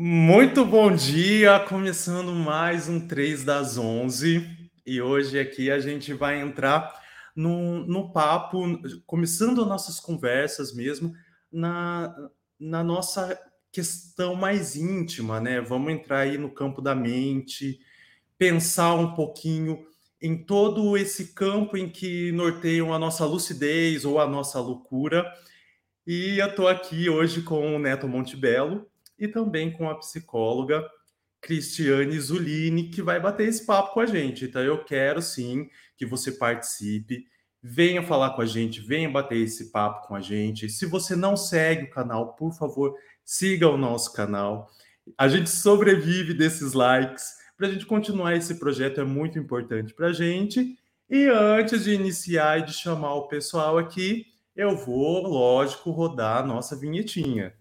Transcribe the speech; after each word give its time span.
Muito 0.00 0.64
bom 0.64 0.94
dia, 0.94 1.58
começando 1.58 2.32
mais 2.32 2.88
um 2.88 3.08
3 3.08 3.42
das 3.42 3.76
11. 3.76 4.48
E 4.86 5.02
hoje 5.02 5.40
aqui 5.40 5.72
a 5.72 5.80
gente 5.80 6.14
vai 6.14 6.40
entrar 6.40 6.94
no, 7.34 7.84
no 7.84 8.12
papo, 8.12 8.80
começando 9.04 9.66
nossas 9.66 9.98
conversas 9.98 10.72
mesmo, 10.72 11.12
na, 11.50 12.14
na 12.60 12.84
nossa 12.84 13.36
questão 13.72 14.36
mais 14.36 14.76
íntima, 14.76 15.40
né? 15.40 15.60
Vamos 15.60 15.92
entrar 15.92 16.20
aí 16.20 16.38
no 16.38 16.48
campo 16.48 16.80
da 16.80 16.94
mente, 16.94 17.80
pensar 18.38 18.94
um 18.94 19.16
pouquinho 19.16 19.84
em 20.22 20.44
todo 20.44 20.96
esse 20.96 21.34
campo 21.34 21.76
em 21.76 21.88
que 21.88 22.30
norteiam 22.30 22.94
a 22.94 23.00
nossa 23.00 23.26
lucidez 23.26 24.04
ou 24.04 24.20
a 24.20 24.28
nossa 24.28 24.60
loucura. 24.60 25.26
E 26.06 26.38
eu 26.38 26.46
estou 26.46 26.68
aqui 26.68 27.10
hoje 27.10 27.42
com 27.42 27.74
o 27.74 27.80
Neto 27.80 28.06
Montebello, 28.06 28.86
e 29.18 29.26
também 29.26 29.72
com 29.72 29.88
a 29.88 29.94
psicóloga 29.96 30.88
Cristiane 31.40 32.18
Zulini, 32.18 32.90
que 32.90 33.02
vai 33.02 33.20
bater 33.20 33.48
esse 33.48 33.64
papo 33.64 33.94
com 33.94 34.00
a 34.00 34.06
gente. 34.06 34.44
Então, 34.44 34.62
eu 34.62 34.84
quero 34.84 35.22
sim 35.22 35.68
que 35.96 36.04
você 36.04 36.32
participe, 36.32 37.24
venha 37.62 38.02
falar 38.02 38.30
com 38.30 38.42
a 38.42 38.46
gente, 38.46 38.80
venha 38.80 39.08
bater 39.08 39.38
esse 39.38 39.70
papo 39.70 40.06
com 40.06 40.14
a 40.14 40.20
gente. 40.20 40.68
Se 40.68 40.86
você 40.86 41.14
não 41.14 41.36
segue 41.36 41.84
o 41.84 41.90
canal, 41.90 42.34
por 42.34 42.52
favor, 42.52 42.94
siga 43.24 43.68
o 43.68 43.76
nosso 43.76 44.12
canal. 44.12 44.70
A 45.16 45.28
gente 45.28 45.50
sobrevive 45.50 46.34
desses 46.34 46.72
likes. 46.72 47.36
Para 47.56 47.68
a 47.68 47.70
gente 47.70 47.86
continuar 47.86 48.36
esse 48.36 48.58
projeto 48.58 49.00
é 49.00 49.04
muito 49.04 49.38
importante 49.38 49.94
para 49.94 50.08
a 50.08 50.12
gente. 50.12 50.76
E 51.10 51.26
antes 51.26 51.84
de 51.84 51.92
iniciar 51.92 52.60
e 52.60 52.64
de 52.66 52.72
chamar 52.72 53.14
o 53.14 53.28
pessoal 53.28 53.78
aqui, 53.78 54.26
eu 54.54 54.76
vou, 54.76 55.26
lógico, 55.26 55.90
rodar 55.90 56.42
a 56.42 56.46
nossa 56.46 56.76
vinhetinha. 56.76 57.54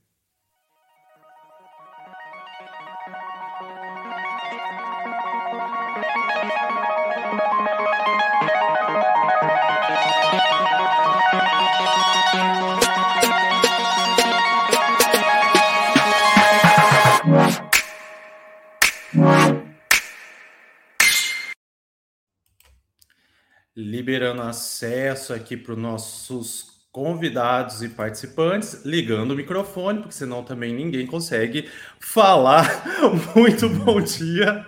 Liberando 23.87 24.41
acesso 24.41 25.33
aqui 25.33 25.55
para 25.55 25.71
os 25.71 25.77
nossos 25.79 26.77
convidados 26.91 27.81
e 27.81 27.89
participantes, 27.89 28.83
ligando 28.83 29.31
o 29.31 29.35
microfone, 29.35 29.99
porque 29.99 30.13
senão 30.13 30.43
também 30.43 30.73
ninguém 30.73 31.05
consegue 31.05 31.69
falar. 31.99 32.83
Muito 33.35 33.69
bom 33.69 34.01
dia. 34.01 34.65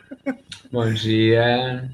Bom 0.72 0.94
dia. 0.94 1.92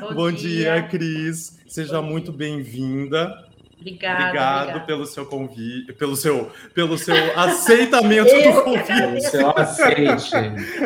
Bom, 0.00 0.14
bom 0.14 0.32
dia. 0.32 0.74
dia, 0.74 0.88
Cris. 0.88 1.58
Seja 1.66 2.02
bom 2.02 2.08
muito 2.08 2.30
bem-vinda. 2.32 3.32
Obrigada, 3.78 4.24
obrigado 4.24 4.62
obrigada. 4.62 4.86
pelo 4.86 5.06
seu 5.06 5.26
convite, 5.26 5.92
pelo 5.92 6.16
seu, 6.16 6.50
pelo 6.74 6.98
seu 6.98 7.38
aceitamento 7.38 8.34
do 8.34 8.62
convite. 8.62 8.86
Pelo 8.86 9.20
seu 9.20 9.50
aceite. 9.50 10.30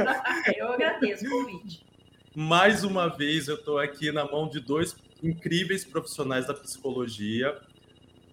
Eu 0.57 0.73
agradeço 0.73 1.27
o 1.27 1.31
convite. 1.31 1.90
Mais 2.35 2.85
uma 2.85 3.09
vez 3.09 3.49
eu 3.49 3.57
estou 3.57 3.79
aqui 3.79 4.13
na 4.13 4.25
mão 4.25 4.49
de 4.49 4.61
dois 4.61 4.97
incríveis 5.23 5.85
profissionais 5.85 6.47
da 6.47 6.55
psicologia, 6.55 7.59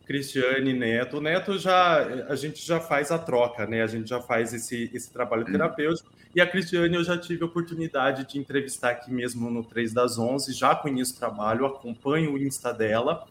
Cristiane 0.05 0.69
e 0.69 0.73
Neto. 0.73 1.17
O 1.17 1.21
Neto 1.21 1.57
já 1.57 2.03
a 2.27 2.35
gente 2.35 2.65
já 2.65 2.79
faz 2.79 3.11
a 3.11 3.17
troca, 3.17 3.65
né? 3.65 3.81
A 3.81 3.87
gente 3.87 4.07
já 4.09 4.21
faz 4.21 4.53
esse, 4.53 4.89
esse 4.93 5.11
trabalho 5.11 5.45
uhum. 5.45 5.51
terapêutico. 5.51 6.09
E 6.35 6.39
a 6.39 6.45
Cristiane 6.45 6.95
eu 6.95 7.03
já 7.03 7.17
tive 7.17 7.43
a 7.43 7.47
oportunidade 7.47 8.27
de 8.31 8.37
entrevistar 8.37 8.91
aqui 8.91 9.11
mesmo 9.11 9.49
no 9.49 9.63
3 9.63 9.93
das 9.93 10.19
11, 10.19 10.53
já 10.53 10.75
conheço 10.75 11.15
o 11.15 11.17
trabalho, 11.17 11.65
acompanho 11.65 12.33
o 12.33 12.37
Insta 12.37 12.71
dela 12.71 13.25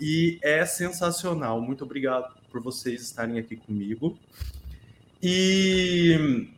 e 0.00 0.38
é 0.40 0.64
sensacional. 0.64 1.60
Muito 1.60 1.84
obrigado 1.84 2.32
por 2.50 2.62
vocês 2.62 3.02
estarem 3.02 3.38
aqui 3.38 3.56
comigo. 3.56 4.16
E 5.20 6.48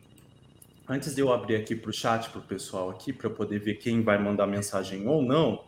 antes 0.87 1.15
de 1.15 1.21
eu 1.21 1.31
abrir 1.31 1.55
aqui 1.55 1.75
para 1.75 1.89
o 1.89 1.93
chat 1.93 2.29
para 2.29 2.39
o 2.39 2.43
pessoal 2.43 2.89
aqui 2.89 3.11
para 3.11 3.29
poder 3.29 3.59
ver 3.59 3.75
quem 3.75 4.01
vai 4.01 4.17
mandar 4.17 4.45
mensagem 4.47 5.07
ou 5.07 5.21
não, 5.21 5.63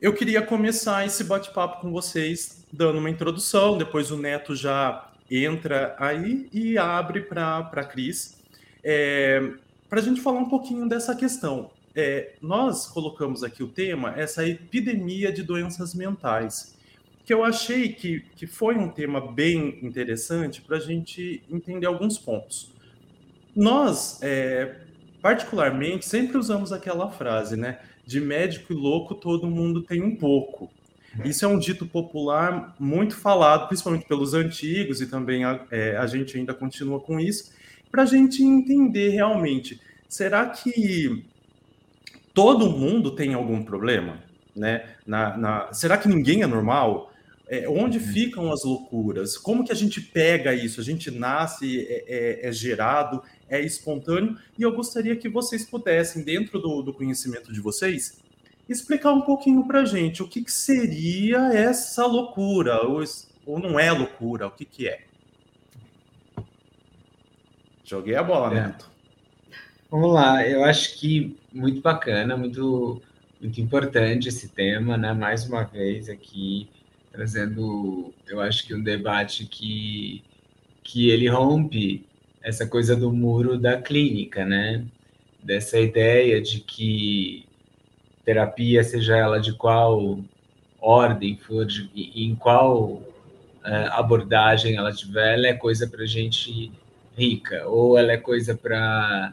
eu 0.00 0.12
queria 0.12 0.42
começar 0.42 1.06
esse 1.06 1.24
bate-papo 1.24 1.80
com 1.80 1.90
vocês 1.90 2.64
dando 2.72 2.98
uma 2.98 3.08
introdução, 3.08 3.78
depois 3.78 4.10
o 4.10 4.18
Neto 4.18 4.54
já 4.54 5.10
entra 5.30 5.96
aí 5.98 6.48
e 6.52 6.76
abre 6.76 7.22
para 7.22 7.58
a 7.58 7.84
Cris, 7.84 8.36
é, 8.84 9.52
para 9.88 10.00
a 10.00 10.02
gente 10.02 10.20
falar 10.20 10.38
um 10.38 10.48
pouquinho 10.48 10.88
dessa 10.88 11.14
questão. 11.14 11.70
É, 11.94 12.34
nós 12.42 12.86
colocamos 12.86 13.42
aqui 13.42 13.62
o 13.62 13.68
tema, 13.68 14.12
essa 14.16 14.46
epidemia 14.46 15.32
de 15.32 15.42
doenças 15.42 15.94
mentais, 15.94 16.76
que 17.24 17.32
eu 17.32 17.42
achei 17.42 17.88
que, 17.88 18.20
que 18.36 18.46
foi 18.46 18.76
um 18.76 18.88
tema 18.88 19.20
bem 19.32 19.78
interessante 19.82 20.60
para 20.60 20.76
a 20.76 20.80
gente 20.80 21.42
entender 21.50 21.86
alguns 21.86 22.18
pontos. 22.18 22.75
Nós, 23.56 24.20
é, 24.22 24.76
particularmente, 25.22 26.06
sempre 26.06 26.36
usamos 26.36 26.72
aquela 26.72 27.10
frase, 27.10 27.56
né? 27.56 27.78
de 28.06 28.20
médico 28.20 28.72
e 28.72 28.76
louco 28.76 29.14
todo 29.14 29.50
mundo 29.50 29.82
tem 29.82 30.00
um 30.00 30.14
pouco. 30.14 30.70
Isso 31.24 31.44
é 31.44 31.48
um 31.48 31.58
dito 31.58 31.86
popular 31.86 32.76
muito 32.78 33.16
falado, 33.16 33.66
principalmente 33.66 34.06
pelos 34.06 34.34
antigos, 34.34 35.00
e 35.00 35.06
também 35.06 35.44
a, 35.44 35.64
é, 35.70 35.96
a 35.96 36.06
gente 36.06 36.36
ainda 36.38 36.54
continua 36.54 37.00
com 37.00 37.18
isso, 37.18 37.52
para 37.90 38.02
a 38.02 38.06
gente 38.06 38.42
entender 38.42 39.08
realmente: 39.08 39.80
será 40.08 40.46
que 40.46 41.24
todo 42.34 42.70
mundo 42.70 43.10
tem 43.10 43.34
algum 43.34 43.64
problema? 43.64 44.22
Né? 44.54 44.84
Na, 45.06 45.36
na, 45.36 45.72
será 45.72 45.96
que 45.96 46.08
ninguém 46.08 46.42
é 46.42 46.46
normal? 46.46 47.10
É, 47.48 47.68
onde 47.68 47.98
uhum. 47.98 48.04
ficam 48.04 48.52
as 48.52 48.64
loucuras? 48.64 49.38
Como 49.38 49.64
que 49.64 49.70
a 49.70 49.74
gente 49.74 50.00
pega 50.00 50.52
isso? 50.52 50.80
A 50.80 50.84
gente 50.84 51.12
nasce, 51.12 51.86
é, 51.88 52.04
é, 52.08 52.48
é 52.48 52.52
gerado, 52.52 53.22
é 53.48 53.60
espontâneo, 53.60 54.36
e 54.58 54.62
eu 54.62 54.72
gostaria 54.72 55.14
que 55.14 55.28
vocês 55.28 55.64
pudessem, 55.64 56.24
dentro 56.24 56.58
do, 56.58 56.82
do 56.82 56.92
conhecimento 56.92 57.52
de 57.52 57.60
vocês, 57.60 58.20
explicar 58.68 59.12
um 59.12 59.22
pouquinho 59.22 59.64
para 59.64 59.82
a 59.82 59.84
gente 59.84 60.24
o 60.24 60.28
que, 60.28 60.42
que, 60.42 60.50
seria 60.50 61.52
essa 61.52 62.04
loucura, 62.04 62.82
ou, 62.82 63.04
ou 63.46 63.60
não 63.60 63.78
é 63.78 63.92
loucura, 63.92 64.48
o 64.48 64.50
que, 64.50 64.64
que 64.64 64.88
é. 64.88 65.04
Joguei 67.84 68.16
a 68.16 68.24
bola, 68.24 68.50
é. 68.50 68.60
Neto. 68.62 68.90
Vamos 69.88 70.12
lá, 70.12 70.44
eu 70.44 70.64
acho 70.64 70.98
que 70.98 71.38
muito 71.52 71.80
bacana, 71.80 72.36
muito, 72.36 73.00
muito 73.40 73.60
importante 73.60 74.28
esse 74.28 74.48
tema, 74.48 74.96
né? 74.96 75.12
Mais 75.12 75.48
uma 75.48 75.62
vez 75.62 76.08
aqui 76.08 76.68
trazendo, 77.16 78.12
eu 78.28 78.40
acho 78.40 78.66
que 78.66 78.74
um 78.74 78.82
debate 78.82 79.46
que, 79.46 80.22
que 80.82 81.08
ele 81.08 81.28
rompe 81.28 82.04
essa 82.42 82.66
coisa 82.66 82.94
do 82.94 83.10
muro 83.10 83.58
da 83.58 83.80
clínica, 83.80 84.44
né? 84.44 84.84
Dessa 85.42 85.80
ideia 85.80 86.40
de 86.42 86.60
que 86.60 87.46
terapia, 88.24 88.84
seja 88.84 89.16
ela 89.16 89.40
de 89.40 89.54
qual 89.54 90.20
ordem 90.78 91.36
for, 91.38 91.64
de, 91.64 91.88
em 91.94 92.34
qual 92.34 92.84
uh, 92.84 93.02
abordagem 93.92 94.76
ela 94.76 94.92
tiver, 94.92 95.34
ela 95.34 95.46
é 95.46 95.54
coisa 95.54 95.86
para 95.86 96.04
gente 96.04 96.70
rica, 97.16 97.66
ou 97.66 97.96
ela 97.98 98.12
é 98.12 98.18
coisa 98.18 98.54
para 98.54 99.32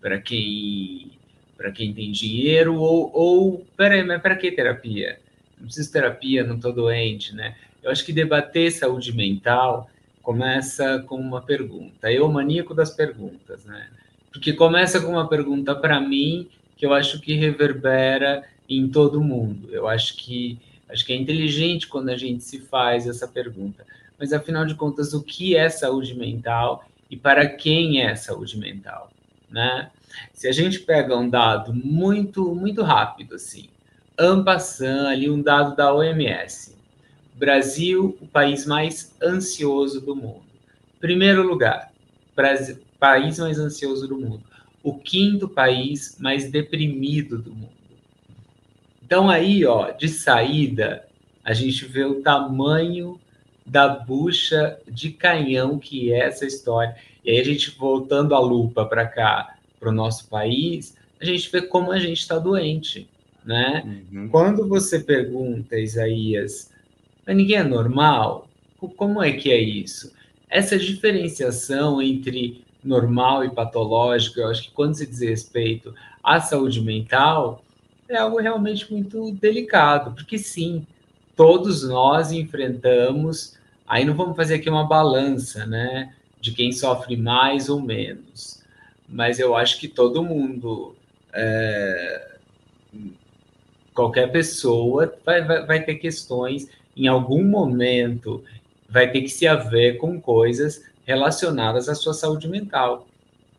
para 0.00 0.20
quem 0.20 1.12
para 1.56 1.72
quem 1.72 1.92
tem 1.92 2.12
dinheiro, 2.12 2.74
ou, 2.76 3.10
ou 3.12 3.66
peraí, 3.76 4.04
mas 4.04 4.20
para 4.20 4.36
que 4.36 4.52
terapia? 4.52 5.18
Não 5.64 5.66
preciso 5.66 5.92
terapia, 5.92 6.44
não 6.44 6.56
estou 6.56 6.72
doente, 6.72 7.34
né? 7.34 7.56
Eu 7.82 7.90
acho 7.90 8.04
que 8.04 8.12
debater 8.12 8.70
saúde 8.70 9.14
mental 9.14 9.90
começa 10.22 11.02
com 11.06 11.16
uma 11.16 11.40
pergunta. 11.40 12.12
Eu, 12.12 12.30
maníaco 12.30 12.74
das 12.74 12.90
perguntas, 12.90 13.64
né? 13.64 13.88
Porque 14.30 14.52
começa 14.52 15.00
com 15.00 15.12
uma 15.12 15.28
pergunta 15.28 15.74
para 15.74 16.00
mim 16.00 16.48
que 16.76 16.84
eu 16.84 16.92
acho 16.92 17.20
que 17.20 17.34
reverbera 17.34 18.44
em 18.68 18.88
todo 18.88 19.22
mundo. 19.22 19.68
Eu 19.70 19.88
acho 19.88 20.16
que 20.16 20.58
acho 20.88 21.04
que 21.04 21.12
é 21.12 21.16
inteligente 21.16 21.88
quando 21.88 22.10
a 22.10 22.16
gente 22.16 22.44
se 22.44 22.60
faz 22.60 23.06
essa 23.06 23.26
pergunta. 23.26 23.86
Mas 24.18 24.32
afinal 24.32 24.64
de 24.66 24.74
contas, 24.74 25.12
o 25.12 25.22
que 25.22 25.56
é 25.56 25.68
saúde 25.68 26.14
mental 26.14 26.84
e 27.10 27.16
para 27.16 27.46
quem 27.48 28.02
é 28.02 28.14
saúde 28.14 28.58
mental, 28.58 29.10
né? 29.50 29.90
Se 30.32 30.46
a 30.46 30.52
gente 30.52 30.80
pega 30.80 31.16
um 31.16 31.28
dado 31.28 31.74
muito 31.74 32.54
muito 32.54 32.82
rápido 32.82 33.34
assim, 33.34 33.68
Ampassan, 34.18 35.08
ali 35.08 35.28
um 35.28 35.42
dado 35.42 35.74
da 35.74 35.92
OMS. 35.92 36.76
Brasil, 37.34 38.16
o 38.20 38.26
país 38.26 38.64
mais 38.64 39.14
ansioso 39.20 40.00
do 40.00 40.14
mundo. 40.14 40.44
Primeiro 41.00 41.42
lugar, 41.42 41.92
Brasil, 42.34 42.78
país 42.98 43.38
mais 43.38 43.58
ansioso 43.58 44.06
do 44.06 44.16
mundo. 44.16 44.42
O 44.82 44.94
quinto 44.98 45.48
país 45.48 46.16
mais 46.20 46.50
deprimido 46.50 47.38
do 47.38 47.52
mundo. 47.52 47.72
Então 49.04 49.28
aí, 49.28 49.64
ó, 49.64 49.90
de 49.90 50.08
saída, 50.08 51.04
a 51.44 51.52
gente 51.52 51.84
vê 51.84 52.04
o 52.04 52.22
tamanho 52.22 53.20
da 53.66 53.88
bucha 53.88 54.78
de 54.86 55.10
canhão 55.10 55.78
que 55.78 56.12
é 56.12 56.20
essa 56.20 56.46
história. 56.46 56.96
E 57.24 57.30
aí 57.30 57.40
a 57.40 57.44
gente 57.44 57.70
voltando 57.72 58.34
a 58.34 58.38
lupa 58.38 58.84
para 58.86 59.06
cá, 59.06 59.56
para 59.80 59.88
o 59.88 59.92
nosso 59.92 60.28
país, 60.28 60.96
a 61.20 61.24
gente 61.24 61.50
vê 61.50 61.62
como 61.62 61.90
a 61.90 61.98
gente 61.98 62.20
está 62.20 62.38
doente, 62.38 63.08
né? 63.44 64.04
Uhum. 64.12 64.28
Quando 64.28 64.68
você 64.68 65.00
pergunta, 65.00 65.78
Isaías, 65.78 66.70
ninguém 67.26 67.58
é 67.58 67.64
normal? 67.64 68.48
Como 68.96 69.22
é 69.22 69.32
que 69.32 69.50
é 69.50 69.60
isso? 69.60 70.12
Essa 70.48 70.78
diferenciação 70.78 72.00
entre 72.00 72.64
normal 72.82 73.44
e 73.44 73.50
patológico, 73.50 74.40
eu 74.40 74.48
acho 74.48 74.64
que 74.64 74.70
quando 74.70 74.94
se 74.94 75.06
diz 75.06 75.20
respeito 75.20 75.94
à 76.22 76.40
saúde 76.40 76.80
mental, 76.80 77.64
é 78.08 78.18
algo 78.18 78.38
realmente 78.38 78.90
muito 78.92 79.32
delicado, 79.32 80.14
porque 80.14 80.38
sim, 80.38 80.86
todos 81.34 81.82
nós 81.88 82.30
enfrentamos, 82.30 83.56
aí 83.86 84.04
não 84.04 84.14
vamos 84.14 84.36
fazer 84.36 84.56
aqui 84.56 84.68
uma 84.68 84.86
balança, 84.86 85.64
né, 85.66 86.14
de 86.40 86.52
quem 86.52 86.70
sofre 86.72 87.16
mais 87.16 87.68
ou 87.68 87.80
menos, 87.80 88.62
mas 89.08 89.38
eu 89.38 89.56
acho 89.56 89.80
que 89.80 89.88
todo 89.88 90.22
mundo, 90.22 90.94
é, 91.32 92.36
qualquer 93.94 94.30
pessoa 94.32 95.14
vai, 95.24 95.42
vai, 95.42 95.64
vai 95.64 95.82
ter 95.84 95.94
questões, 95.94 96.68
em 96.96 97.06
algum 97.06 97.44
momento, 97.44 98.44
vai 98.88 99.10
ter 99.10 99.22
que 99.22 99.28
se 99.28 99.46
haver 99.46 99.96
com 99.98 100.20
coisas 100.20 100.84
relacionadas 101.06 101.88
à 101.88 101.94
sua 101.94 102.12
saúde 102.12 102.48
mental. 102.48 103.06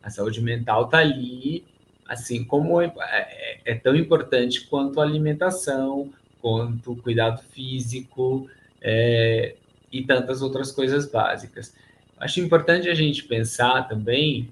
A 0.02 0.10
saúde 0.10 0.40
mental 0.40 0.84
está 0.84 0.98
ali, 0.98 1.64
assim 2.06 2.44
como 2.44 2.80
é, 2.80 2.92
é, 3.00 3.58
é, 3.64 3.74
tão 3.74 3.96
importante 3.96 4.66
quanto 4.66 5.00
a 5.00 5.04
alimentação, 5.04 6.10
quanto 6.40 6.92
o 6.92 6.96
cuidado 6.96 7.42
físico 7.42 8.48
é, 8.80 9.56
e 9.92 10.02
tantas 10.04 10.42
outras 10.42 10.70
coisas 10.70 11.10
básicas. 11.10 11.74
Acho 12.18 12.40
importante 12.40 12.88
a 12.88 12.94
gente 12.94 13.24
pensar 13.24 13.88
também 13.88 14.48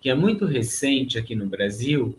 que 0.00 0.10
é 0.10 0.14
muito 0.14 0.44
recente 0.44 1.18
aqui 1.18 1.34
no 1.34 1.46
Brasil, 1.46 2.16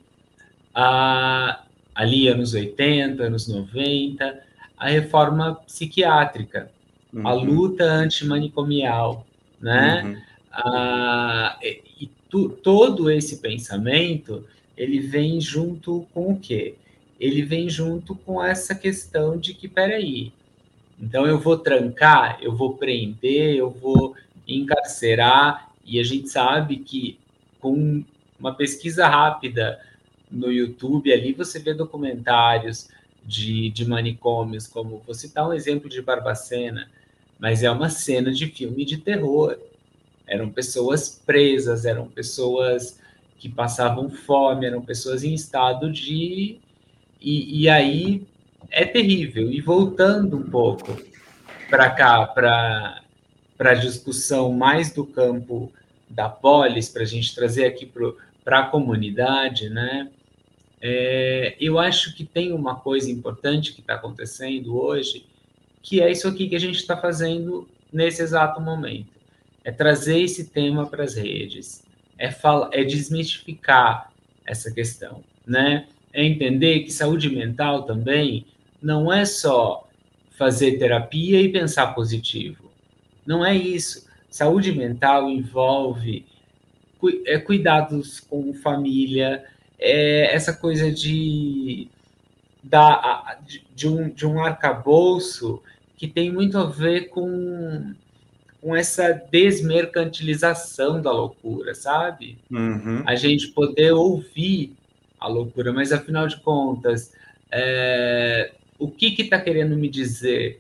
a, 0.73 1.64
ali 1.95 2.27
anos 2.27 2.53
80, 2.53 3.24
anos 3.24 3.47
90, 3.47 4.44
a 4.77 4.89
reforma 4.89 5.56
psiquiátrica, 5.65 6.69
uhum. 7.13 7.25
a 7.25 7.33
luta 7.33 7.86
antimanicomial, 7.86 9.25
né? 9.59 10.03
Uhum. 10.03 10.21
Ah, 10.51 11.57
e 11.63 12.09
tu, 12.30 12.50
todo 12.50 13.09
esse 13.09 13.38
pensamento 13.38 14.45
ele 14.77 15.00
vem 15.00 15.39
junto 15.39 16.06
com 16.13 16.33
o 16.33 16.39
quê? 16.39 16.75
Ele 17.19 17.42
vem 17.42 17.69
junto 17.69 18.13
com 18.13 18.44
essa 18.44 18.75
questão 18.75 19.38
de 19.38 19.53
que, 19.53 19.68
peraí, 19.69 20.33
então 21.00 21.25
eu 21.25 21.39
vou 21.39 21.57
trancar, 21.57 22.38
eu 22.41 22.53
vou 22.53 22.75
prender, 22.75 23.56
eu 23.56 23.69
vou 23.69 24.15
encarcerar, 24.48 25.71
e 25.86 26.00
a 26.00 26.03
gente 26.03 26.30
sabe 26.30 26.77
que 26.77 27.18
com 27.59 28.03
uma 28.39 28.53
pesquisa 28.53 29.07
rápida 29.07 29.80
no 30.31 30.51
YouTube 30.51 31.12
ali 31.12 31.33
você 31.33 31.60
vê 31.60 31.74
documentários 31.74 32.89
de, 33.25 33.69
de 33.72 33.88
manicômios, 33.88 34.68
como 34.68 35.01
vou 35.06 35.16
citar 35.16 35.48
um 35.48 35.54
exemplo 35.54 35.89
de 35.89 36.01
Barbacena, 36.01 36.89
mas 37.39 37.63
é 37.63 37.72
uma 37.72 37.89
cena 37.89 38.31
de 38.31 38.48
filme 38.48 38.86
de 38.86 38.98
terror. 38.98 39.57
Eram 40.27 40.50
pessoas 40.50 41.22
presas, 41.25 41.86
eram 41.86 42.07
pessoas 42.07 43.00
que 43.38 43.50
passavam 43.50 44.10
fome, 44.10 44.66
eram 44.66 44.81
pessoas 44.81 45.24
em 45.24 45.33
estado 45.33 45.92
de. 45.92 46.60
E, 47.22 47.62
e 47.62 47.69
aí 47.69 48.25
é 48.72 48.86
terrível. 48.86 49.51
E 49.51 49.62
voltando 49.62 50.38
um 50.38 50.50
pouco 50.50 50.98
para 51.69 51.89
cá, 51.89 52.25
para 52.27 53.01
a 53.60 53.74
discussão 53.74 54.51
mais 54.51 54.94
do 54.94 55.06
campo 55.06 55.72
da 56.10 56.30
polis, 56.30 56.89
para 56.89 57.04
a 57.04 57.06
gente 57.06 57.33
trazer 57.36 57.66
aqui 57.66 57.86
para 57.86 58.13
a 58.45 58.68
comunidade, 58.68 59.69
né? 59.69 60.09
É, 60.81 61.56
eu 61.59 61.80
acho 61.80 62.15
que 62.15 62.24
tem 62.24 62.53
uma 62.53 62.75
coisa 62.75 63.09
importante 63.09 63.74
que 63.74 63.81
está 63.81 63.95
acontecendo 63.95 64.77
hoje, 64.77 65.25
que 65.81 66.01
é 66.01 66.12
isso 66.12 66.27
aqui 66.27 66.47
que 66.47 66.56
a 66.56 66.59
gente 66.59 66.75
está 66.75 66.95
fazendo 66.95 67.68
nesse 67.92 68.21
exato 68.21 68.62
momento. 68.62 69.09
É 69.63 69.71
trazer 69.71 70.21
esse 70.21 70.50
tema 70.50 70.86
para 70.86 71.03
as 71.03 71.15
redes, 71.15 71.83
é, 72.18 72.30
fala, 72.30 72.69
é 72.71 72.83
desmistificar 72.83 74.12
essa 74.45 74.71
questão, 74.71 75.24
né? 75.45 75.88
É 76.13 76.24
entender 76.24 76.81
que 76.81 76.91
saúde 76.91 77.30
mental 77.30 77.83
também 77.83 78.45
não 78.81 79.12
é 79.12 79.25
só 79.25 79.89
fazer 80.38 80.77
terapia 80.77 81.41
e 81.41 81.51
pensar 81.51 81.95
positivo. 81.95 82.71
Não 83.25 83.44
é 83.44 83.56
isso. 83.56 84.07
Saúde 84.30 84.71
mental 84.71 85.30
envolve 85.30 86.25
é, 87.25 87.37
cuidados 87.37 88.19
com 88.19 88.53
família, 88.53 89.43
é 89.79 90.33
essa 90.33 90.53
coisa 90.53 90.91
de, 90.91 91.87
da, 92.63 93.37
de, 93.45 93.63
de, 93.75 93.87
um, 93.87 94.09
de 94.09 94.25
um 94.25 94.39
arcabouço 94.39 95.61
que 95.97 96.07
tem 96.07 96.31
muito 96.31 96.57
a 96.57 96.65
ver 96.65 97.09
com, 97.09 97.93
com 98.61 98.75
essa 98.75 99.13
desmercantilização 99.31 101.01
da 101.01 101.11
loucura, 101.11 101.73
sabe? 101.73 102.37
Uhum. 102.51 103.03
A 103.05 103.15
gente 103.15 103.47
poder 103.49 103.91
ouvir 103.91 104.75
a 105.19 105.27
loucura, 105.27 105.71
mas 105.71 105.91
afinal 105.91 106.27
de 106.27 106.37
contas, 106.37 107.13
é, 107.51 108.51
o 108.77 108.89
que 108.89 109.21
está 109.21 109.37
que 109.37 109.45
querendo 109.45 109.77
me 109.77 109.89
dizer 109.89 110.59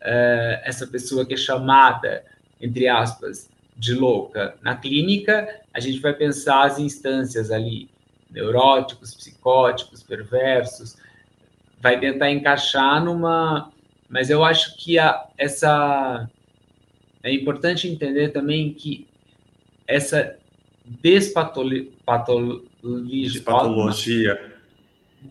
é, 0.00 0.62
essa 0.64 0.86
pessoa 0.86 1.24
que 1.24 1.34
é 1.34 1.36
chamada, 1.36 2.24
entre 2.60 2.88
aspas, 2.88 3.48
de 3.76 3.94
louca? 3.94 4.56
Na 4.62 4.76
clínica, 4.76 5.60
a 5.72 5.80
gente 5.80 6.00
vai 6.00 6.14
pensar 6.14 6.64
as 6.64 6.78
instâncias 6.78 7.50
ali, 7.50 7.88
neuróticos, 8.30 9.14
psicóticos, 9.14 10.02
perversos, 10.02 10.96
vai 11.80 12.00
tentar 12.00 12.30
encaixar 12.30 13.04
numa 13.04 13.70
mas 14.08 14.30
eu 14.30 14.44
acho 14.44 14.76
que 14.76 14.98
a, 14.98 15.26
essa 15.36 16.28
é 17.22 17.32
importante 17.32 17.88
entender 17.88 18.28
também 18.28 18.72
que 18.72 19.06
essa 19.86 20.36
despatologia, 20.84 21.90
despatologia, 22.82 24.52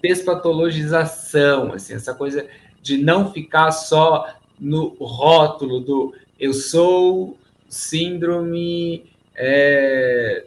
despatologização, 0.02 1.74
assim, 1.74 1.94
essa 1.94 2.14
coisa 2.14 2.46
de 2.82 2.98
não 2.98 3.32
ficar 3.32 3.72
só 3.72 4.28
no 4.60 4.90
rótulo 5.00 5.80
do 5.80 6.14
eu 6.38 6.54
sou 6.54 7.38
síndrome, 7.68 9.06
é, 9.36 10.46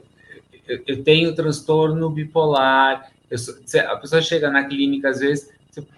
eu, 0.66 0.82
eu, 0.86 1.02
tenho 1.02 1.34
transtorno 1.34 2.10
bipolar. 2.10 3.10
Sou, 3.36 3.54
a 3.86 3.96
pessoa 3.96 4.22
chega 4.22 4.50
na 4.50 4.64
clínica 4.64 5.10
às 5.10 5.20
vezes 5.20 5.50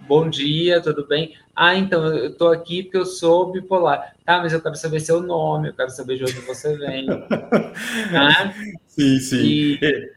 Bom 0.07 0.29
dia, 0.29 0.81
tudo 0.81 1.07
bem? 1.07 1.35
Ah, 1.55 1.75
então, 1.75 2.05
eu 2.05 2.31
estou 2.31 2.51
aqui 2.51 2.83
porque 2.83 2.99
eu 2.99 3.07
sou 3.07 3.53
bipolar. 3.53 4.15
Tá, 4.25 4.39
mas 4.39 4.53
eu 4.53 4.61
quero 4.61 4.75
saber 4.77 5.01
seu 5.01 5.23
nome, 5.23 5.69
eu 5.69 5.75
quero 5.75 5.91
saber 5.91 6.17
de 6.17 6.25
onde 6.25 6.41
você 6.41 6.77
vem. 6.77 7.07
ah? 7.11 8.53
Sim, 8.89 9.19
sim. 9.19 9.79
E... 9.81 10.13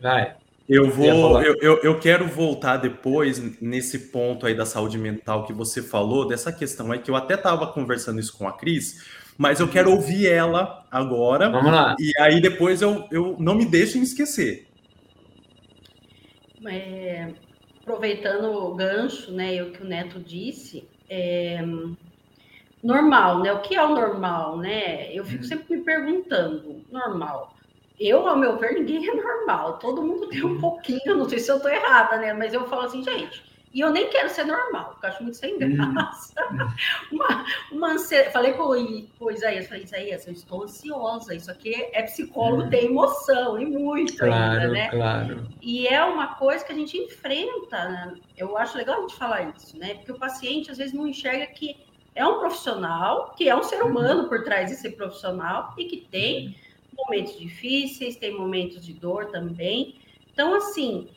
Vai. 0.00 0.36
Eu 0.68 0.90
vou, 0.90 1.42
eu, 1.42 1.56
eu, 1.62 1.78
eu, 1.82 1.98
quero 1.98 2.28
voltar 2.28 2.76
depois 2.76 3.42
nesse 3.60 3.98
ponto 4.10 4.46
aí 4.46 4.54
da 4.54 4.66
saúde 4.66 4.98
mental 4.98 5.46
que 5.46 5.52
você 5.52 5.82
falou, 5.82 6.28
dessa 6.28 6.52
questão 6.52 6.92
aí 6.92 6.98
que 6.98 7.10
eu 7.10 7.16
até 7.16 7.34
estava 7.34 7.66
conversando 7.68 8.20
isso 8.20 8.36
com 8.36 8.46
a 8.46 8.52
Cris, 8.52 9.02
mas 9.38 9.60
eu 9.60 9.68
quero 9.68 9.92
ouvir 9.92 10.26
ela 10.26 10.84
agora. 10.90 11.48
Vamos 11.48 11.70
lá. 11.70 11.94
E 12.00 12.12
aí 12.20 12.40
depois 12.40 12.82
eu, 12.82 13.06
eu 13.12 13.36
não 13.38 13.54
me 13.54 13.64
deixem 13.64 14.02
esquecer. 14.02 14.66
É, 16.66 17.28
aproveitando 17.80 18.50
o 18.50 18.74
gancho, 18.74 19.30
né, 19.30 19.62
o 19.62 19.70
que 19.70 19.82
o 19.82 19.86
Neto 19.86 20.18
disse, 20.18 20.88
é, 21.08 21.64
normal, 22.82 23.40
né? 23.40 23.52
O 23.52 23.60
que 23.60 23.76
é 23.76 23.82
o 23.82 23.94
normal, 23.94 24.58
né? 24.58 25.14
Eu 25.14 25.24
fico 25.24 25.44
uhum. 25.44 25.48
sempre 25.48 25.76
me 25.76 25.84
perguntando, 25.84 26.84
normal. 26.90 27.54
Eu, 27.98 28.28
ao 28.28 28.36
meu 28.36 28.58
ver, 28.58 28.74
ninguém 28.74 29.08
é 29.08 29.14
normal. 29.14 29.78
Todo 29.78 30.02
mundo 30.02 30.28
tem 30.28 30.44
um 30.44 30.60
pouquinho, 30.60 31.16
não 31.16 31.28
sei 31.28 31.38
se 31.38 31.50
eu 31.50 31.56
estou 31.56 31.70
errada, 31.70 32.18
né? 32.18 32.32
Mas 32.32 32.52
eu 32.52 32.68
falo 32.68 32.82
assim, 32.82 33.02
gente, 33.02 33.42
e 33.72 33.80
eu 33.80 33.90
nem 33.90 34.08
quero 34.08 34.28
ser 34.30 34.44
normal, 34.44 34.90
porque 34.90 35.06
eu 35.06 35.10
acho 35.10 35.22
muito 35.22 35.36
sem 35.36 35.54
hum. 35.54 35.92
graça. 35.94 36.34
uma, 37.12 37.44
uma 37.70 37.92
ansiedade. 37.92 38.32
Falei 38.32 38.52
com, 38.52 38.62
o 38.64 39.30
Isaías, 39.30 39.66
falei, 39.66 39.84
Isaías, 39.84 40.26
eu 40.26 40.32
estou 40.32 40.64
ansiosa. 40.64 41.34
Isso 41.34 41.50
aqui 41.50 41.74
é 41.92 42.02
psicólogo, 42.02 42.64
hum. 42.64 42.70
tem 42.70 42.86
emoção, 42.86 43.60
e 43.60 43.66
muito 43.66 44.16
claro, 44.16 44.60
ainda, 44.60 44.68
né? 44.68 44.88
Claro. 44.88 45.48
E 45.60 45.86
é 45.86 46.02
uma 46.02 46.34
coisa 46.34 46.64
que 46.64 46.72
a 46.72 46.76
gente 46.76 46.96
enfrenta, 46.96 47.88
né? 47.88 48.14
Eu 48.36 48.56
acho 48.56 48.76
legal 48.76 48.98
a 48.98 49.00
gente 49.02 49.16
falar 49.16 49.52
isso, 49.56 49.78
né? 49.78 49.94
Porque 49.94 50.12
o 50.12 50.18
paciente 50.18 50.70
às 50.70 50.78
vezes 50.78 50.94
não 50.94 51.06
enxerga 51.06 51.46
que 51.46 51.76
é 52.14 52.26
um 52.26 52.38
profissional, 52.38 53.34
que 53.36 53.48
é 53.48 53.54
um 53.54 53.62
ser 53.62 53.82
humano 53.82 54.22
uhum. 54.22 54.28
por 54.28 54.42
trás 54.44 54.70
desse 54.70 54.90
profissional 54.90 55.74
e 55.76 55.84
que 55.84 55.98
tem 56.10 56.48
uhum. 56.48 57.04
momentos 57.04 57.38
difíceis, 57.38 58.16
tem 58.16 58.36
momentos 58.36 58.84
de 58.84 58.94
dor 58.94 59.26
também. 59.26 59.96
Então, 60.32 60.54
assim, 60.54 61.08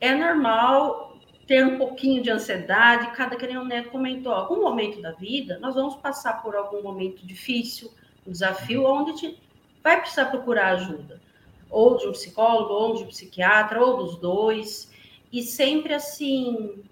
é 0.00 0.14
normal 0.14 1.09
ter 1.50 1.66
um 1.66 1.78
pouquinho 1.78 2.22
de 2.22 2.30
ansiedade, 2.30 3.10
cada 3.10 3.34
que 3.34 3.44
nem 3.44 3.58
o 3.58 3.64
Neto 3.64 3.90
comentou, 3.90 4.32
algum 4.32 4.60
momento 4.60 5.02
da 5.02 5.10
vida, 5.10 5.58
nós 5.58 5.74
vamos 5.74 5.96
passar 5.96 6.40
por 6.40 6.54
algum 6.54 6.80
momento 6.80 7.26
difícil, 7.26 7.90
um 8.24 8.30
desafio, 8.30 8.84
onde 8.84 9.10
a 9.10 9.16
gente 9.16 9.42
vai 9.82 10.00
precisar 10.00 10.26
procurar 10.26 10.74
ajuda, 10.74 11.20
ou 11.68 11.96
de 11.96 12.06
um 12.06 12.12
psicólogo, 12.12 12.72
ou 12.72 12.94
de 12.94 13.02
um 13.02 13.08
psiquiatra, 13.08 13.84
ou 13.84 13.96
dos 13.96 14.16
dois, 14.20 14.92
e 15.32 15.42
sempre 15.42 15.92
assim, 15.92 16.84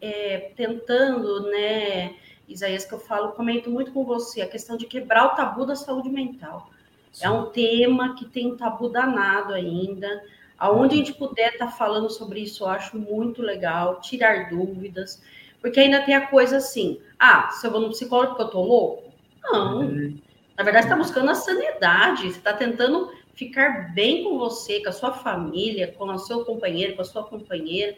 é, 0.00 0.50
tentando, 0.56 1.50
né, 1.50 2.14
Isaías, 2.48 2.86
que 2.86 2.94
eu 2.94 3.00
falo, 3.00 3.32
comento 3.32 3.70
muito 3.70 3.92
com 3.92 4.02
você, 4.02 4.40
a 4.40 4.48
questão 4.48 4.78
de 4.78 4.86
quebrar 4.86 5.26
o 5.26 5.36
tabu 5.36 5.66
da 5.66 5.76
saúde 5.76 6.08
mental. 6.08 6.70
Sim. 7.12 7.26
É 7.26 7.30
um 7.30 7.50
tema 7.50 8.14
que 8.14 8.24
tem 8.24 8.46
um 8.50 8.56
tabu 8.56 8.88
danado 8.88 9.52
ainda. 9.52 10.24
Aonde 10.58 10.94
a 10.94 10.98
gente 10.98 11.14
puder 11.14 11.52
estar 11.52 11.66
tá 11.66 11.72
falando 11.72 12.08
sobre 12.10 12.40
isso, 12.40 12.64
eu 12.64 12.68
acho 12.68 12.98
muito 12.98 13.42
legal, 13.42 14.00
tirar 14.00 14.48
dúvidas, 14.48 15.22
porque 15.60 15.80
ainda 15.80 16.02
tem 16.02 16.14
a 16.14 16.26
coisa 16.26 16.56
assim: 16.56 17.00
ah, 17.18 17.50
se 17.50 17.66
eu 17.66 17.70
vou 17.70 17.80
no 17.80 17.90
psicólogo 17.90 18.30
porque 18.30 18.42
eu 18.44 18.48
tô 18.48 18.62
louco? 18.62 19.12
Não. 19.42 19.80
Uhum. 19.80 20.18
Na 20.56 20.64
verdade, 20.64 20.86
está 20.86 20.96
buscando 20.96 21.30
a 21.30 21.34
sanidade, 21.34 22.22
você 22.22 22.38
está 22.38 22.52
tentando 22.54 23.12
ficar 23.34 23.92
bem 23.94 24.24
com 24.24 24.38
você, 24.38 24.80
com 24.80 24.88
a 24.88 24.92
sua 24.92 25.12
família, 25.12 25.92
com 25.92 26.06
o 26.06 26.18
seu 26.18 26.44
companheiro, 26.44 26.96
com 26.96 27.02
a 27.02 27.04
sua 27.04 27.22
companheira. 27.24 27.94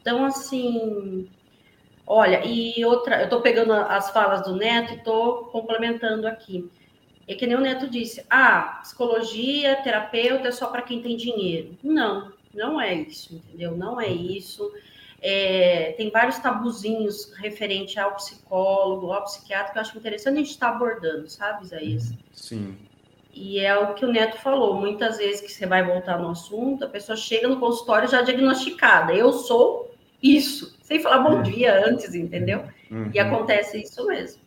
Então, 0.00 0.24
assim, 0.24 1.28
olha, 2.06 2.44
e 2.46 2.84
outra, 2.84 3.18
eu 3.18 3.24
estou 3.24 3.40
pegando 3.40 3.72
as 3.72 4.10
falas 4.10 4.42
do 4.42 4.54
Neto 4.54 4.92
e 4.92 4.96
estou 4.96 5.46
complementando 5.46 6.28
aqui. 6.28 6.70
É 7.28 7.34
que 7.34 7.46
nem 7.46 7.56
o 7.56 7.60
Neto 7.60 7.88
disse, 7.88 8.24
ah, 8.30 8.80
psicologia, 8.82 9.76
terapeuta 9.82 10.48
é 10.48 10.50
só 10.50 10.68
para 10.68 10.80
quem 10.80 11.02
tem 11.02 11.14
dinheiro. 11.14 11.76
Não, 11.84 12.32
não 12.54 12.80
é 12.80 12.94
isso, 12.94 13.34
entendeu? 13.34 13.76
Não 13.76 14.00
é 14.00 14.08
isso. 14.08 14.72
É, 15.20 15.92
tem 15.98 16.10
vários 16.10 16.38
tabuzinhos 16.38 17.32
referente 17.34 18.00
ao 18.00 18.14
psicólogo, 18.14 19.12
ao 19.12 19.24
psiquiatra, 19.24 19.72
que 19.72 19.78
eu 19.78 19.82
acho 19.82 19.98
interessante 19.98 20.34
a 20.34 20.38
gente 20.38 20.50
estar 20.50 20.70
tá 20.70 20.76
abordando, 20.76 21.28
sabe, 21.28 21.64
Isaías? 21.64 22.14
Sim. 22.32 22.78
E 23.34 23.60
é 23.60 23.76
o 23.76 23.94
que 23.94 24.06
o 24.06 24.12
Neto 24.12 24.38
falou, 24.38 24.74
muitas 24.74 25.18
vezes 25.18 25.40
que 25.40 25.52
você 25.52 25.66
vai 25.66 25.84
voltar 25.84 26.18
no 26.18 26.30
assunto, 26.30 26.84
a 26.84 26.88
pessoa 26.88 27.14
chega 27.14 27.46
no 27.46 27.60
consultório 27.60 28.08
já 28.08 28.22
diagnosticada, 28.22 29.12
eu 29.12 29.32
sou 29.32 29.94
isso, 30.22 30.76
sem 30.82 31.00
falar 31.00 31.18
bom 31.18 31.42
dia 31.42 31.86
antes, 31.86 32.14
entendeu? 32.14 32.64
Uhum. 32.90 33.10
E 33.12 33.18
acontece 33.18 33.82
isso 33.82 34.06
mesmo. 34.06 34.40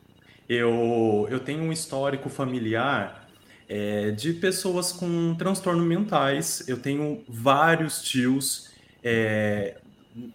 Eu, 0.47 1.27
eu 1.29 1.39
tenho 1.39 1.63
um 1.63 1.71
histórico 1.71 2.29
familiar 2.29 3.27
é, 3.69 4.11
de 4.11 4.33
pessoas 4.33 4.91
com 4.91 5.33
transtornos 5.35 5.85
mentais, 5.85 6.67
eu 6.67 6.77
tenho 6.77 7.23
vários 7.27 8.01
tios, 8.01 8.69
é, 9.03 9.77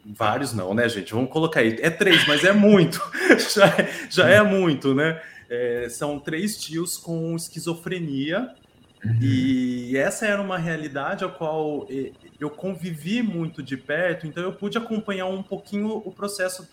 Vários 0.04 0.52
não, 0.54 0.72
né, 0.72 0.88
gente? 0.88 1.12
Vamos 1.12 1.30
colocar 1.30 1.60
aí. 1.60 1.76
É 1.80 1.90
três, 1.90 2.26
mas 2.26 2.44
é 2.44 2.52
muito. 2.52 3.00
já, 3.54 3.66
é, 3.66 3.90
já 4.08 4.28
é 4.28 4.42
muito, 4.42 4.94
né? 4.94 5.20
É, 5.50 5.86
são 5.90 6.18
três 6.18 6.56
tios 6.56 6.96
com 6.96 7.36
esquizofrenia. 7.36 8.54
Uhum. 9.04 9.18
E 9.20 9.96
essa 9.96 10.26
era 10.26 10.40
uma 10.40 10.56
realidade 10.56 11.24
a 11.24 11.28
qual 11.28 11.86
eu 12.40 12.50
convivi 12.50 13.22
muito 13.22 13.62
de 13.62 13.76
perto, 13.76 14.26
então 14.26 14.42
eu 14.42 14.52
pude 14.52 14.78
acompanhar 14.78 15.26
um 15.26 15.42
pouquinho 15.42 16.02
o 16.04 16.10
processo 16.10 16.68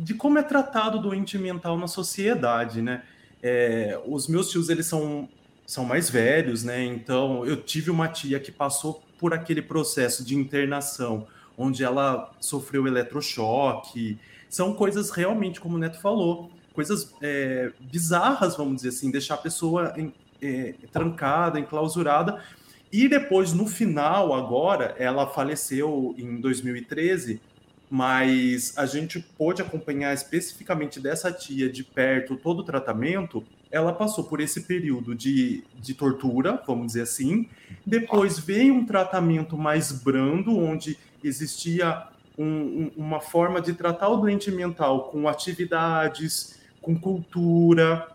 de 0.00 0.14
como 0.14 0.38
é 0.38 0.42
tratado 0.42 0.98
o 0.98 1.00
doente 1.00 1.36
mental 1.38 1.78
na 1.78 1.86
sociedade, 1.86 2.80
né? 2.80 3.02
É, 3.42 4.00
os 4.06 4.28
meus 4.28 4.50
tios, 4.50 4.68
eles 4.68 4.86
são, 4.86 5.28
são 5.66 5.84
mais 5.84 6.08
velhos, 6.08 6.64
né? 6.64 6.84
Então, 6.84 7.44
eu 7.46 7.56
tive 7.56 7.90
uma 7.90 8.08
tia 8.08 8.40
que 8.40 8.50
passou 8.50 9.02
por 9.18 9.34
aquele 9.34 9.62
processo 9.62 10.24
de 10.24 10.34
internação 10.34 11.26
onde 11.56 11.84
ela 11.84 12.32
sofreu 12.40 12.86
eletrochoque. 12.86 14.18
São 14.48 14.72
coisas 14.72 15.10
realmente, 15.10 15.60
como 15.60 15.76
o 15.76 15.78
Neto 15.78 16.00
falou, 16.00 16.50
coisas 16.72 17.14
é, 17.20 17.70
bizarras, 17.78 18.56
vamos 18.56 18.76
dizer 18.76 18.88
assim, 18.88 19.10
deixar 19.10 19.34
a 19.34 19.38
pessoa 19.38 19.92
em, 19.96 20.12
é, 20.40 20.74
trancada, 20.90 21.60
enclausurada. 21.60 22.42
E 22.90 23.08
depois, 23.08 23.52
no 23.52 23.66
final, 23.66 24.34
agora, 24.34 24.94
ela 24.98 25.26
faleceu 25.26 26.14
em 26.18 26.40
2013, 26.40 27.40
mas 27.90 28.72
a 28.78 28.86
gente 28.86 29.18
pôde 29.36 29.60
acompanhar 29.60 30.14
especificamente 30.14 31.00
dessa 31.00 31.32
tia 31.32 31.68
de 31.68 31.82
perto 31.82 32.36
todo 32.36 32.60
o 32.60 32.64
tratamento. 32.64 33.44
Ela 33.68 33.92
passou 33.92 34.22
por 34.24 34.40
esse 34.40 34.62
período 34.62 35.12
de, 35.12 35.64
de 35.74 35.92
tortura, 35.92 36.62
vamos 36.64 36.88
dizer 36.88 37.02
assim. 37.02 37.48
Depois 37.84 38.38
veio 38.38 38.74
um 38.74 38.86
tratamento 38.86 39.58
mais 39.58 39.90
brando, 39.90 40.56
onde 40.56 40.96
existia 41.22 42.06
um, 42.38 42.44
um, 42.44 42.92
uma 42.96 43.20
forma 43.20 43.60
de 43.60 43.74
tratar 43.74 44.08
o 44.08 44.18
doente 44.18 44.52
mental 44.52 45.10
com 45.10 45.28
atividades, 45.28 46.60
com 46.80 46.96
cultura, 46.96 48.06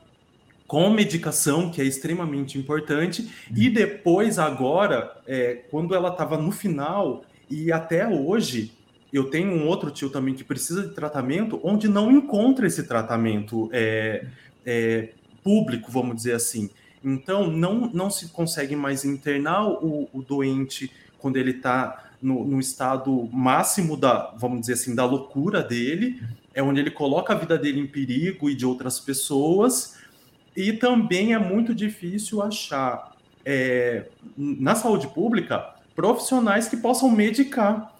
com 0.65 0.89
medicação, 0.89 1.69
que 1.69 1.81
é 1.81 1.83
extremamente 1.83 2.57
importante, 2.57 3.29
e 3.55 3.69
depois, 3.69 4.39
agora, 4.39 5.15
é, 5.27 5.63
quando 5.69 5.93
ela 5.93 6.09
estava 6.09 6.37
no 6.37 6.51
final, 6.51 7.23
e 7.49 7.71
até 7.71 8.07
hoje, 8.07 8.71
eu 9.15 9.29
tenho 9.29 9.51
um 9.51 9.67
outro 9.67 9.91
tio 9.91 10.09
também 10.09 10.33
que 10.33 10.43
precisa 10.43 10.83
de 10.83 10.93
tratamento, 10.93 11.59
onde 11.63 11.87
não 11.87 12.11
encontra 12.11 12.67
esse 12.67 12.83
tratamento 12.83 13.69
é, 13.71 14.25
é, 14.65 15.09
público, 15.43 15.91
vamos 15.91 16.17
dizer 16.17 16.33
assim. 16.33 16.69
Então, 17.03 17.47
não, 17.49 17.89
não 17.93 18.09
se 18.09 18.29
consegue 18.29 18.75
mais 18.75 19.05
internar 19.05 19.67
o, 19.67 20.09
o 20.11 20.21
doente 20.21 20.91
quando 21.19 21.37
ele 21.37 21.51
está 21.51 22.11
no, 22.21 22.43
no, 22.43 22.59
estado 22.59 23.29
máximo 23.31 23.95
da, 23.95 24.33
vamos 24.37 24.61
dizer 24.61 24.73
assim, 24.73 24.95
da 24.95 25.05
loucura 25.05 25.63
dele, 25.63 26.21
é 26.53 26.61
onde 26.61 26.79
ele 26.79 26.91
coloca 26.91 27.33
a 27.33 27.37
vida 27.37 27.57
dele 27.57 27.79
em 27.79 27.87
perigo 27.87 28.49
e 28.49 28.55
de 28.55 28.65
outras 28.65 28.99
pessoas, 28.99 29.97
e 30.57 30.73
também 30.73 31.33
é 31.33 31.37
muito 31.37 31.75
difícil 31.75 32.41
achar 32.41 33.15
é, 33.45 34.07
na 34.35 34.75
saúde 34.75 35.07
pública 35.07 35.73
profissionais 35.95 36.67
que 36.67 36.77
possam 36.77 37.09
medicar. 37.09 37.94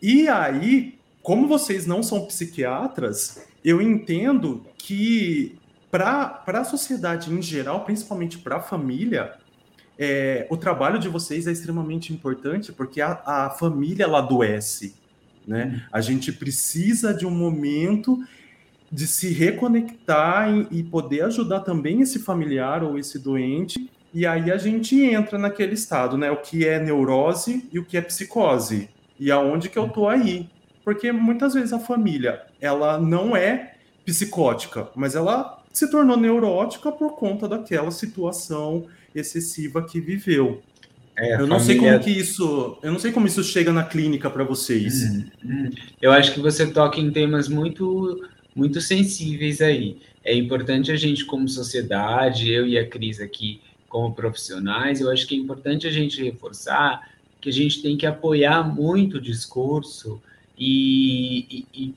E 0.00 0.28
aí, 0.28 0.98
como 1.22 1.48
vocês 1.48 1.86
não 1.86 2.02
são 2.02 2.26
psiquiatras, 2.26 3.46
eu 3.64 3.82
entendo 3.82 4.64
que 4.78 5.58
para 5.90 6.42
a 6.46 6.64
sociedade 6.64 7.32
em 7.32 7.40
geral, 7.40 7.84
principalmente 7.84 8.38
para 8.38 8.56
a 8.56 8.60
família, 8.60 9.34
é, 9.98 10.46
o 10.50 10.56
trabalho 10.56 10.98
de 10.98 11.08
vocês 11.08 11.46
é 11.46 11.52
extremamente 11.52 12.12
importante 12.12 12.70
porque 12.72 13.00
a, 13.00 13.20
a 13.24 13.50
família 13.50 14.04
ela 14.04 14.18
adoece, 14.18 14.94
né? 15.46 15.86
A 15.90 16.00
gente 16.00 16.32
precisa 16.32 17.14
de 17.14 17.24
um 17.24 17.30
momento 17.30 18.22
de 18.92 19.06
se 19.06 19.32
reconectar 19.32 20.50
e, 20.50 20.80
e 20.80 20.82
poder 20.82 21.22
ajudar 21.24 21.60
também 21.60 22.02
esse 22.02 22.18
familiar 22.18 22.82
ou 22.82 22.98
esse 22.98 23.18
doente. 23.18 23.90
E 24.12 24.26
aí 24.26 24.50
a 24.50 24.56
gente 24.56 25.00
entra 25.02 25.38
naquele 25.38 25.74
estado, 25.74 26.16
né? 26.16 26.30
O 26.30 26.36
que 26.36 26.66
é 26.66 26.78
neurose 26.78 27.68
e 27.72 27.78
o 27.78 27.84
que 27.84 27.96
é 27.96 28.00
psicose. 28.00 28.88
E 29.18 29.30
aonde 29.30 29.68
que 29.68 29.78
eu 29.78 29.88
tô 29.88 30.08
aí? 30.08 30.48
Porque 30.84 31.10
muitas 31.10 31.54
vezes 31.54 31.72
a 31.72 31.78
família, 31.78 32.42
ela 32.60 32.98
não 32.98 33.36
é 33.36 33.74
psicótica, 34.04 34.88
mas 34.94 35.14
ela 35.14 35.62
se 35.72 35.90
tornou 35.90 36.16
neurótica 36.16 36.92
por 36.92 37.16
conta 37.16 37.48
daquela 37.48 37.90
situação 37.90 38.86
excessiva 39.14 39.82
que 39.82 40.00
viveu. 40.00 40.62
É, 41.18 41.34
eu 41.34 41.46
não 41.46 41.58
família... 41.58 41.60
sei 41.60 41.76
como 41.76 42.00
que 42.00 42.10
isso, 42.10 42.78
eu 42.82 42.92
não 42.92 42.98
sei 42.98 43.10
como 43.10 43.26
isso 43.26 43.42
chega 43.42 43.72
na 43.72 43.82
clínica 43.82 44.30
para 44.30 44.44
vocês. 44.44 45.02
Hum, 45.02 45.24
hum. 45.44 45.70
Eu 46.00 46.12
acho 46.12 46.32
que 46.32 46.40
você 46.40 46.66
toca 46.66 47.00
em 47.00 47.10
temas 47.10 47.48
muito 47.48 48.22
muito 48.54 48.80
sensíveis 48.80 49.60
aí. 49.60 49.98
É 50.24 50.34
importante 50.34 50.90
a 50.90 50.96
gente 50.96 51.24
como 51.26 51.46
sociedade, 51.48 52.50
eu 52.50 52.66
e 52.66 52.78
a 52.78 52.88
Cris 52.88 53.20
aqui 53.20 53.60
como 53.88 54.14
profissionais, 54.14 55.00
eu 55.00 55.10
acho 55.10 55.26
que 55.26 55.34
é 55.34 55.38
importante 55.38 55.86
a 55.86 55.90
gente 55.90 56.22
reforçar 56.22 57.06
que 57.46 57.50
a 57.50 57.52
gente 57.52 57.80
tem 57.80 57.96
que 57.96 58.04
apoiar 58.04 58.64
muito 58.64 59.18
o 59.18 59.20
discurso 59.20 60.20
e, 60.58 61.46
e, 61.48 61.66
e 61.72 61.94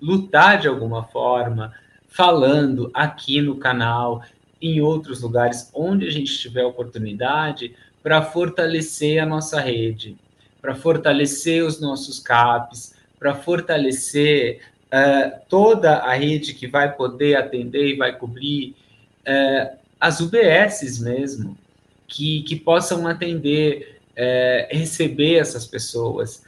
lutar 0.00 0.58
de 0.58 0.68
alguma 0.68 1.04
forma, 1.04 1.74
falando 2.08 2.90
aqui 2.94 3.42
no 3.42 3.56
canal, 3.56 4.22
em 4.60 4.80
outros 4.80 5.20
lugares 5.20 5.70
onde 5.74 6.06
a 6.06 6.10
gente 6.10 6.38
tiver 6.38 6.64
oportunidade 6.64 7.76
para 8.02 8.22
fortalecer 8.22 9.22
a 9.22 9.26
nossa 9.26 9.60
rede, 9.60 10.16
para 10.62 10.74
fortalecer 10.74 11.62
os 11.62 11.78
nossos 11.78 12.18
CAPs, 12.18 12.94
para 13.18 13.34
fortalecer 13.34 14.62
uh, 14.86 15.38
toda 15.46 15.98
a 15.98 16.14
rede 16.14 16.54
que 16.54 16.66
vai 16.66 16.90
poder 16.96 17.34
atender 17.34 17.86
e 17.88 17.96
vai 17.96 18.16
cobrir 18.16 18.74
uh, 19.28 19.76
as 20.00 20.22
UBSs 20.22 21.04
mesmo, 21.04 21.54
que, 22.08 22.42
que 22.44 22.56
possam 22.56 23.06
atender, 23.06 23.95
uh, 24.16 24.76
receber 24.76 25.36
essas 25.36 25.66
pessoas. 25.66 26.42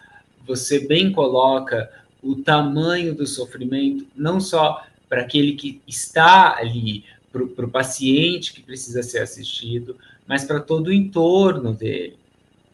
Você 0.47 0.87
bem 0.87 1.13
coloca 1.13 1.91
o 2.23 2.37
tamanho 2.37 3.15
do 3.15 3.27
sofrimento, 3.27 4.07
não 4.17 4.41
só 4.41 4.85
para 5.09 5.23
aquele 5.23 5.53
que 5.53 5.81
está 5.87 6.57
ali, 6.57 7.05
para 7.31 7.67
o 7.67 7.71
paciente 7.71 8.53
que 8.53 8.63
precisa 8.63 9.03
ser 9.03 9.21
assistido, 9.21 9.97
mas 10.27 10.45
para 10.45 10.61
todo 10.61 10.89
o 10.89 10.93
entorno 10.93 11.73
dele, 11.73 12.17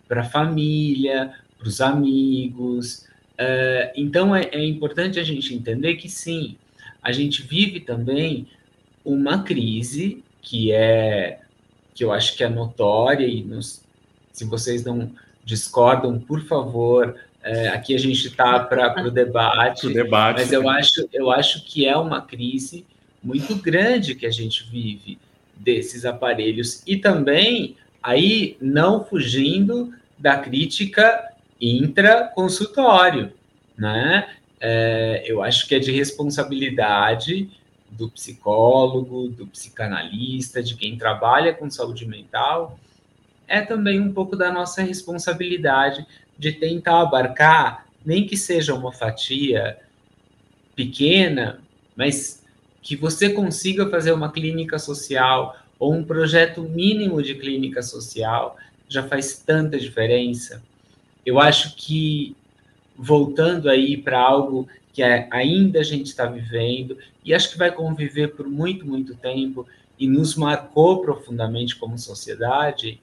para 0.08 0.22
a 0.22 0.24
família, 0.24 1.32
para 1.58 1.68
os 1.68 1.80
amigos, 1.80 3.06
Uh, 3.34 3.90
então 3.96 4.34
é, 4.34 4.44
é, 4.52 4.64
importante 4.64 5.18
a 5.18 5.24
gente 5.24 5.52
entender 5.54 5.96
que 5.96 6.08
sim, 6.08 6.56
a 7.02 7.10
gente 7.10 7.42
vive 7.42 7.80
também 7.80 8.46
uma 9.04 9.42
crise 9.42 10.22
que 10.40 10.70
é 10.70 11.40
que 11.92 12.04
eu 12.04 12.12
acho 12.12 12.36
que 12.36 12.44
é 12.44 12.48
notória 12.48 13.26
e 13.26 13.42
nos, 13.42 13.83
se 14.34 14.44
vocês 14.44 14.84
não 14.84 15.12
discordam, 15.44 16.18
por 16.18 16.42
favor, 16.44 17.14
é, 17.42 17.68
aqui 17.68 17.94
a 17.94 17.98
gente 17.98 18.26
está 18.26 18.58
para 18.58 19.06
o 19.06 19.10
debate, 19.10 19.88
debate, 19.88 20.40
mas 20.40 20.52
eu 20.52 20.68
acho, 20.68 21.08
eu 21.12 21.30
acho 21.30 21.64
que 21.64 21.86
é 21.86 21.96
uma 21.96 22.20
crise 22.20 22.84
muito 23.22 23.54
grande 23.54 24.14
que 24.14 24.26
a 24.26 24.30
gente 24.30 24.68
vive 24.68 25.18
desses 25.54 26.04
aparelhos. 26.04 26.82
E 26.84 26.96
também 26.96 27.76
aí 28.02 28.56
não 28.60 29.04
fugindo 29.04 29.94
da 30.18 30.36
crítica 30.36 31.32
intra-consultório, 31.60 33.32
né? 33.78 34.28
É, 34.60 35.22
eu 35.26 35.42
acho 35.42 35.68
que 35.68 35.76
é 35.76 35.78
de 35.78 35.92
responsabilidade 35.92 37.48
do 37.90 38.10
psicólogo, 38.10 39.28
do 39.28 39.46
psicanalista, 39.46 40.62
de 40.62 40.74
quem 40.74 40.96
trabalha 40.96 41.54
com 41.54 41.70
saúde 41.70 42.06
mental, 42.06 42.78
é 43.46 43.60
também 43.60 44.00
um 44.00 44.12
pouco 44.12 44.36
da 44.36 44.52
nossa 44.52 44.82
responsabilidade 44.82 46.06
de 46.38 46.52
tentar 46.52 47.00
abarcar, 47.00 47.86
nem 48.04 48.26
que 48.26 48.36
seja 48.36 48.74
uma 48.74 48.92
fatia 48.92 49.78
pequena, 50.74 51.60
mas 51.96 52.42
que 52.82 52.96
você 52.96 53.30
consiga 53.30 53.88
fazer 53.88 54.12
uma 54.12 54.30
clínica 54.30 54.78
social 54.78 55.56
ou 55.78 55.94
um 55.94 56.04
projeto 56.04 56.62
mínimo 56.62 57.22
de 57.22 57.34
clínica 57.34 57.82
social 57.82 58.56
já 58.88 59.02
faz 59.02 59.38
tanta 59.38 59.78
diferença. 59.78 60.62
Eu 61.24 61.40
acho 61.40 61.74
que 61.76 62.36
voltando 62.96 63.68
aí 63.68 63.96
para 63.96 64.20
algo 64.20 64.68
que 64.92 65.02
é, 65.02 65.26
ainda 65.30 65.80
a 65.80 65.82
gente 65.82 66.06
está 66.06 66.26
vivendo 66.26 66.96
e 67.24 67.34
acho 67.34 67.50
que 67.50 67.58
vai 67.58 67.72
conviver 67.72 68.28
por 68.28 68.46
muito, 68.46 68.86
muito 68.86 69.14
tempo 69.16 69.66
e 69.98 70.06
nos 70.06 70.36
marcou 70.36 71.00
profundamente 71.00 71.74
como 71.76 71.98
sociedade, 71.98 73.00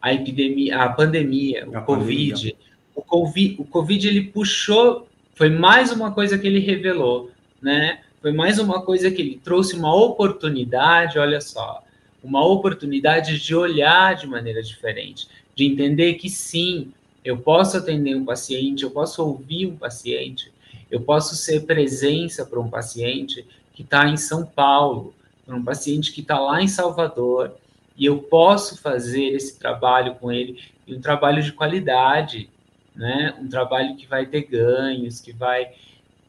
a 0.00 0.12
epidemia, 0.12 0.78
a 0.82 0.88
pandemia, 0.88 1.68
o 1.68 1.76
a 1.76 1.80
Covid. 1.80 2.32
Pandemia. 2.32 2.56
O 2.94 3.02
Covid, 3.02 3.56
o 3.58 3.64
Covid 3.64 4.08
ele 4.08 4.22
puxou, 4.22 5.06
foi 5.34 5.50
mais 5.50 5.92
uma 5.92 6.12
coisa 6.12 6.38
que 6.38 6.46
ele 6.46 6.60
revelou, 6.60 7.30
né? 7.60 8.00
Foi 8.22 8.32
mais 8.32 8.58
uma 8.58 8.82
coisa 8.82 9.10
que 9.10 9.20
ele 9.20 9.40
trouxe 9.42 9.76
uma 9.76 9.94
oportunidade, 9.94 11.18
olha 11.18 11.40
só, 11.40 11.84
uma 12.22 12.44
oportunidade 12.44 13.38
de 13.38 13.54
olhar 13.54 14.16
de 14.16 14.26
maneira 14.26 14.62
diferente, 14.62 15.28
de 15.54 15.64
entender 15.64 16.14
que 16.14 16.28
sim, 16.28 16.92
eu 17.24 17.36
posso 17.36 17.76
atender 17.76 18.16
um 18.16 18.24
paciente, 18.24 18.82
eu 18.82 18.90
posso 18.90 19.22
ouvir 19.22 19.66
um 19.66 19.76
paciente, 19.76 20.50
eu 20.90 21.00
posso 21.00 21.36
ser 21.36 21.66
presença 21.66 22.44
para 22.46 22.60
um 22.60 22.68
paciente 22.68 23.46
que 23.74 23.82
está 23.82 24.08
em 24.08 24.16
São 24.16 24.44
Paulo, 24.44 25.14
para 25.44 25.54
um 25.54 25.62
paciente 25.62 26.12
que 26.12 26.20
está 26.20 26.38
lá 26.38 26.62
em 26.62 26.68
Salvador, 26.68 27.54
e 27.96 28.04
eu 28.04 28.18
posso 28.18 28.80
fazer 28.80 29.24
esse 29.24 29.58
trabalho 29.58 30.14
com 30.16 30.30
ele, 30.30 30.60
e 30.86 30.94
um 30.94 31.00
trabalho 31.00 31.42
de 31.42 31.52
qualidade, 31.52 32.50
né? 32.94 33.34
Um 33.40 33.48
trabalho 33.48 33.96
que 33.96 34.06
vai 34.06 34.26
ter 34.26 34.42
ganhos, 34.42 35.20
que 35.20 35.32
vai. 35.32 35.70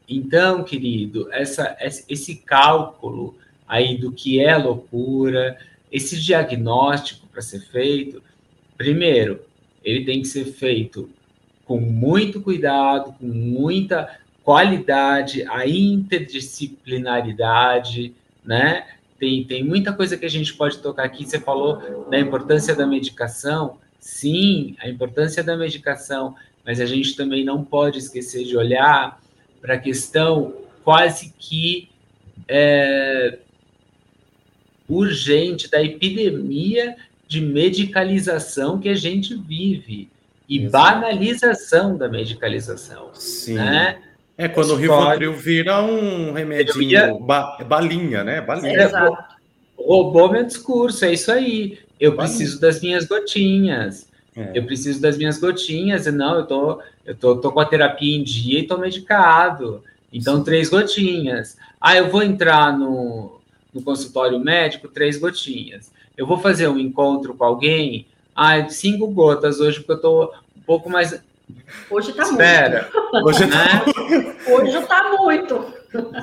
Então, 0.08 0.64
querido, 0.64 1.30
essa, 1.32 1.76
esse 2.08 2.36
cálculo 2.36 3.36
aí 3.66 3.96
do 3.96 4.10
que 4.10 4.40
é 4.40 4.56
loucura, 4.56 5.58
esse 5.92 6.18
diagnóstico 6.20 7.26
para 7.26 7.42
ser 7.42 7.60
feito, 7.60 8.22
primeiro, 8.76 9.42
ele 9.84 10.04
tem 10.04 10.22
que 10.22 10.28
ser 10.28 10.46
feito 10.46 11.10
com 11.64 11.80
muito 11.80 12.40
cuidado, 12.40 13.12
com 13.12 13.26
muita 13.26 14.18
qualidade, 14.42 15.44
a 15.46 15.66
interdisciplinaridade, 15.66 18.14
né? 18.42 18.86
Tem, 19.18 19.44
tem 19.44 19.64
muita 19.64 19.92
coisa 19.92 20.16
que 20.16 20.24
a 20.24 20.30
gente 20.30 20.54
pode 20.54 20.78
tocar 20.78 21.04
aqui. 21.04 21.24
Você 21.24 21.40
falou 21.40 22.06
da 22.08 22.18
importância 22.18 22.74
da 22.74 22.86
medicação. 22.86 23.78
Sim, 23.98 24.76
a 24.78 24.88
importância 24.88 25.42
da 25.42 25.56
medicação, 25.56 26.34
mas 26.64 26.80
a 26.80 26.86
gente 26.86 27.16
também 27.16 27.44
não 27.44 27.64
pode 27.64 27.98
esquecer 27.98 28.44
de 28.44 28.56
olhar 28.56 29.20
para 29.60 29.74
a 29.74 29.78
questão 29.78 30.54
quase 30.84 31.34
que 31.36 31.90
é, 32.46 33.38
urgente 34.88 35.68
da 35.70 35.82
epidemia 35.82 36.96
de 37.26 37.40
medicalização 37.40 38.78
que 38.78 38.88
a 38.88 38.94
gente 38.94 39.34
vive 39.34 40.08
e 40.48 40.64
Exato. 40.64 41.00
banalização 41.00 41.96
da 41.96 42.08
medicalização. 42.08 43.10
Sim. 43.12 43.54
Né? 43.54 44.00
É 44.38 44.48
quando 44.48 44.70
o 44.70 44.76
Rivotril 44.76 45.34
vira 45.34 45.82
um 45.82 46.32
remedinho, 46.32 46.90
ia... 46.90 47.14
ba 47.14 47.58
balinha, 47.66 48.22
né? 48.22 48.40
Balinha. 48.40 48.84
Exato. 48.84 49.18
Roubou 49.76 50.30
meu 50.30 50.44
discurso, 50.44 51.04
é 51.04 51.12
isso 51.12 51.30
aí. 51.30 51.78
Eu 51.98 52.12
balinha. 52.12 52.36
preciso 52.36 52.60
das 52.60 52.80
minhas 52.80 53.04
gotinhas. 53.04 54.08
É. 54.36 54.52
Eu 54.54 54.64
preciso 54.64 55.02
das 55.02 55.18
minhas 55.18 55.38
gotinhas. 55.38 56.06
E 56.06 56.12
não, 56.12 56.36
eu 56.36 56.46
tô, 56.46 56.80
eu 57.04 57.14
tô, 57.16 57.36
tô 57.36 57.50
com 57.50 57.58
a 57.58 57.66
terapia 57.66 58.16
em 58.16 58.22
dia 58.22 58.60
e 58.60 58.66
tô 58.66 58.78
medicado. 58.78 59.82
Então, 60.12 60.36
Sim. 60.36 60.44
três 60.44 60.68
gotinhas. 60.70 61.58
Ah, 61.80 61.96
eu 61.96 62.08
vou 62.08 62.22
entrar 62.22 62.72
no, 62.78 63.40
no 63.74 63.82
consultório 63.82 64.38
médico, 64.38 64.88
três 64.88 65.18
gotinhas 65.18 65.90
eu 66.18 66.26
vou 66.26 66.36
fazer 66.36 66.66
um 66.66 66.76
encontro 66.76 67.32
com 67.32 67.44
alguém, 67.44 68.04
ah, 68.34 68.68
cinco 68.68 69.06
gotas 69.06 69.60
hoje, 69.60 69.78
porque 69.78 69.92
eu 69.92 69.96
estou 69.96 70.34
um 70.56 70.60
pouco 70.62 70.90
mais. 70.90 71.22
Hoje 71.90 72.10
está 72.10 72.22
Espera. 72.22 72.88
muito. 72.92 73.26
Hoje 73.26 73.46
né? 73.46 73.56
Hoje 74.48 74.86
tá 74.86 75.16
muito. 75.18 75.74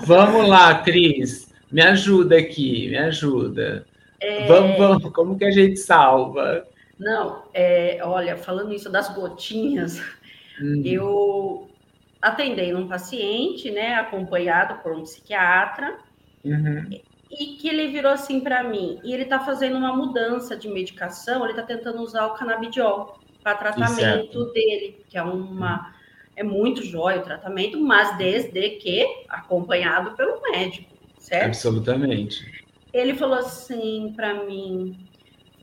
Vamos 0.05 0.47
lá, 0.47 0.81
Cris. 0.83 1.51
Me 1.71 1.81
ajuda 1.81 2.37
aqui, 2.37 2.89
me 2.89 2.97
ajuda. 2.97 3.85
É... 4.19 4.47
Vamos, 4.47 4.77
vamos, 4.77 5.13
como 5.13 5.37
que 5.37 5.45
a 5.45 5.51
gente 5.51 5.77
salva? 5.77 6.65
Não, 6.97 7.43
é, 7.53 7.99
olha, 8.03 8.37
falando 8.37 8.73
isso 8.73 8.89
das 8.89 9.13
gotinhas, 9.13 10.01
hum. 10.61 10.81
eu 10.85 11.69
atendei 12.21 12.73
um 12.73 12.87
paciente, 12.87 13.69
né, 13.69 13.95
acompanhado 13.95 14.81
por 14.81 14.93
um 14.93 15.03
psiquiatra, 15.03 15.97
uhum 16.43 16.87
e 17.39 17.57
que 17.57 17.67
ele 17.67 17.87
virou 17.87 18.11
assim 18.11 18.39
para 18.39 18.63
mim, 18.63 18.99
e 19.03 19.13
ele 19.13 19.23
está 19.23 19.39
fazendo 19.39 19.77
uma 19.77 19.95
mudança 19.95 20.55
de 20.55 20.69
medicação, 20.69 21.43
ele 21.43 21.51
está 21.51 21.63
tentando 21.63 22.01
usar 22.01 22.27
o 22.27 22.35
canabidiol 22.35 23.19
para 23.45 23.57
tratamento 23.59 24.45
dele, 24.45 25.05
que 25.07 25.15
é 25.15 25.21
uma 25.21 25.93
é 26.35 26.43
muito 26.43 26.83
jóia 26.83 27.19
o 27.19 27.23
tratamento, 27.23 27.79
mas 27.79 28.17
desde 28.17 28.71
que 28.71 29.07
acompanhado 29.29 30.17
pelo 30.17 30.41
médico, 30.41 30.91
certo? 31.19 31.45
Absolutamente. 31.45 32.65
Ele 32.91 33.13
falou 33.13 33.37
assim 33.37 34.11
para 34.15 34.33
mim, 34.45 34.97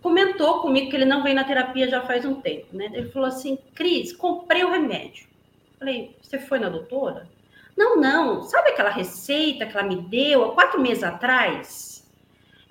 comentou 0.00 0.60
comigo 0.60 0.88
que 0.88 0.96
ele 0.96 1.04
não 1.04 1.24
vem 1.24 1.34
na 1.34 1.42
terapia 1.42 1.88
já 1.88 2.02
faz 2.02 2.24
um 2.24 2.36
tempo, 2.36 2.68
né? 2.72 2.88
Ele 2.94 3.10
falou 3.10 3.26
assim, 3.26 3.58
Cris, 3.74 4.12
comprei 4.12 4.62
o 4.62 4.70
remédio. 4.70 5.26
Falei, 5.76 6.16
você 6.22 6.38
foi 6.38 6.60
na 6.60 6.68
doutora? 6.68 7.28
Não, 7.76 7.96
não. 7.96 8.44
Sabe 8.44 8.70
aquela 8.70 8.90
receita 8.90 9.66
que 9.66 9.76
ela 9.76 9.86
me 9.86 9.96
deu 9.96 10.44
há 10.44 10.54
quatro 10.54 10.80
meses 10.80 11.02
atrás? 11.02 12.08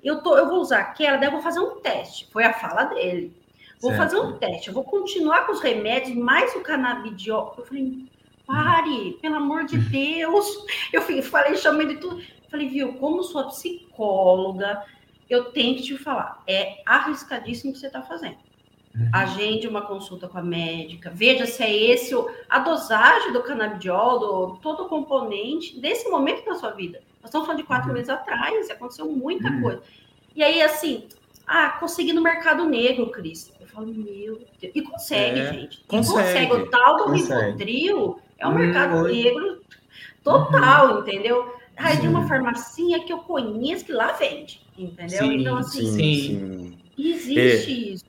Eu, 0.02 0.22
tô, 0.22 0.38
eu 0.38 0.48
vou 0.48 0.60
usar 0.60 0.80
aquela, 0.80 1.18
daí 1.18 1.28
eu 1.28 1.32
vou 1.32 1.42
fazer 1.42 1.60
um 1.60 1.80
teste. 1.80 2.26
Foi 2.32 2.44
a 2.44 2.54
fala 2.54 2.84
dele. 2.84 3.41
Vou 3.82 3.90
certo. 3.90 4.02
fazer 4.02 4.20
um 4.20 4.38
teste. 4.38 4.68
Eu 4.68 4.74
vou 4.74 4.84
continuar 4.84 5.44
com 5.44 5.52
os 5.52 5.60
remédios, 5.60 6.16
mais 6.16 6.54
o 6.54 6.60
canabidiol. 6.60 7.52
Eu 7.58 7.66
falei, 7.66 8.06
pare, 8.46 9.18
pelo 9.20 9.34
amor 9.34 9.64
de 9.64 9.76
Deus. 9.76 10.46
Eu 10.92 11.02
falei, 11.02 11.56
chamei 11.56 11.88
de 11.88 11.96
tudo. 11.96 12.22
Falei, 12.48 12.68
viu, 12.68 12.94
como 12.94 13.24
sua 13.24 13.48
psicóloga, 13.48 14.84
eu 15.28 15.46
tenho 15.46 15.74
que 15.76 15.82
te 15.82 15.98
falar. 15.98 16.42
É 16.46 16.80
arriscadíssimo 16.86 17.70
o 17.70 17.74
que 17.74 17.80
você 17.80 17.88
está 17.88 18.02
fazendo. 18.02 18.36
Uhum. 18.94 19.10
Agende 19.12 19.66
uma 19.66 19.82
consulta 19.82 20.28
com 20.28 20.38
a 20.38 20.42
médica, 20.42 21.10
veja 21.10 21.46
se 21.46 21.62
é 21.62 21.74
esse 21.74 22.14
a 22.48 22.58
dosagem 22.58 23.32
do 23.32 23.42
canabidiol, 23.42 24.18
do, 24.18 24.56
todo 24.58 24.82
o 24.82 24.88
componente 24.88 25.80
desse 25.80 26.10
momento 26.10 26.44
da 26.44 26.54
sua 26.54 26.72
vida. 26.72 27.00
Nós 27.22 27.30
estamos 27.30 27.46
falando 27.46 27.62
de 27.62 27.66
quatro 27.66 27.88
uhum. 27.88 27.94
meses 27.94 28.10
atrás, 28.10 28.68
aconteceu 28.70 29.06
muita 29.06 29.48
uhum. 29.48 29.62
coisa. 29.62 29.82
E 30.36 30.42
aí, 30.42 30.60
assim, 30.60 31.08
ah, 31.52 31.68
consegui 31.78 32.14
no 32.14 32.22
mercado 32.22 32.64
negro, 32.64 33.10
Cris. 33.10 33.52
Eu 33.60 33.66
falo, 33.66 33.86
meu 33.88 34.38
Deus. 34.60 34.72
E 34.74 34.80
consegue, 34.80 35.40
é, 35.40 35.52
gente. 35.52 35.84
Consegue. 35.86 36.44
E 36.44 36.48
consegue. 36.48 36.52
O 36.52 36.70
tal 36.70 36.96
do 36.96 37.12
Rivotril 37.12 38.18
é 38.38 38.48
um 38.48 38.54
mercado 38.54 38.96
hum, 38.96 39.02
negro 39.02 39.60
total, 40.24 40.94
uhum. 40.94 41.00
entendeu? 41.00 41.54
Ah, 41.76 41.92
é 41.92 41.96
de 41.96 42.08
uma 42.08 42.26
farmacinha 42.26 43.04
que 43.04 43.12
eu 43.12 43.18
conheço 43.18 43.84
que 43.84 43.92
lá 43.92 44.12
vende, 44.12 44.60
entendeu? 44.78 45.18
Sim, 45.18 45.34
então, 45.34 45.56
assim, 45.58 45.86
sim, 45.92 45.96
sim. 45.96 46.78
existe 46.98 47.70
é. 47.70 47.92
isso. 47.92 48.04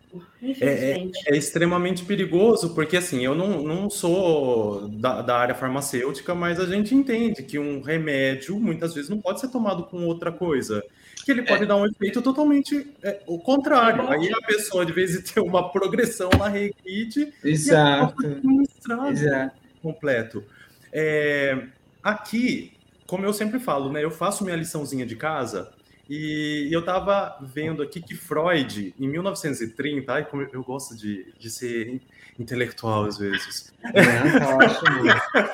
É, 0.61 0.67
é, 0.67 1.11
é, 1.27 1.37
extremamente 1.37 2.03
perigoso, 2.05 2.75
porque 2.75 2.97
assim, 2.97 3.25
eu 3.25 3.33
não, 3.33 3.63
não 3.63 3.89
sou 3.89 4.87
da, 4.89 5.21
da, 5.21 5.37
área 5.37 5.55
farmacêutica, 5.55 6.35
mas 6.35 6.59
a 6.59 6.65
gente 6.65 6.93
entende 6.93 7.41
que 7.41 7.57
um 7.57 7.81
remédio 7.81 8.59
muitas 8.59 8.93
vezes 8.93 9.09
não 9.09 9.19
pode 9.19 9.39
ser 9.39 9.47
tomado 9.47 9.85
com 9.85 10.05
outra 10.05 10.31
coisa. 10.31 10.83
Que 11.23 11.31
ele 11.31 11.43
pode 11.43 11.63
é. 11.63 11.65
dar 11.65 11.77
um 11.77 11.85
efeito 11.85 12.21
totalmente 12.21 12.87
é, 13.01 13.21
o 13.25 13.39
contrário. 13.39 14.09
Aí 14.09 14.31
a 14.31 14.45
pessoa, 14.45 14.85
de 14.85 14.91
vez 14.91 15.11
de 15.11 15.21
ter 15.21 15.39
uma 15.39 15.71
progressão, 15.71 16.29
ela 16.33 16.49
regride 16.49 17.33
Exato. 17.43 18.23
e 18.23 18.47
um 18.47 18.61
Exato. 19.09 19.55
completo. 19.81 20.43
É, 20.91 21.67
aqui, 22.03 22.73
como 23.07 23.25
eu 23.25 23.33
sempre 23.33 23.59
falo, 23.59 23.91
né? 23.91 24.03
Eu 24.03 24.11
faço 24.11 24.43
minha 24.43 24.55
liçãozinha 24.55 25.05
de 25.05 25.15
casa 25.15 25.71
e 26.09 26.67
eu 26.71 26.81
estava 26.81 27.37
vendo 27.41 27.81
aqui 27.81 28.01
que 28.01 28.13
Freud, 28.15 28.93
em 28.99 29.07
1930, 29.07 30.11
ai, 30.11 30.25
como 30.25 30.41
eu 30.41 30.63
gosto 30.63 30.95
de, 30.97 31.33
de 31.39 31.49
ser 31.49 32.01
intelectual 32.37 33.05
às 33.05 33.17
vezes. 33.17 33.73
Ótimo. 33.83 35.09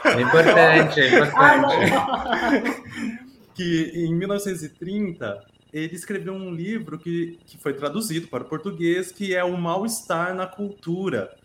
É 0.05 0.21
importante, 0.21 0.99
é 0.99 1.19
importante. 1.19 1.91
que 3.53 3.91
em 3.93 4.15
1930 4.15 5.45
ele 5.71 5.95
escreveu 5.95 6.34
um 6.34 6.53
livro 6.53 6.97
que, 6.97 7.39
que 7.45 7.58
foi 7.58 7.73
traduzido 7.73 8.27
para 8.27 8.43
o 8.43 8.47
português, 8.47 9.12
que 9.12 9.36
é 9.36 9.43
O 9.43 9.58
Mal-Estar 9.58 10.34
na 10.34 10.47
Cultura, 10.47 11.36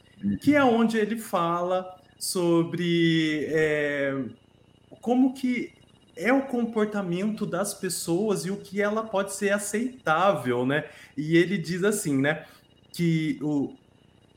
que 0.40 0.54
é 0.54 0.64
onde 0.64 0.96
ele 0.96 1.18
fala 1.18 1.94
sobre 2.18 3.46
é, 3.50 4.24
como 5.00 5.34
que 5.34 5.72
é 6.16 6.32
o 6.32 6.42
comportamento 6.42 7.44
das 7.44 7.74
pessoas 7.74 8.46
e 8.46 8.50
o 8.50 8.56
que 8.56 8.80
ela 8.80 9.02
pode 9.02 9.34
ser 9.34 9.50
aceitável, 9.50 10.64
né? 10.64 10.84
E 11.16 11.36
ele 11.36 11.58
diz 11.58 11.82
assim, 11.82 12.16
né, 12.16 12.46
que 12.92 13.38
o, 13.42 13.74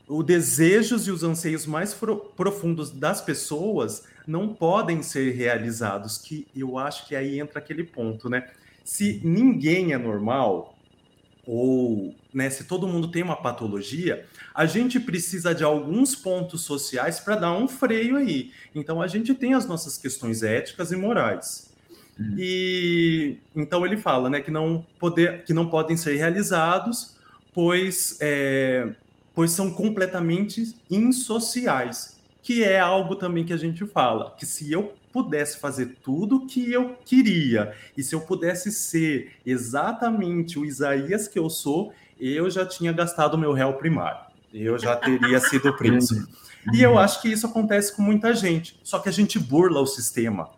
o 0.07 0.23
desejos 0.23 1.07
e 1.07 1.11
os 1.11 1.23
anseios 1.23 1.65
mais 1.65 1.93
profundos 2.35 2.91
das 2.91 3.21
pessoas 3.21 4.05
não 4.25 4.53
podem 4.53 5.01
ser 5.01 5.31
realizados, 5.31 6.17
que 6.17 6.47
eu 6.55 6.77
acho 6.77 7.07
que 7.07 7.15
aí 7.15 7.39
entra 7.39 7.59
aquele 7.59 7.83
ponto, 7.83 8.29
né? 8.29 8.49
Se 8.87 9.19
ninguém 9.21 9.91
é 9.91 9.97
normal, 9.97 10.73
ou 11.45 12.15
né, 12.33 12.49
se 12.49 12.63
todo 12.63 12.87
mundo 12.87 13.09
tem 13.09 13.21
uma 13.21 13.35
patologia, 13.35 14.25
a 14.55 14.65
gente 14.65 14.97
precisa 14.97 15.53
de 15.53 15.61
alguns 15.61 16.15
pontos 16.15 16.61
sociais 16.61 17.19
para 17.19 17.35
dar 17.35 17.51
um 17.51 17.67
freio 17.67 18.15
aí. 18.15 18.53
Então 18.73 19.01
a 19.01 19.07
gente 19.07 19.33
tem 19.33 19.53
as 19.53 19.67
nossas 19.67 19.97
questões 19.97 20.41
éticas 20.41 20.93
e 20.93 20.95
morais. 20.95 21.69
Uhum. 22.17 22.35
E 22.37 23.37
então 23.53 23.85
ele 23.85 23.97
fala, 23.97 24.29
né, 24.29 24.39
que 24.39 24.49
não 24.49 24.85
poder, 24.97 25.43
que 25.43 25.53
não 25.53 25.67
podem 25.67 25.97
ser 25.97 26.15
realizados, 26.15 27.17
pois 27.53 28.17
é, 28.21 28.87
pois 29.35 29.51
são 29.51 29.69
completamente 29.69 30.77
insociais, 30.89 32.17
que 32.41 32.63
é 32.63 32.79
algo 32.79 33.17
também 33.17 33.43
que 33.43 33.51
a 33.51 33.57
gente 33.57 33.85
fala, 33.85 34.33
que 34.37 34.45
se 34.45 34.71
eu 34.71 34.93
pudesse 35.11 35.59
fazer 35.59 35.97
tudo 36.03 36.37
o 36.37 36.47
que 36.47 36.71
eu 36.71 36.95
queria 37.05 37.73
e 37.95 38.03
se 38.03 38.13
eu 38.13 38.21
pudesse 38.21 38.71
ser 38.71 39.33
exatamente 39.45 40.59
o 40.59 40.65
Isaías 40.65 41.27
que 41.27 41.39
eu 41.39 41.49
sou, 41.49 41.93
eu 42.19 42.49
já 42.49 42.65
tinha 42.65 42.91
gastado 42.91 43.37
meu 43.37 43.53
réu 43.53 43.73
primário. 43.73 44.27
Eu 44.53 44.77
já 44.77 44.95
teria 44.95 45.39
sido 45.39 45.73
príncipe. 45.77 46.25
E 46.73 46.81
eu 46.81 46.97
acho 46.97 47.21
que 47.21 47.29
isso 47.29 47.45
acontece 47.45 47.95
com 47.95 48.01
muita 48.01 48.33
gente. 48.33 48.79
Só 48.83 48.99
que 48.99 49.09
a 49.09 49.11
gente 49.11 49.39
burla 49.39 49.79
o 49.79 49.87
sistema. 49.87 50.49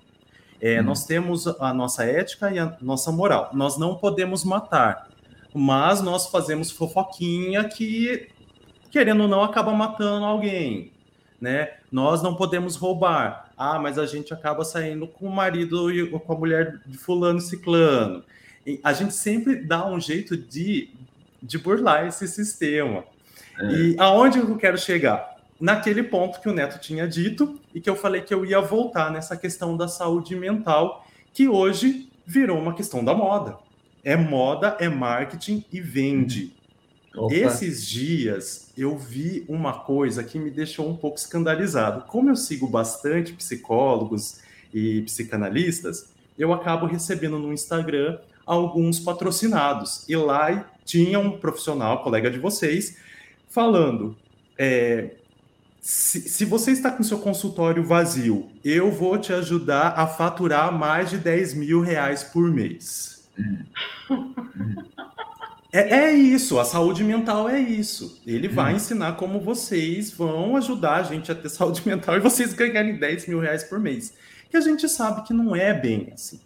É, 0.62 0.79
hum. 0.79 0.83
Nós 0.83 1.05
temos 1.05 1.47
a 1.47 1.73
nossa 1.73 2.03
ética 2.03 2.51
e 2.51 2.59
a 2.59 2.77
nossa 2.81 3.12
moral. 3.12 3.49
Nós 3.53 3.77
não 3.77 3.95
podemos 3.95 4.43
matar, 4.43 5.07
mas 5.53 6.01
nós 6.01 6.27
fazemos 6.27 6.71
fofoquinha 6.71 7.63
que, 7.63 8.27
querendo 8.91 9.23
ou 9.23 9.27
não, 9.27 9.43
acaba 9.43 9.71
matando 9.71 10.25
alguém. 10.25 10.91
Né? 11.39 11.69
Nós 11.91 12.21
não 12.21 12.35
podemos 12.35 12.75
roubar. 12.75 13.48
Ah, 13.60 13.78
mas 13.78 14.00
a 14.00 14.06
gente 14.06 14.34
acaba 14.34 14.63
saindo 14.63 15.06
com 15.06 15.28
o 15.28 15.32
marido 15.32 15.91
e 15.91 16.10
com 16.10 16.34
a 16.34 16.38
mulher 16.38 16.80
de 16.86 16.98
fulano 16.98 17.39
e 17.39 17.41
ciclano. 17.41 18.24
E 18.65 18.80
a 18.82 18.93
gente 18.93 19.13
sempre 19.13 19.58
dá 19.58 19.86
um 19.86 20.00
jeito 20.00 20.38
de, 20.38 20.89
de 21.43 21.58
burlar 21.58 22.08
esse 22.08 22.26
sistema. 22.28 23.04
É. 23.60 23.65
E 23.65 23.95
aonde 24.00 24.39
eu 24.39 24.56
quero 24.56 24.78
chegar? 24.78 25.38
naquele 25.60 26.04
ponto 26.04 26.39
que 26.39 26.48
o 26.48 26.54
Neto 26.54 26.80
tinha 26.80 27.08
dito 27.08 27.60
e 27.74 27.82
que 27.82 27.89
eu 27.89 27.95
falei 27.95 28.22
que 28.22 28.34
eu 28.34 28.45
ia 28.45 28.62
voltar 28.62 29.12
nessa 29.12 29.36
questão 29.36 29.76
da 29.76 29.88
saúde 29.88 30.36
mental, 30.36 31.06
que 31.34 31.48
hoje 31.50 32.10
virou 32.26 32.58
uma 32.58 32.74
questão 32.74 33.04
da 33.04 33.13
moda. 33.13 33.58
É 34.04 34.15
moda, 34.15 34.78
é 34.80 34.88
marketing 34.88 35.65
e 35.72 35.82
vende. 35.82 36.56
Opa. 37.19 37.34
Esses 37.34 37.86
dias 37.86 38.71
eu 38.77 38.97
vi 38.97 39.43
uma 39.47 39.73
coisa 39.73 40.23
que 40.23 40.39
me 40.39 40.49
deixou 40.49 40.89
um 40.89 40.95
pouco 40.95 41.17
escandalizado. 41.17 42.05
Como 42.08 42.29
eu 42.29 42.36
sigo 42.36 42.67
bastante 42.67 43.34
psicólogos 43.34 44.39
e 44.73 45.01
psicanalistas, 45.01 46.13
eu 46.38 46.53
acabo 46.53 46.86
recebendo 46.86 47.38
no 47.38 47.51
Instagram 47.51 48.17
alguns 48.45 48.99
patrocinados. 48.99 50.08
E 50.08 50.15
lá 50.15 50.71
tinha 50.86 51.19
um 51.19 51.38
profissional, 51.38 52.01
colega 52.01 52.32
de 52.32 52.39
vocês, 52.39 52.97
falando: 53.49 54.15
é, 54.58 55.15
se, 55.82 56.21
se, 56.21 56.45
você 56.45 56.71
está 56.71 56.89
com 56.89 57.03
seu 57.03 57.19
consultório 57.19 57.84
vazio, 57.84 58.49
eu 58.63 58.91
vou 58.91 59.17
te 59.17 59.34
ajudar 59.34 59.93
a 59.97 60.08
faturar 60.08 60.71
mais 60.71 61.10
de 61.10 61.17
10 61.17 61.53
mil 61.53 61.82
reais 61.82 62.23
por 62.23 62.49
mês. 62.49 63.27
É, 65.71 65.99
é, 65.99 66.13
isso, 66.13 66.60
a 66.60 66.65
saúde 66.65 67.03
mental 67.03 67.47
é 67.47 67.60
isso. 67.60 68.19
Ele 68.25 68.47
vai 68.47 68.73
ensinar 68.73 69.13
como 69.13 69.39
vocês 69.39 70.12
vão 70.12 70.55
ajudar 70.55 70.95
a 70.95 71.03
gente 71.03 71.32
a 71.32 71.36
ter 71.36 71.49
saúde 71.49 71.84
mental 71.86 72.17
e 72.17 72.19
vocês 72.19 72.53
ganharem 72.53 72.97
10 72.97 73.27
mil 73.27 73.39
reais 73.39 73.63
por 73.63 73.79
mês. 73.79 74.13
Que 74.49 74.58
a 74.58 74.62
gente 74.62 74.89
sabe 74.89 75.23
que 75.27 75.34
não 75.34 75.55
é 75.55 75.73
bem 75.73 76.10
assim. 76.12 76.39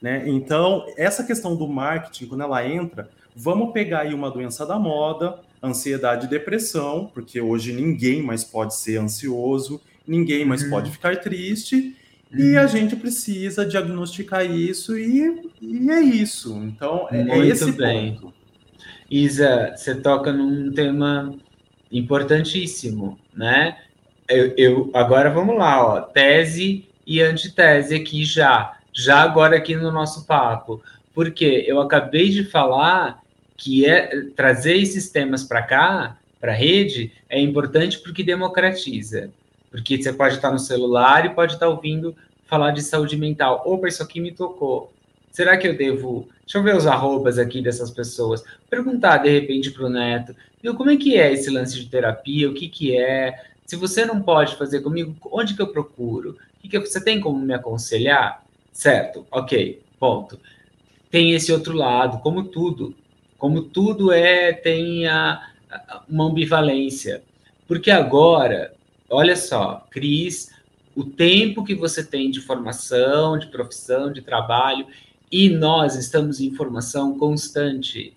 Né? 0.00 0.24
Então, 0.28 0.86
essa 0.96 1.24
questão 1.24 1.56
do 1.56 1.66
marketing, 1.66 2.26
quando 2.26 2.42
ela 2.42 2.66
entra, 2.66 3.10
vamos 3.34 3.72
pegar 3.72 4.00
aí 4.00 4.14
uma 4.14 4.30
doença 4.30 4.64
da 4.64 4.78
moda, 4.78 5.38
ansiedade 5.62 6.26
e 6.26 6.30
depressão, 6.30 7.10
porque 7.12 7.40
hoje 7.40 7.72
ninguém 7.72 8.22
mais 8.22 8.44
pode 8.44 8.74
ser 8.74 8.98
ansioso, 8.98 9.80
ninguém 10.06 10.44
mais 10.44 10.62
uhum. 10.64 10.70
pode 10.70 10.90
ficar 10.90 11.20
triste, 11.20 11.96
uhum. 12.32 12.38
e 12.38 12.56
a 12.56 12.66
gente 12.66 12.96
precisa 12.96 13.64
diagnosticar 13.64 14.44
isso, 14.44 14.98
e, 14.98 15.50
e 15.60 15.90
é 15.90 16.00
isso. 16.00 16.60
Então, 16.64 17.06
é, 17.10 17.38
é 17.38 17.46
esse 17.46 17.70
bem. 17.70 18.14
ponto. 18.14 18.41
Isa, 19.12 19.74
você 19.76 19.94
toca 19.94 20.32
num 20.32 20.72
tema 20.72 21.34
importantíssimo, 21.90 23.18
né? 23.34 23.76
Eu, 24.26 24.54
eu, 24.56 24.90
agora 24.94 25.28
vamos 25.28 25.58
lá, 25.58 25.86
ó, 25.86 26.00
tese 26.00 26.88
e 27.06 27.20
antitese 27.20 27.94
aqui 27.94 28.24
já, 28.24 28.78
já 28.90 29.20
agora 29.20 29.58
aqui 29.58 29.76
no 29.76 29.92
nosso 29.92 30.26
papo, 30.26 30.82
porque 31.14 31.62
eu 31.66 31.78
acabei 31.78 32.30
de 32.30 32.44
falar 32.44 33.20
que 33.54 33.84
é 33.84 34.30
trazer 34.34 34.78
esses 34.78 35.10
temas 35.10 35.44
para 35.44 35.62
cá, 35.62 36.16
para 36.40 36.52
a 36.52 36.56
rede, 36.56 37.12
é 37.28 37.38
importante 37.38 37.98
porque 37.98 38.22
democratiza. 38.22 39.30
Porque 39.70 40.02
você 40.02 40.12
pode 40.12 40.36
estar 40.36 40.50
no 40.50 40.58
celular 40.58 41.26
e 41.26 41.30
pode 41.30 41.54
estar 41.54 41.68
ouvindo 41.68 42.16
falar 42.46 42.70
de 42.70 42.82
saúde 42.82 43.16
mental. 43.16 43.62
Opa, 43.66 43.88
isso 43.88 44.02
aqui 44.02 44.20
me 44.20 44.32
tocou. 44.32 44.91
Será 45.32 45.56
que 45.56 45.66
eu 45.66 45.76
devo. 45.76 46.28
Deixa 46.42 46.58
eu 46.58 46.62
ver 46.62 46.76
os 46.76 46.86
arrobas 46.86 47.38
aqui 47.38 47.60
dessas 47.60 47.90
pessoas. 47.90 48.44
Perguntar 48.70 49.18
de 49.18 49.30
repente 49.30 49.72
para 49.72 49.86
o 49.86 49.88
neto, 49.88 50.36
viu, 50.62 50.76
como 50.76 50.90
é 50.90 50.96
que 50.96 51.18
é 51.18 51.32
esse 51.32 51.50
lance 51.50 51.74
de 51.76 51.88
terapia? 51.88 52.48
O 52.48 52.54
que, 52.54 52.68
que 52.68 52.96
é? 52.96 53.34
Se 53.66 53.74
você 53.74 54.04
não 54.04 54.22
pode 54.22 54.54
fazer 54.56 54.80
comigo, 54.82 55.16
onde 55.32 55.54
que 55.54 55.62
eu 55.62 55.72
procuro? 55.72 56.36
O 56.58 56.62
que, 56.62 56.68
que 56.68 56.78
você 56.78 57.02
tem 57.02 57.18
como 57.18 57.44
me 57.44 57.54
aconselhar? 57.54 58.44
Certo, 58.70 59.26
ok, 59.30 59.82
ponto. 59.98 60.38
Tem 61.10 61.32
esse 61.32 61.52
outro 61.52 61.74
lado, 61.74 62.18
como 62.20 62.44
tudo 62.44 62.94
como 63.42 63.60
tudo 63.60 64.12
é 64.12 64.52
tem 64.52 65.08
a, 65.08 65.50
uma 66.08 66.26
ambivalência. 66.26 67.24
Porque 67.66 67.90
agora, 67.90 68.72
olha 69.10 69.34
só, 69.34 69.84
Cris, 69.90 70.52
o 70.94 71.02
tempo 71.02 71.64
que 71.64 71.74
você 71.74 72.04
tem 72.04 72.30
de 72.30 72.40
formação, 72.40 73.36
de 73.36 73.48
profissão, 73.48 74.12
de 74.12 74.22
trabalho, 74.22 74.86
e 75.32 75.48
nós 75.48 75.96
estamos 75.96 76.40
em 76.40 76.54
formação 76.54 77.18
constante, 77.18 78.12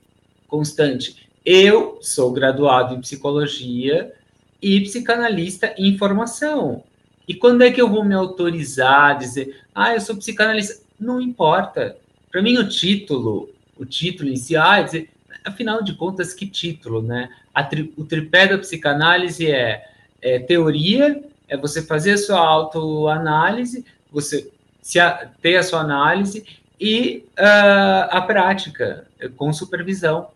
constante. 0.49 1.29
Eu 1.45 1.97
sou 2.01 2.33
graduado 2.33 2.93
em 2.93 2.99
psicologia 2.99 4.13
e 4.61 4.81
psicanalista 4.81 5.73
em 5.77 5.97
formação. 5.97 6.83
E 7.25 7.33
quando 7.33 7.63
é 7.63 7.71
que 7.71 7.81
eu 7.81 7.89
vou 7.89 8.03
me 8.03 8.13
autorizar 8.13 9.11
a 9.11 9.13
dizer, 9.13 9.61
ah, 9.73 9.93
eu 9.93 10.01
sou 10.01 10.17
psicanalista? 10.17 10.83
Não 10.99 11.21
importa. 11.21 11.95
Para 12.29 12.41
mim, 12.41 12.57
o 12.57 12.67
título, 12.67 13.49
o 13.77 13.85
título 13.85 14.29
em 14.29 14.35
si, 14.35 14.57
ah, 14.57 14.81
dizer, 14.81 15.09
afinal 15.45 15.81
de 15.81 15.93
contas, 15.93 16.33
que 16.33 16.45
título, 16.45 17.01
né? 17.01 17.29
Tri, 17.69 17.93
o 17.95 18.03
tripé 18.03 18.47
da 18.47 18.57
psicanálise 18.57 19.49
é, 19.49 19.85
é, 20.21 20.39
teoria, 20.39 21.23
é 21.47 21.55
você 21.55 21.81
fazer 21.81 22.11
a 22.13 22.17
sua 22.17 22.39
autoanálise, 22.39 23.85
você 24.11 24.51
a, 24.99 25.29
ter 25.41 25.55
a 25.55 25.63
sua 25.63 25.79
análise 25.79 26.45
e 26.79 27.25
uh, 27.37 28.07
a 28.09 28.21
prática 28.21 29.07
com 29.35 29.51
supervisão. 29.53 30.29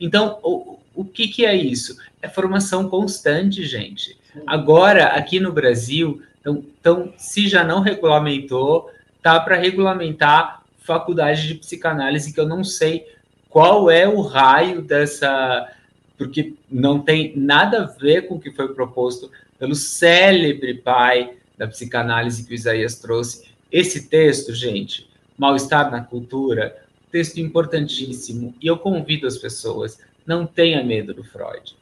Então, 0.00 0.38
o, 0.42 0.78
o 0.94 1.04
que, 1.04 1.28
que 1.28 1.44
é 1.44 1.54
isso? 1.54 1.96
É 2.20 2.28
formação 2.28 2.88
constante, 2.88 3.64
gente. 3.64 4.16
Agora, 4.46 5.08
aqui 5.08 5.38
no 5.38 5.52
Brasil, 5.52 6.22
então, 6.40 6.64
então 6.80 7.14
se 7.16 7.48
já 7.48 7.64
não 7.64 7.80
regulamentou, 7.80 8.90
tá 9.22 9.38
para 9.38 9.56
regulamentar 9.56 10.62
faculdade 10.78 11.46
de 11.46 11.54
psicanálise, 11.54 12.32
que 12.32 12.40
eu 12.40 12.48
não 12.48 12.64
sei 12.64 13.06
qual 13.48 13.90
é 13.90 14.08
o 14.08 14.20
raio 14.20 14.82
dessa. 14.82 15.70
Porque 16.16 16.54
não 16.70 17.00
tem 17.00 17.32
nada 17.36 17.82
a 17.82 17.86
ver 17.86 18.28
com 18.28 18.36
o 18.36 18.40
que 18.40 18.52
foi 18.52 18.72
proposto 18.74 19.30
pelo 19.58 19.74
célebre 19.74 20.74
pai 20.74 21.34
da 21.56 21.66
psicanálise 21.66 22.44
que 22.44 22.52
o 22.52 22.54
Isaías 22.54 22.96
trouxe. 22.96 23.48
Esse 23.70 24.08
texto, 24.08 24.54
gente, 24.54 25.08
Mal-estar 25.42 25.90
na 25.90 26.00
cultura, 26.04 26.76
texto 27.10 27.38
importantíssimo. 27.38 28.54
E 28.62 28.68
eu 28.68 28.78
convido 28.78 29.26
as 29.26 29.36
pessoas, 29.36 29.98
não 30.24 30.46
tenha 30.46 30.84
medo 30.84 31.12
do 31.12 31.24
Freud. 31.24 31.76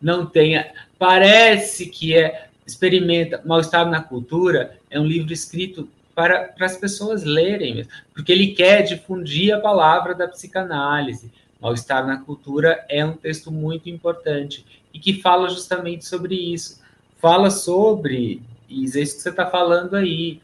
Não 0.00 0.24
tenha. 0.24 0.72
Parece 0.98 1.90
que 1.90 2.16
é. 2.16 2.48
Experimenta. 2.66 3.42
Mal-estar 3.44 3.86
na 3.90 4.00
cultura 4.00 4.78
é 4.88 4.98
um 4.98 5.04
livro 5.04 5.30
escrito 5.30 5.90
para, 6.14 6.44
para 6.44 6.64
as 6.64 6.78
pessoas 6.78 7.22
lerem, 7.22 7.86
porque 8.14 8.32
ele 8.32 8.54
quer 8.54 8.80
difundir 8.80 9.54
a 9.54 9.60
palavra 9.60 10.14
da 10.14 10.26
psicanálise. 10.26 11.30
Mal-estar 11.60 12.06
na 12.06 12.16
cultura 12.16 12.82
é 12.88 13.04
um 13.04 13.12
texto 13.12 13.50
muito 13.52 13.90
importante 13.90 14.64
e 14.94 14.98
que 14.98 15.20
fala 15.20 15.50
justamente 15.50 16.06
sobre 16.06 16.34
isso. 16.34 16.80
Fala 17.18 17.50
sobre, 17.50 18.40
é 18.70 18.72
isso 18.72 19.16
que 19.16 19.22
você 19.22 19.28
está 19.28 19.44
falando 19.44 19.96
aí. 19.96 20.40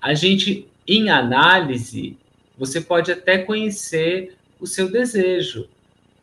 A 0.00 0.14
gente, 0.14 0.68
em 0.88 1.10
análise, 1.10 2.16
você 2.56 2.80
pode 2.80 3.12
até 3.12 3.38
conhecer 3.38 4.36
o 4.58 4.66
seu 4.66 4.90
desejo, 4.90 5.68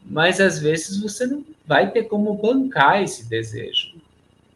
mas 0.04 0.41
às 0.41 0.60
vezes 0.60 0.99
você 0.99 1.25
não 1.25 1.45
vai 1.65 1.91
ter 1.91 2.04
como 2.04 2.34
bancar 2.34 3.01
esse 3.01 3.30
desejo, 3.30 3.93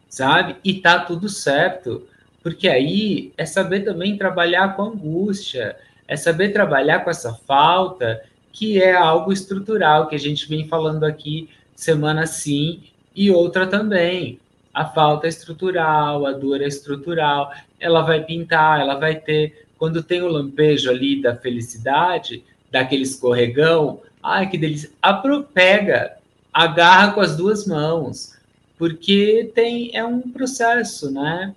sabe? 0.09 0.55
E 0.63 0.73
tá 0.81 0.99
tudo 0.99 1.29
certo, 1.29 2.07
porque 2.41 2.67
aí 2.67 3.31
é 3.37 3.45
saber 3.45 3.81
também 3.81 4.17
trabalhar 4.17 4.75
com 4.75 4.83
angústia, 4.83 5.77
é 6.07 6.15
saber 6.15 6.49
trabalhar 6.49 7.01
com 7.03 7.09
essa 7.09 7.33
falta, 7.33 8.21
que 8.51 8.81
é 8.81 8.93
algo 8.93 9.31
estrutural 9.31 10.07
que 10.07 10.15
a 10.15 10.19
gente 10.19 10.49
vem 10.49 10.67
falando 10.67 11.03
aqui 11.03 11.49
semana 11.75 12.25
sim 12.25 12.83
e 13.15 13.31
outra 13.31 13.67
também. 13.67 14.39
A 14.73 14.85
falta 14.85 15.27
é 15.27 15.29
estrutural, 15.29 16.25
a 16.25 16.31
dor 16.31 16.61
é 16.61 16.67
estrutural, 16.67 17.51
ela 17.79 18.01
vai 18.01 18.23
pintar, 18.23 18.79
ela 18.79 18.95
vai 18.95 19.15
ter. 19.15 19.67
Quando 19.79 20.03
tem 20.03 20.21
o 20.21 20.27
lampejo 20.27 20.91
ali 20.91 21.21
da 21.21 21.35
felicidade, 21.35 22.43
daquele 22.69 23.03
escorregão, 23.03 24.01
ai 24.21 24.47
que 24.49 24.57
delícia, 24.57 24.91
pega, 25.53 26.17
agarra 26.53 27.13
com 27.13 27.21
as 27.21 27.35
duas 27.35 27.65
mãos, 27.65 28.37
porque 28.77 29.51
tem 29.55 29.89
é 29.95 30.05
um 30.05 30.19
processo, 30.19 31.09
né? 31.09 31.55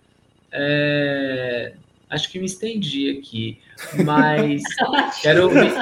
É, 0.53 1.75
acho 2.09 2.31
que 2.31 2.39
me 2.39 2.47
estendi 2.47 3.11
aqui, 3.11 3.59
mas 4.05 4.63
quero 5.21 5.45
ouvir, 5.45 5.73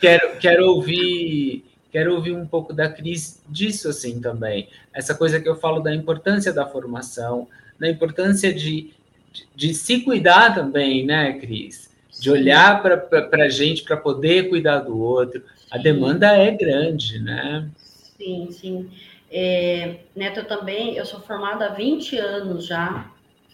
quero, 0.00 0.38
quero 0.38 0.66
ouvir 0.66 1.64
quero 1.92 2.14
ouvir 2.14 2.32
um 2.32 2.46
pouco 2.46 2.72
da 2.72 2.88
Cris 2.88 3.40
disso 3.46 3.90
assim 3.90 4.18
também. 4.18 4.66
Essa 4.94 5.14
coisa 5.14 5.38
que 5.38 5.48
eu 5.48 5.54
falo 5.54 5.80
da 5.80 5.94
importância 5.94 6.50
da 6.52 6.66
formação, 6.66 7.46
da 7.78 7.88
importância 7.88 8.52
de, 8.52 8.94
de, 9.32 9.46
de 9.54 9.74
se 9.74 10.00
cuidar 10.00 10.54
também, 10.54 11.04
né, 11.04 11.32
Cris? 11.34 11.90
De 12.20 12.30
olhar 12.30 12.82
para 12.82 13.44
a 13.44 13.48
gente 13.48 13.82
para 13.82 13.96
poder 13.96 14.48
cuidar 14.48 14.80
do 14.80 15.00
outro. 15.00 15.42
A 15.70 15.78
demanda 15.78 16.36
é 16.36 16.50
grande, 16.50 17.18
né? 17.18 17.68
Sim, 17.76 18.48
sim. 18.50 18.90
É, 19.30 19.96
Neto, 20.14 20.40
eu 20.40 20.44
também, 20.44 20.94
eu 20.94 21.06
sou 21.06 21.20
formada 21.20 21.66
há 21.66 21.68
20 21.70 22.18
anos 22.18 22.66
já, 22.66 23.10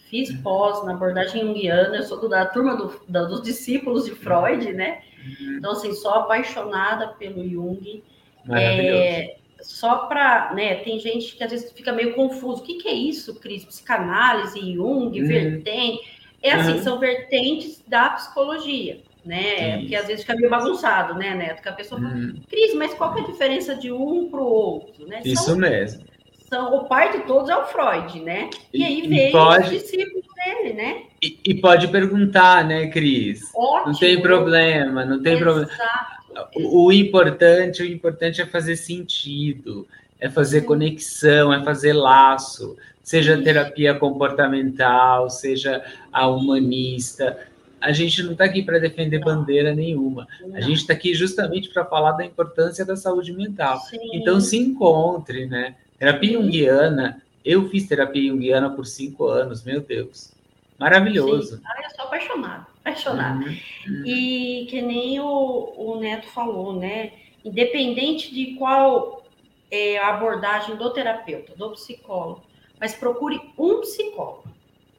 fiz 0.09 0.29
uhum. 0.29 0.41
pós 0.41 0.85
na 0.85 0.93
abordagem 0.93 1.41
junguiana, 1.41 1.95
eu 1.95 2.03
sou 2.03 2.27
da 2.27 2.45
turma 2.45 2.75
do, 2.75 3.01
da, 3.07 3.23
dos 3.23 3.41
discípulos 3.41 4.05
de 4.05 4.11
Freud, 4.11 4.73
né? 4.73 5.01
Uhum. 5.23 5.57
Então, 5.57 5.71
assim, 5.71 5.93
sou 5.93 6.11
apaixonada 6.11 7.07
pelo 7.07 7.47
Jung. 7.47 8.03
É, 8.51 9.37
só 9.61 10.05
para, 10.07 10.53
né, 10.53 10.75
tem 10.75 10.99
gente 10.99 11.35
que 11.35 11.43
às 11.43 11.51
vezes 11.51 11.71
fica 11.71 11.91
meio 11.91 12.13
confuso. 12.13 12.61
O 12.61 12.65
que, 12.65 12.75
que 12.75 12.87
é 12.87 12.93
isso, 12.93 13.35
Cris? 13.39 13.65
Psicanálise, 13.65 14.59
Jung, 14.73 15.19
uhum. 15.19 15.27
vertente. 15.27 16.19
É 16.41 16.51
assim, 16.51 16.73
uhum. 16.73 16.83
são 16.83 16.99
vertentes 16.99 17.83
da 17.85 18.11
psicologia, 18.11 19.01
né? 19.25 19.79
Isso. 19.79 19.87
Que 19.87 19.95
às 19.95 20.07
vezes 20.07 20.21
fica 20.21 20.35
meio 20.35 20.49
bagunçado, 20.49 21.15
né, 21.15 21.35
Neto? 21.35 21.61
Que 21.61 21.69
a 21.69 21.73
pessoa 21.73 21.99
fala, 21.99 22.13
uhum. 22.13 22.41
Cris, 22.49 22.73
mas 22.75 22.93
qual 22.93 23.17
é 23.17 23.21
a 23.21 23.25
diferença 23.25 23.75
de 23.75 23.91
um 23.91 24.29
para 24.29 24.39
o 24.39 24.45
outro? 24.45 25.05
Né? 25.05 25.21
Isso 25.25 25.43
são, 25.43 25.57
mesmo. 25.57 26.05
São, 26.49 26.73
o 26.75 26.85
pai 26.85 27.11
de 27.11 27.25
todos 27.25 27.49
é 27.49 27.57
o 27.57 27.65
Freud, 27.65 28.21
né? 28.21 28.49
E, 28.73 28.79
e 28.79 28.83
aí 28.85 29.07
veio 29.07 29.31
pode... 29.33 29.63
os 29.65 29.69
discípulos 29.81 30.25
dele, 30.33 30.73
né? 30.73 31.03
E, 31.21 31.37
e, 31.45 31.55
pode 31.55 31.89
perguntar, 31.89 32.63
né, 32.65 32.87
Cris? 32.87 33.41
Ótimo. 33.53 33.91
Não 33.91 33.99
tem 33.99 34.21
problema, 34.21 35.03
não 35.03 35.21
tem 35.21 35.33
Exato. 35.33 35.43
problema 35.43 36.18
o, 36.55 36.85
o, 36.85 36.91
importante, 36.91 37.81
o 37.81 37.85
importante 37.85 38.41
é 38.41 38.45
fazer 38.45 38.75
sentido, 38.75 39.87
é 40.19 40.29
fazer 40.29 40.61
conexão, 40.61 41.53
é 41.53 41.63
fazer 41.63 41.93
laço, 41.93 42.77
seja 43.01 43.41
terapia 43.41 43.93
comportamental, 43.95 45.29
seja 45.29 45.83
a 46.11 46.27
humanista. 46.27 47.37
A 47.81 47.91
gente 47.91 48.21
não 48.23 48.33
está 48.33 48.43
aqui 48.43 48.61
para 48.61 48.77
defender 48.77 49.19
bandeira 49.19 49.73
nenhuma. 49.73 50.27
A 50.53 50.59
gente 50.59 50.79
está 50.79 50.93
aqui 50.93 51.13
justamente 51.13 51.69
para 51.69 51.85
falar 51.85 52.11
da 52.13 52.25
importância 52.25 52.85
da 52.85 52.95
saúde 52.95 53.31
mental. 53.31 53.79
Sim. 53.79 53.97
Então 54.13 54.41
se 54.41 54.57
encontre, 54.57 55.45
né? 55.45 55.75
Terapia 55.97 56.33
junguiana. 56.33 57.21
Eu 57.43 57.69
fiz 57.69 57.87
terapia 57.87 58.29
junguiana 58.29 58.69
por 58.69 58.85
cinco 58.85 59.27
anos, 59.27 59.63
meu 59.63 59.79
Deus. 59.79 60.33
Maravilhoso. 60.77 61.61
Ah, 61.65 61.81
eu 61.83 61.89
sou 61.95 62.05
apaixonada 62.05 62.67
apaixonada. 62.89 63.45
Uhum, 63.45 63.57
uhum. 63.87 64.05
E 64.05 64.67
que 64.69 64.81
nem 64.81 65.19
o, 65.19 65.73
o 65.77 65.99
Neto 65.99 66.27
falou, 66.27 66.73
né? 66.73 67.13
Independente 67.43 68.33
de 68.33 68.55
qual 68.55 69.23
é 69.71 69.97
a 69.97 70.09
abordagem 70.09 70.75
do 70.75 70.89
terapeuta, 70.91 71.55
do 71.55 71.71
psicólogo, 71.71 72.43
mas 72.79 72.95
procure 72.95 73.39
um 73.57 73.81
psicólogo. 73.81 74.49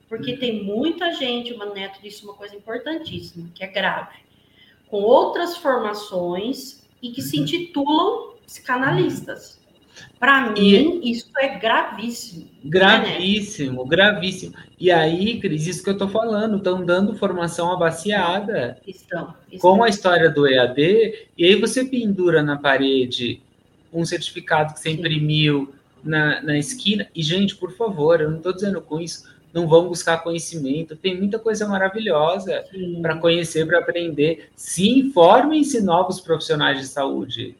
Porque 0.08 0.32
uhum. 0.32 0.38
tem 0.38 0.64
muita 0.64 1.12
gente, 1.12 1.52
o 1.52 1.74
Neto 1.74 2.00
disse 2.02 2.24
uma 2.24 2.34
coisa 2.34 2.56
importantíssima, 2.56 3.48
que 3.54 3.62
é 3.62 3.66
grave, 3.66 4.18
com 4.88 4.98
outras 4.98 5.56
formações 5.56 6.84
e 7.02 7.10
que 7.10 7.22
se 7.22 7.36
uhum. 7.36 7.42
intitulam 7.42 8.34
psicanalistas. 8.46 9.59
Para 10.18 10.50
mim, 10.50 11.00
e... 11.02 11.12
isso 11.12 11.30
é 11.38 11.58
gravíssimo. 11.58 12.44
Né, 12.44 12.50
gravíssimo, 12.64 13.82
né? 13.82 13.88
gravíssimo. 13.88 14.54
E 14.78 14.90
aí, 14.90 15.40
Cris, 15.40 15.66
isso 15.66 15.82
que 15.82 15.88
eu 15.88 15.94
estou 15.94 16.08
falando, 16.08 16.58
estão 16.58 16.84
dando 16.84 17.16
formação 17.16 17.72
abaciada. 17.72 18.78
Estão, 18.86 19.34
estão. 19.50 19.76
Com 19.76 19.82
a 19.82 19.88
história 19.88 20.30
do 20.30 20.46
EAD, 20.46 21.28
e 21.36 21.44
aí 21.44 21.56
você 21.56 21.84
pendura 21.84 22.42
na 22.42 22.56
parede 22.56 23.40
um 23.92 24.04
certificado 24.04 24.74
que 24.74 24.80
você 24.80 24.90
Sim. 24.90 24.98
imprimiu 24.98 25.72
na, 26.02 26.42
na 26.42 26.58
esquina. 26.58 27.06
E, 27.14 27.22
gente, 27.22 27.56
por 27.56 27.72
favor, 27.72 28.20
eu 28.20 28.30
não 28.30 28.38
estou 28.38 28.52
dizendo 28.52 28.80
com 28.80 29.00
isso, 29.00 29.28
não 29.52 29.66
vão 29.66 29.88
buscar 29.88 30.22
conhecimento. 30.22 30.96
Tem 30.96 31.16
muita 31.16 31.38
coisa 31.38 31.66
maravilhosa 31.66 32.64
para 33.02 33.16
conhecer, 33.16 33.66
para 33.66 33.78
aprender. 33.78 34.50
Se 34.54 34.88
informem-se 34.88 35.82
novos 35.82 36.20
profissionais 36.20 36.78
de 36.78 36.86
saúde. 36.86 37.56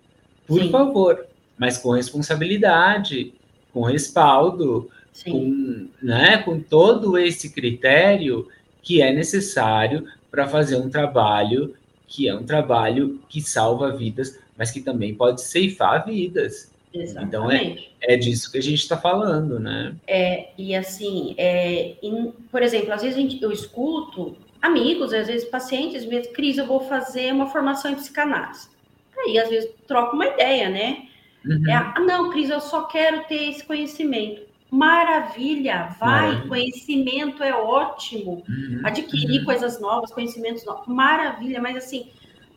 Por 0.46 0.61
Sim. 0.62 0.70
favor 0.70 1.30
mas 1.61 1.77
com 1.77 1.90
responsabilidade, 1.90 3.35
com 3.70 3.83
respaldo, 3.83 4.90
com, 5.23 5.88
né, 6.03 6.38
com 6.38 6.59
todo 6.59 7.18
esse 7.18 7.51
critério 7.51 8.49
que 8.83 9.03
é 9.03 9.12
necessário 9.12 10.07
para 10.31 10.49
fazer 10.49 10.77
um 10.77 10.88
trabalho 10.88 11.75
que 12.07 12.27
é 12.27 12.35
um 12.35 12.44
trabalho 12.44 13.20
que 13.29 13.40
salva 13.40 13.94
vidas, 13.94 14.40
mas 14.57 14.70
que 14.73 14.81
também 14.81 15.14
pode 15.14 15.42
ceifar 15.42 16.05
vidas. 16.05 16.73
Exatamente. 16.92 17.29
Então 17.29 17.51
é, 17.53 18.14
é 18.14 18.16
disso 18.16 18.51
que 18.51 18.59
a 18.59 18.62
gente 18.62 18.81
está 18.81 18.96
falando, 18.96 19.61
né? 19.61 19.94
É, 20.09 20.49
e 20.59 20.75
assim, 20.75 21.35
é, 21.37 21.94
em, 22.03 22.33
por 22.51 22.62
exemplo, 22.62 22.92
às 22.92 23.03
vezes 23.03 23.16
gente, 23.16 23.40
eu 23.40 23.53
escuto 23.53 24.35
amigos, 24.61 25.12
às 25.12 25.29
vezes 25.29 25.49
pacientes 25.49 26.05
mesmo, 26.07 26.33
Cris, 26.33 26.59
eu 26.59 26.66
vou 26.66 26.81
fazer 26.81 27.33
uma 27.33 27.46
formação 27.49 27.90
em 27.90 27.96
psicanálise. 27.96 28.68
Aí, 29.16 29.38
às 29.38 29.49
vezes, 29.51 29.70
troca 29.87 30.16
uma 30.16 30.27
ideia, 30.27 30.68
né? 30.70 31.10
Uhum. 31.44 31.68
É, 31.68 31.74
ah, 31.74 32.00
não, 32.00 32.31
Cris, 32.31 32.50
eu 32.50 32.61
só 32.61 32.85
quero 32.85 33.24
ter 33.24 33.50
esse 33.50 33.64
conhecimento. 33.64 34.42
Maravilha, 34.70 35.96
vai, 35.98 36.46
conhecimento 36.46 37.42
é 37.42 37.53
ótimo. 37.53 38.44
Uhum. 38.48 38.81
Adquirir 38.85 39.40
uhum. 39.40 39.44
coisas 39.44 39.81
novas, 39.81 40.12
conhecimentos 40.12 40.64
novos. 40.64 40.87
Maravilha, 40.87 41.61
mas 41.61 41.76
assim, 41.76 42.09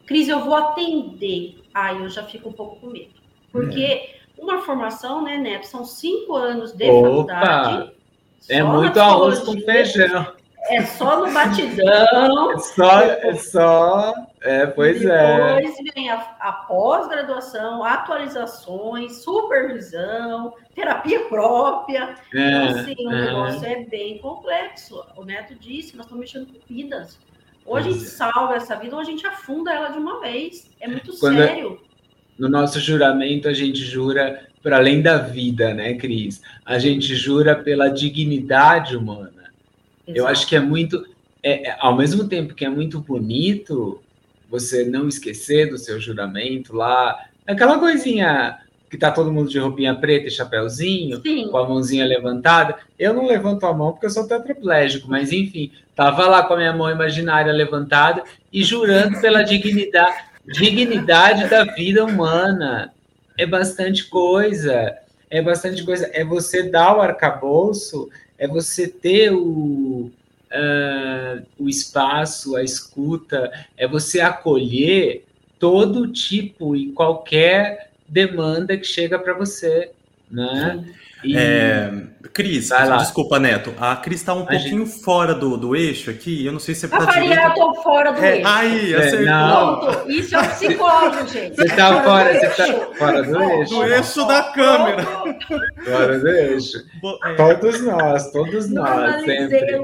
Cris, 0.06 0.28
eu 0.28 0.42
vou 0.42 0.56
atender. 0.56 1.64
Aí 1.74 1.98
eu 1.98 2.10
já 2.10 2.24
fico 2.24 2.50
um 2.50 2.54
pouco 2.54 2.80
com 2.80 2.88
medo. 2.88 3.12
Porque 3.52 4.16
uma 4.38 4.62
formação, 4.62 5.24
né, 5.24 5.38
Neto, 5.38 5.66
são 5.66 5.86
cinco 5.86 6.36
anos 6.36 6.74
de 6.74 6.90
Opa, 6.90 7.08
faculdade. 7.08 7.92
É 8.50 8.62
muito 8.62 9.00
arroz 9.00 9.40
com 9.40 9.60
feijão. 9.62 10.34
É 10.70 10.82
só 10.86 11.26
no 11.26 11.34
batidão. 11.34 12.52
É 12.52 12.58
só, 12.58 13.02
é 13.02 13.34
só. 13.36 14.14
É, 14.42 14.66
pois 14.66 15.00
depois 15.00 15.18
é. 15.18 15.56
Depois 15.56 15.94
vem 15.94 16.10
a, 16.10 16.16
a 16.40 16.52
pós-graduação, 16.54 17.84
atualizações, 17.84 19.18
supervisão, 19.18 20.54
terapia 20.74 21.22
própria. 21.26 22.16
É, 22.34 22.66
então, 22.66 22.80
assim, 22.80 23.08
o 23.08 23.12
é. 23.12 23.26
negócio 23.26 23.66
é 23.66 23.84
bem 23.86 24.18
complexo. 24.20 25.04
O 25.18 25.26
Neto 25.26 25.56
disse, 25.56 25.96
nós 25.98 26.06
estamos 26.06 26.22
mexendo 26.22 26.48
com 26.48 26.60
vidas. 26.74 27.20
Ou 27.66 27.76
a 27.76 27.82
gente 27.82 28.04
é. 28.04 28.08
salva 28.08 28.56
essa 28.56 28.76
vida, 28.76 28.96
ou 28.96 29.02
a 29.02 29.06
gente 29.06 29.26
afunda 29.26 29.74
ela 29.74 29.90
de 29.90 29.98
uma 29.98 30.20
vez. 30.22 30.70
É 30.80 30.88
muito 30.88 31.18
Quando 31.20 31.42
é 31.42 31.48
sério. 31.48 31.82
No 32.38 32.50
nosso 32.50 32.80
juramento, 32.80 33.48
a 33.48 33.54
gente 33.54 33.80
jura 33.80 34.48
para 34.62 34.78
além 34.78 35.02
da 35.02 35.18
vida, 35.18 35.74
né, 35.74 35.94
Cris? 35.96 36.42
A 36.66 36.80
gente 36.80 37.16
jura 37.16 37.56
pela 37.56 37.90
dignidade 37.90 38.96
humana 38.96 39.43
Exato. 40.08 40.18
Eu 40.20 40.28
acho 40.28 40.48
que 40.48 40.56
é 40.56 40.60
muito, 40.60 41.06
é, 41.42 41.70
é, 41.70 41.78
ao 41.80 41.96
mesmo 41.96 42.28
tempo 42.28 42.54
que 42.54 42.66
é 42.66 42.70
muito 42.70 43.00
bonito 43.00 44.02
você 44.50 44.84
não 44.84 45.08
esquecer 45.08 45.70
do 45.70 45.78
seu 45.78 46.00
juramento 46.00 46.76
lá, 46.76 47.18
aquela 47.48 47.80
coisinha 47.80 48.60
que 48.94 48.98
tá 49.00 49.10
todo 49.10 49.34
mundo 49.34 49.50
de 49.50 49.58
roupinha 49.58 49.96
preta 49.96 50.28
e 50.28 50.32
chapéuzinho, 50.32 51.20
Sim. 51.20 51.50
com 51.50 51.58
a 51.58 51.68
mãozinha 51.68 52.06
levantada. 52.06 52.78
Eu 53.00 53.12
não 53.12 53.26
levanto 53.26 53.66
a 53.66 53.74
mão 53.74 53.92
porque 53.92 54.06
eu 54.06 54.12
sou 54.12 54.28
tetraplégico, 54.28 55.10
mas 55.10 55.32
enfim, 55.32 55.72
tava 55.96 56.28
lá 56.28 56.44
com 56.44 56.54
a 56.54 56.58
minha 56.58 56.74
mão 56.74 56.92
imaginária 56.92 57.52
levantada 57.52 58.24
e 58.52 58.64
jurando 58.64 59.20
pela 59.20 59.42
dignidade, 59.42 60.16
dignidade 60.46 61.50
da 61.50 61.64
vida 61.64 62.06
humana. 62.06 62.94
É 63.36 63.48
bastante 63.48 64.06
coisa, 64.06 64.96
é 65.28 65.42
bastante 65.42 65.84
coisa. 65.84 66.08
É 66.14 66.24
você 66.24 66.70
dar 66.70 66.96
o 66.96 67.02
arcabouço, 67.02 68.12
é 68.44 68.48
você 68.48 68.90
ter 68.90 69.32
o, 69.32 70.12
uh, 70.52 71.46
o 71.58 71.70
espaço, 71.70 72.58
a 72.58 72.62
escuta, 72.62 73.50
é 73.78 73.88
você 73.88 74.20
acolher 74.20 75.24
todo 75.58 76.12
tipo 76.12 76.76
e 76.76 76.92
qualquer 76.92 77.92
demanda 78.06 78.76
que 78.76 78.84
chega 78.84 79.18
para 79.18 79.34
você, 79.34 79.92
né? 80.30 80.84
E... 81.24 81.38
É, 81.38 81.92
Cris, 82.34 82.70
desculpa, 83.00 83.40
Neto. 83.40 83.74
A 83.80 83.96
Cris 83.96 84.20
está 84.20 84.34
um 84.34 84.42
a 84.42 84.46
pouquinho 84.48 84.86
gente... 84.86 85.04
fora 85.04 85.36
do, 85.36 85.56
do 85.56 85.76
eixo 85.76 86.10
aqui. 86.10 86.46
Eu 86.46 86.52
não 86.52 86.60
sei 86.60 86.74
se 86.74 86.86
é 86.86 86.90
para 86.90 87.06
variar, 87.06 87.50
eu 87.50 87.54
tô 87.54 87.76
fora 87.82 88.12
do 88.12 88.24
é, 88.24 88.38
eixo. 88.38 88.48
Aí, 88.48 88.96
acertou. 88.96 89.26
Não. 89.26 90.10
Isso 90.10 90.36
é 90.36 90.40
um 90.40 90.48
psicólogo, 90.48 91.28
gente. 91.28 91.56
Você 91.56 91.66
está 91.66 92.04
fora, 92.04 92.34
você 92.34 92.50
tá 92.50 92.96
fora 92.98 93.24
do 93.24 93.44
eixo. 93.44 93.76
Do 93.76 93.84
eixo 93.84 94.28
da 94.28 94.44
câmera. 94.44 95.04
Fora 95.04 96.20
do 96.20 96.28
eixo. 96.28 96.78
É. 97.24 97.34
Todos 97.36 97.82
nós, 97.82 98.32
todos 98.32 98.70
nós, 98.70 99.22
sempre. 99.24 99.78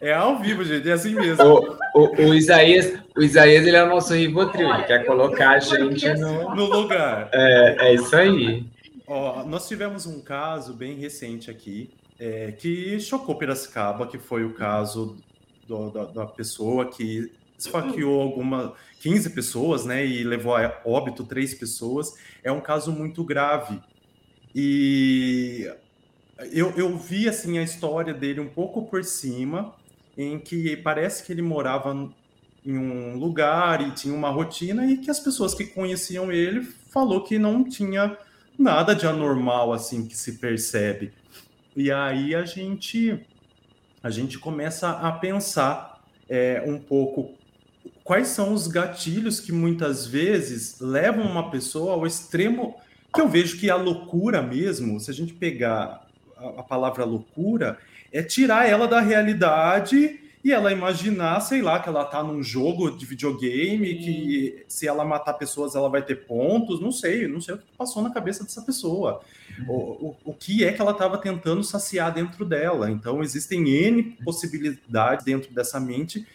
É 0.00 0.14
ao 0.14 0.38
vivo, 0.38 0.64
gente, 0.64 0.88
é 0.88 0.92
assim 0.92 1.14
mesmo. 1.14 1.44
O, 1.44 2.00
o, 2.00 2.28
o 2.28 2.34
Isaías, 2.34 2.94
o 3.14 3.22
Isaías, 3.22 3.66
ele 3.66 3.76
é 3.76 3.84
o 3.84 3.88
nosso 3.88 4.14
Rivotril, 4.14 4.72
ele 4.72 4.84
quer 4.84 5.04
colocar 5.04 5.50
a 5.50 5.58
gente 5.58 6.08
no, 6.14 6.54
no 6.54 6.64
lugar. 6.64 7.28
É, 7.30 7.88
é 7.88 7.94
isso 7.94 8.16
aí. 8.16 8.64
Ó, 9.12 9.42
nós 9.44 9.66
tivemos 9.66 10.06
um 10.06 10.20
caso 10.20 10.72
bem 10.72 10.94
recente 10.94 11.50
aqui 11.50 11.90
é, 12.16 12.52
que 12.52 13.00
chocou 13.00 13.34
Piracicaba, 13.34 14.06
que 14.06 14.18
foi 14.18 14.44
o 14.44 14.54
caso 14.54 15.16
do, 15.66 15.90
da, 15.90 16.04
da, 16.04 16.26
pessoa 16.26 16.88
que 16.88 17.32
esfaqueou 17.58 18.20
alguma 18.20 18.72
15 19.00 19.30
pessoas, 19.30 19.84
né, 19.84 20.06
e 20.06 20.22
levou 20.22 20.54
a 20.54 20.80
óbito 20.84 21.24
três 21.24 21.52
pessoas. 21.52 22.14
É 22.44 22.52
um 22.52 22.60
caso 22.60 22.92
muito 22.92 23.24
grave. 23.24 23.80
E 24.54 25.68
eu, 26.52 26.70
eu 26.76 26.96
vi 26.96 27.28
assim 27.28 27.58
a 27.58 27.64
história 27.64 28.14
dele 28.14 28.38
um 28.38 28.48
pouco 28.48 28.86
por 28.86 29.02
cima 29.02 29.74
em 30.16 30.38
que 30.38 30.76
parece 30.76 31.24
que 31.24 31.32
ele 31.32 31.42
morava 31.42 32.12
em 32.64 32.78
um 32.78 33.18
lugar 33.18 33.80
e 33.80 33.90
tinha 33.90 34.14
uma 34.14 34.30
rotina 34.30 34.86
e 34.86 34.98
que 34.98 35.10
as 35.10 35.18
pessoas 35.18 35.52
que 35.52 35.64
conheciam 35.64 36.30
ele 36.30 36.62
falou 36.62 37.24
que 37.24 37.40
não 37.40 37.64
tinha 37.64 38.16
nada 38.60 38.94
de 38.94 39.06
anormal 39.06 39.72
assim 39.72 40.06
que 40.06 40.16
se 40.16 40.38
percebe. 40.38 41.12
E 41.74 41.90
aí 41.90 42.34
a 42.34 42.44
gente 42.44 43.18
a 44.02 44.10
gente 44.10 44.38
começa 44.38 44.90
a 44.90 45.12
pensar 45.12 46.00
é, 46.28 46.62
um 46.66 46.78
pouco 46.78 47.34
quais 48.04 48.28
são 48.28 48.52
os 48.52 48.66
gatilhos 48.66 49.40
que 49.40 49.52
muitas 49.52 50.06
vezes 50.06 50.80
levam 50.80 51.24
uma 51.24 51.50
pessoa 51.50 51.92
ao 51.92 52.06
extremo 52.06 52.76
que 53.12 53.20
eu 53.20 53.28
vejo 53.28 53.58
que 53.58 53.68
a 53.68 53.76
loucura 53.76 54.40
mesmo, 54.40 55.00
se 55.00 55.10
a 55.10 55.14
gente 55.14 55.34
pegar 55.34 56.06
a, 56.36 56.60
a 56.60 56.62
palavra 56.62 57.04
loucura, 57.04 57.78
é 58.12 58.22
tirar 58.22 58.68
ela 58.68 58.86
da 58.86 59.00
realidade 59.00 60.19
e 60.42 60.52
ela 60.52 60.72
imaginar, 60.72 61.40
sei 61.40 61.60
lá, 61.60 61.78
que 61.80 61.88
ela 61.88 62.04
tá 62.04 62.22
num 62.22 62.42
jogo 62.42 62.90
de 62.90 63.04
videogame, 63.04 63.88
Sim. 63.88 63.98
que 63.98 64.64
se 64.68 64.88
ela 64.88 65.04
matar 65.04 65.34
pessoas 65.34 65.74
ela 65.74 65.88
vai 65.88 66.02
ter 66.02 66.26
pontos, 66.26 66.80
não 66.80 66.90
sei, 66.90 67.28
não 67.28 67.40
sei 67.40 67.56
o 67.56 67.58
que 67.58 67.64
passou 67.76 68.02
na 68.02 68.10
cabeça 68.10 68.42
dessa 68.42 68.62
pessoa. 68.62 69.20
O, 69.68 69.74
o, 69.74 70.16
o 70.24 70.34
que 70.34 70.64
é 70.64 70.72
que 70.72 70.80
ela 70.80 70.92
estava 70.92 71.18
tentando 71.18 71.62
saciar 71.62 72.14
dentro 72.14 72.44
dela. 72.46 72.90
Então, 72.90 73.22
existem 73.22 73.68
N 73.68 74.02
possibilidades 74.24 75.24
dentro 75.24 75.52
dessa 75.52 75.78
mente 75.78 76.26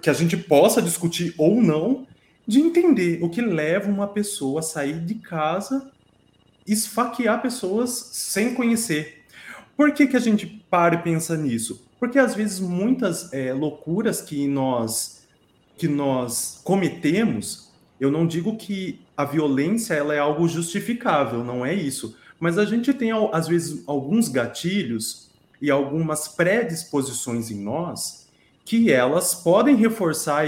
que 0.00 0.08
a 0.08 0.14
gente 0.14 0.36
possa 0.36 0.80
discutir 0.80 1.34
ou 1.36 1.60
não, 1.60 2.06
de 2.46 2.60
entender 2.60 3.22
o 3.22 3.28
que 3.28 3.42
leva 3.42 3.90
uma 3.90 4.06
pessoa 4.06 4.60
a 4.60 4.62
sair 4.62 5.00
de 5.00 5.16
casa, 5.16 5.90
esfaquear 6.66 7.42
pessoas 7.42 7.90
sem 8.12 8.54
conhecer, 8.54 9.24
por 9.76 9.92
que, 9.92 10.06
que 10.06 10.16
a 10.16 10.20
gente 10.20 10.46
para 10.46 10.94
e 10.94 11.02
pensa 11.02 11.36
nisso? 11.36 11.89
Porque 12.00 12.18
às 12.18 12.34
vezes 12.34 12.58
muitas 12.58 13.32
é, 13.32 13.52
loucuras 13.52 14.22
que 14.22 14.48
nós 14.48 15.20
que 15.76 15.88
nós 15.88 16.60
cometemos, 16.62 17.70
eu 17.98 18.10
não 18.10 18.26
digo 18.26 18.54
que 18.56 19.00
a 19.16 19.24
violência 19.24 19.94
ela 19.94 20.14
é 20.14 20.18
algo 20.18 20.46
justificável, 20.46 21.42
não 21.42 21.64
é 21.64 21.72
isso. 21.72 22.14
Mas 22.38 22.58
a 22.58 22.66
gente 22.66 22.92
tem 22.92 23.10
às 23.32 23.48
vezes 23.48 23.82
alguns 23.86 24.28
gatilhos 24.28 25.30
e 25.60 25.70
algumas 25.70 26.28
predisposições 26.28 27.50
em 27.50 27.62
nós 27.62 28.28
que 28.64 28.92
elas 28.92 29.34
podem 29.34 29.74
reforçar 29.74 30.44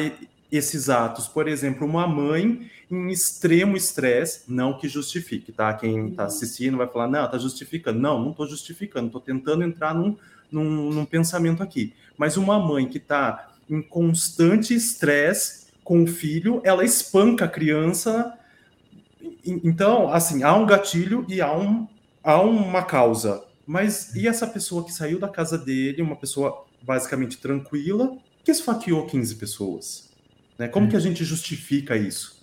esses 0.50 0.90
atos. 0.90 1.26
Por 1.26 1.48
exemplo, 1.48 1.86
uma 1.86 2.06
mãe 2.06 2.70
em 2.90 3.10
extremo 3.10 3.74
estresse, 3.74 4.42
não 4.46 4.76
que 4.78 4.86
justifique, 4.86 5.50
tá? 5.50 5.72
Quem 5.72 6.08
está 6.08 6.24
uhum. 6.24 6.28
assistindo 6.28 6.76
vai 6.76 6.86
falar, 6.86 7.08
não, 7.08 7.24
está 7.24 7.38
justificando. 7.38 7.98
Não, 7.98 8.20
não 8.20 8.30
estou 8.32 8.46
justificando, 8.46 9.06
estou 9.06 9.20
tentando 9.20 9.64
entrar 9.64 9.94
num, 9.94 10.16
num, 10.52 10.90
num, 10.92 11.04
pensamento 11.04 11.62
aqui. 11.62 11.94
Mas 12.16 12.36
uma 12.36 12.58
mãe 12.58 12.86
que 12.86 12.98
está 12.98 13.52
em 13.68 13.80
constante 13.80 14.74
estresse 14.74 15.66
com 15.82 16.04
o 16.04 16.06
filho, 16.06 16.60
ela 16.64 16.84
espanca 16.84 17.46
a 17.46 17.48
criança. 17.48 18.38
Então, 19.44 20.12
assim, 20.12 20.42
há 20.42 20.54
um 20.54 20.66
gatilho 20.66 21.24
e 21.28 21.40
há, 21.40 21.52
um, 21.56 21.88
há 22.22 22.40
uma 22.40 22.82
causa. 22.82 23.42
Mas 23.66 24.14
e 24.14 24.28
essa 24.28 24.46
pessoa 24.46 24.84
que 24.84 24.92
saiu 24.92 25.18
da 25.18 25.28
casa 25.28 25.56
dele, 25.56 26.02
uma 26.02 26.16
pessoa 26.16 26.66
basicamente 26.82 27.38
tranquila, 27.38 28.16
que 28.44 28.50
esfaqueou 28.50 29.06
15 29.06 29.36
pessoas? 29.36 30.12
Né? 30.58 30.68
Como 30.68 30.88
que 30.88 30.96
a 30.96 31.00
gente 31.00 31.24
justifica 31.24 31.96
isso? 31.96 32.42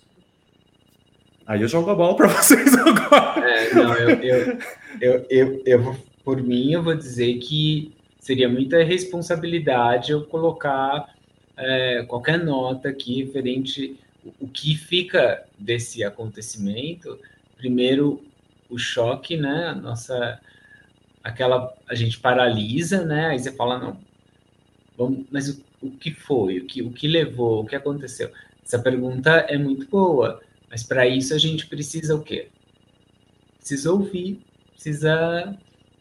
Aí 1.46 1.62
eu 1.62 1.68
jogo 1.68 1.90
a 1.90 1.94
bola 1.94 2.16
para 2.16 2.28
vocês 2.42 2.74
agora. 2.74 3.48
É, 3.48 3.74
não, 3.74 3.94
eu, 3.94 4.10
eu, 4.10 4.58
eu, 5.00 5.26
eu, 5.28 5.62
eu, 5.66 5.96
por 6.24 6.42
mim, 6.42 6.72
eu 6.72 6.82
vou 6.82 6.94
dizer 6.94 7.38
que 7.38 7.92
seria 8.20 8.48
muita 8.48 8.84
responsabilidade 8.84 10.12
eu 10.12 10.24
colocar 10.24 11.12
é, 11.56 12.04
qualquer 12.04 12.38
nota 12.38 12.88
aqui 12.88 13.24
referente 13.24 13.98
o 14.38 14.46
que 14.46 14.76
fica 14.76 15.44
desse 15.58 16.04
acontecimento. 16.04 17.18
Primeiro, 17.56 18.22
o 18.68 18.78
choque, 18.78 19.36
né? 19.36 19.74
Nossa, 19.82 20.40
aquela 21.24 21.74
a 21.88 21.96
gente 21.96 22.20
paralisa, 22.20 23.04
né? 23.04 23.30
Aí 23.30 23.38
você 23.40 23.50
fala 23.50 23.78
não, 23.78 24.00
vamos, 24.96 25.26
mas 25.32 25.48
o, 25.48 25.64
o 25.82 25.90
que 25.90 26.12
foi? 26.12 26.60
O 26.60 26.66
que, 26.66 26.82
o 26.82 26.92
que 26.92 27.08
levou? 27.08 27.62
O 27.62 27.66
que 27.66 27.74
aconteceu? 27.74 28.30
Essa 28.64 28.78
pergunta 28.78 29.30
é 29.48 29.58
muito 29.58 29.88
boa 29.88 30.40
mas 30.70 30.84
para 30.84 31.06
isso 31.08 31.34
a 31.34 31.38
gente 31.38 31.66
precisa 31.66 32.14
o 32.14 32.22
quê? 32.22 32.48
Precisa 33.58 33.92
ouvir, 33.92 34.40
precisa 34.72 35.58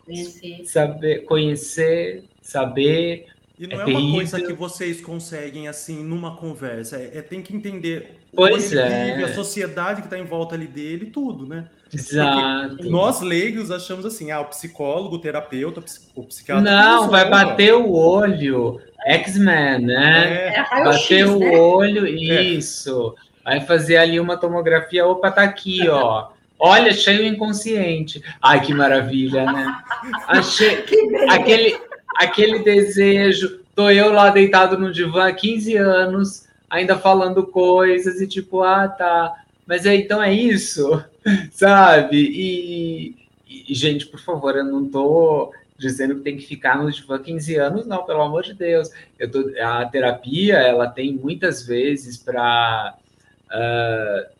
conhecer. 0.09 0.65
saber, 0.65 1.25
conhecer, 1.25 2.23
saber. 2.41 3.27
E 3.57 3.67
não 3.67 3.81
é, 3.81 3.83
é 3.83 3.85
uma 3.85 4.11
coisa 4.13 4.41
que 4.41 4.53
vocês 4.53 5.01
conseguem 5.01 5.67
assim 5.67 6.01
numa 6.03 6.37
conversa. 6.37 6.97
É, 6.97 7.17
é 7.17 7.21
tem 7.21 7.41
que 7.41 7.55
entender 7.55 8.19
pois 8.33 8.73
é. 8.73 9.11
Vive, 9.11 9.23
a 9.25 9.33
sociedade 9.33 10.01
que 10.01 10.07
está 10.07 10.17
em 10.17 10.23
volta 10.23 10.55
ali 10.55 10.67
dele, 10.67 11.07
tudo, 11.07 11.45
né? 11.45 11.65
Exato. 11.93 12.75
Porque 12.75 12.89
nós 12.89 13.21
leigos 13.21 13.71
achamos 13.71 14.05
assim, 14.05 14.31
ah, 14.31 14.41
o 14.41 14.45
psicólogo, 14.45 15.15
o 15.15 15.19
terapeuta, 15.19 15.83
o 16.15 16.23
psiquiatra. 16.23 16.63
Não, 16.63 17.09
vai 17.09 17.29
bater 17.29 17.73
o 17.73 17.91
olho. 17.91 18.79
X-Men, 19.05 19.79
né? 19.85 20.53
É, 20.55 20.83
bater 20.83 21.25
o 21.25 21.39
né? 21.39 21.57
olho, 21.57 22.05
é. 22.05 22.11
isso. 22.41 23.15
Aí 23.43 23.61
fazer 23.61 23.97
ali 23.97 24.19
uma 24.19 24.37
tomografia, 24.37 25.05
opa, 25.05 25.31
tá 25.31 25.41
aqui, 25.41 25.87
ó. 25.89 26.29
Olha, 26.59 26.93
cheio 26.93 27.25
inconsciente. 27.25 28.21
Ai, 28.41 28.61
que 28.61 28.73
maravilha, 28.73 29.45
né? 29.45 29.81
Achei 30.27 30.83
aquele, 31.29 31.79
aquele 32.17 32.59
desejo. 32.59 33.61
Tô 33.73 33.89
eu 33.89 34.11
lá 34.11 34.29
deitado 34.29 34.77
no 34.77 34.91
divã 34.91 35.29
há 35.29 35.31
15 35.31 35.77
anos, 35.77 36.47
ainda 36.69 36.97
falando 36.97 37.47
coisas 37.47 38.19
e 38.19 38.27
tipo, 38.27 38.61
ah, 38.61 38.89
tá. 38.89 39.33
Mas 39.65 39.85
é, 39.85 39.95
então 39.95 40.21
é 40.21 40.33
isso, 40.33 41.01
sabe? 41.51 42.17
E, 42.17 43.15
e, 43.47 43.73
gente, 43.73 44.05
por 44.07 44.19
favor, 44.19 44.57
eu 44.57 44.65
não 44.65 44.89
tô 44.89 45.53
dizendo 45.77 46.15
que 46.15 46.21
tem 46.21 46.35
que 46.35 46.45
ficar 46.45 46.77
no 46.77 46.91
divã 46.91 47.17
15 47.17 47.55
anos, 47.55 47.87
não, 47.87 48.03
pelo 48.03 48.21
amor 48.21 48.43
de 48.43 48.53
Deus. 48.53 48.89
Eu 49.17 49.31
tô, 49.31 49.49
a 49.61 49.85
terapia, 49.85 50.57
ela 50.57 50.89
tem 50.89 51.13
muitas 51.13 51.65
vezes 51.65 52.17
para 52.17 52.95
uh, 53.45 54.38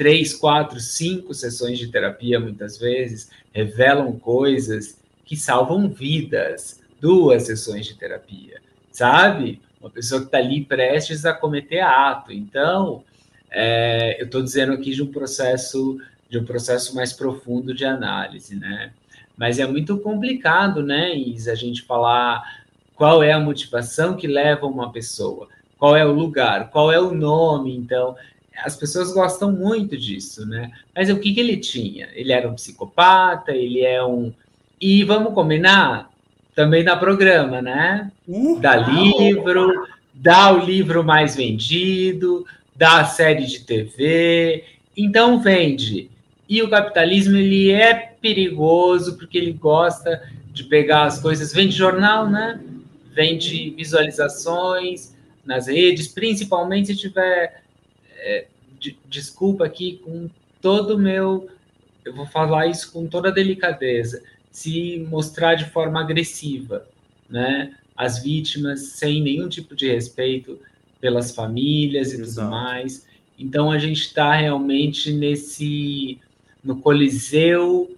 três, 0.00 0.32
quatro, 0.32 0.80
cinco 0.80 1.34
sessões 1.34 1.78
de 1.78 1.88
terapia, 1.88 2.40
muitas 2.40 2.78
vezes, 2.78 3.28
revelam 3.52 4.18
coisas 4.18 4.98
que 5.26 5.36
salvam 5.36 5.90
vidas. 5.90 6.80
duas 6.98 7.42
sessões 7.42 7.84
de 7.84 7.94
terapia, 7.96 8.62
sabe? 8.90 9.60
Uma 9.78 9.90
pessoa 9.90 10.22
que 10.22 10.28
está 10.28 10.38
ali 10.38 10.64
prestes 10.64 11.26
a 11.26 11.34
cometer 11.34 11.80
ato. 11.80 12.32
Então, 12.32 13.04
é, 13.50 14.16
eu 14.18 14.24
estou 14.24 14.42
dizendo 14.42 14.72
aqui 14.72 14.92
de 14.92 15.02
um 15.02 15.12
processo 15.12 16.00
de 16.30 16.38
um 16.38 16.44
processo 16.46 16.94
mais 16.94 17.12
profundo 17.12 17.74
de 17.74 17.84
análise, 17.84 18.56
né? 18.56 18.92
Mas 19.36 19.58
é 19.58 19.66
muito 19.66 19.98
complicado, 19.98 20.82
né, 20.82 21.14
Isa, 21.14 21.52
a 21.52 21.54
gente 21.54 21.82
falar 21.82 22.42
qual 22.94 23.22
é 23.22 23.32
a 23.32 23.40
motivação 23.40 24.16
que 24.16 24.26
leva 24.26 24.66
uma 24.66 24.90
pessoa, 24.92 25.48
qual 25.76 25.94
é 25.94 26.06
o 26.06 26.12
lugar, 26.12 26.70
qual 26.70 26.90
é 26.90 27.00
o 27.00 27.12
nome, 27.12 27.76
então 27.76 28.16
as 28.64 28.76
pessoas 28.76 29.12
gostam 29.12 29.52
muito 29.52 29.96
disso, 29.96 30.46
né? 30.46 30.70
Mas 30.94 31.10
o 31.10 31.18
que, 31.18 31.32
que 31.32 31.40
ele 31.40 31.56
tinha? 31.56 32.08
Ele 32.14 32.32
era 32.32 32.48
um 32.48 32.54
psicopata, 32.54 33.52
ele 33.52 33.80
é 33.80 34.04
um. 34.04 34.32
E 34.80 35.04
vamos 35.04 35.34
combinar? 35.34 36.10
Também 36.54 36.84
dá 36.84 36.96
programa, 36.96 37.62
né? 37.62 38.10
Uh, 38.28 38.58
dá 38.58 38.76
livro, 38.76 39.86
dá 40.14 40.52
o 40.52 40.64
livro 40.64 41.04
mais 41.04 41.36
vendido, 41.36 42.44
dá 42.76 43.00
a 43.00 43.04
série 43.04 43.46
de 43.46 43.60
TV, 43.60 44.64
então 44.96 45.40
vende. 45.40 46.10
E 46.48 46.62
o 46.62 46.68
capitalismo 46.68 47.36
ele 47.36 47.70
é 47.70 47.94
perigoso 47.94 49.16
porque 49.16 49.38
ele 49.38 49.52
gosta 49.52 50.22
de 50.52 50.64
pegar 50.64 51.04
as 51.04 51.20
coisas, 51.20 51.52
vende 51.52 51.76
jornal, 51.76 52.28
né? 52.28 52.60
Vende 53.14 53.70
visualizações 53.70 55.14
nas 55.44 55.66
redes, 55.66 56.08
principalmente 56.08 56.88
se 56.88 56.96
tiver 56.96 57.59
é, 58.20 58.46
de, 58.78 58.98
desculpa 59.08 59.64
aqui 59.64 60.00
com 60.04 60.28
todo 60.60 60.96
o 60.96 60.98
meu, 60.98 61.48
eu 62.04 62.14
vou 62.14 62.26
falar 62.26 62.66
isso 62.66 62.92
com 62.92 63.06
toda 63.06 63.32
delicadeza, 63.32 64.22
se 64.50 65.06
mostrar 65.08 65.54
de 65.54 65.66
forma 65.66 66.00
agressiva, 66.00 66.86
né? 67.28 67.74
As 67.96 68.22
vítimas 68.22 68.80
sem 68.92 69.22
nenhum 69.22 69.48
tipo 69.48 69.76
de 69.76 69.90
respeito 69.90 70.58
pelas 71.00 71.34
famílias 71.34 72.12
e 72.12 72.20
Exato. 72.20 72.48
tudo 72.48 72.50
mais. 72.50 73.06
Então 73.38 73.70
a 73.70 73.78
gente 73.78 74.00
está 74.00 74.34
realmente 74.34 75.12
nesse 75.12 76.18
no 76.62 76.76
coliseu 76.76 77.96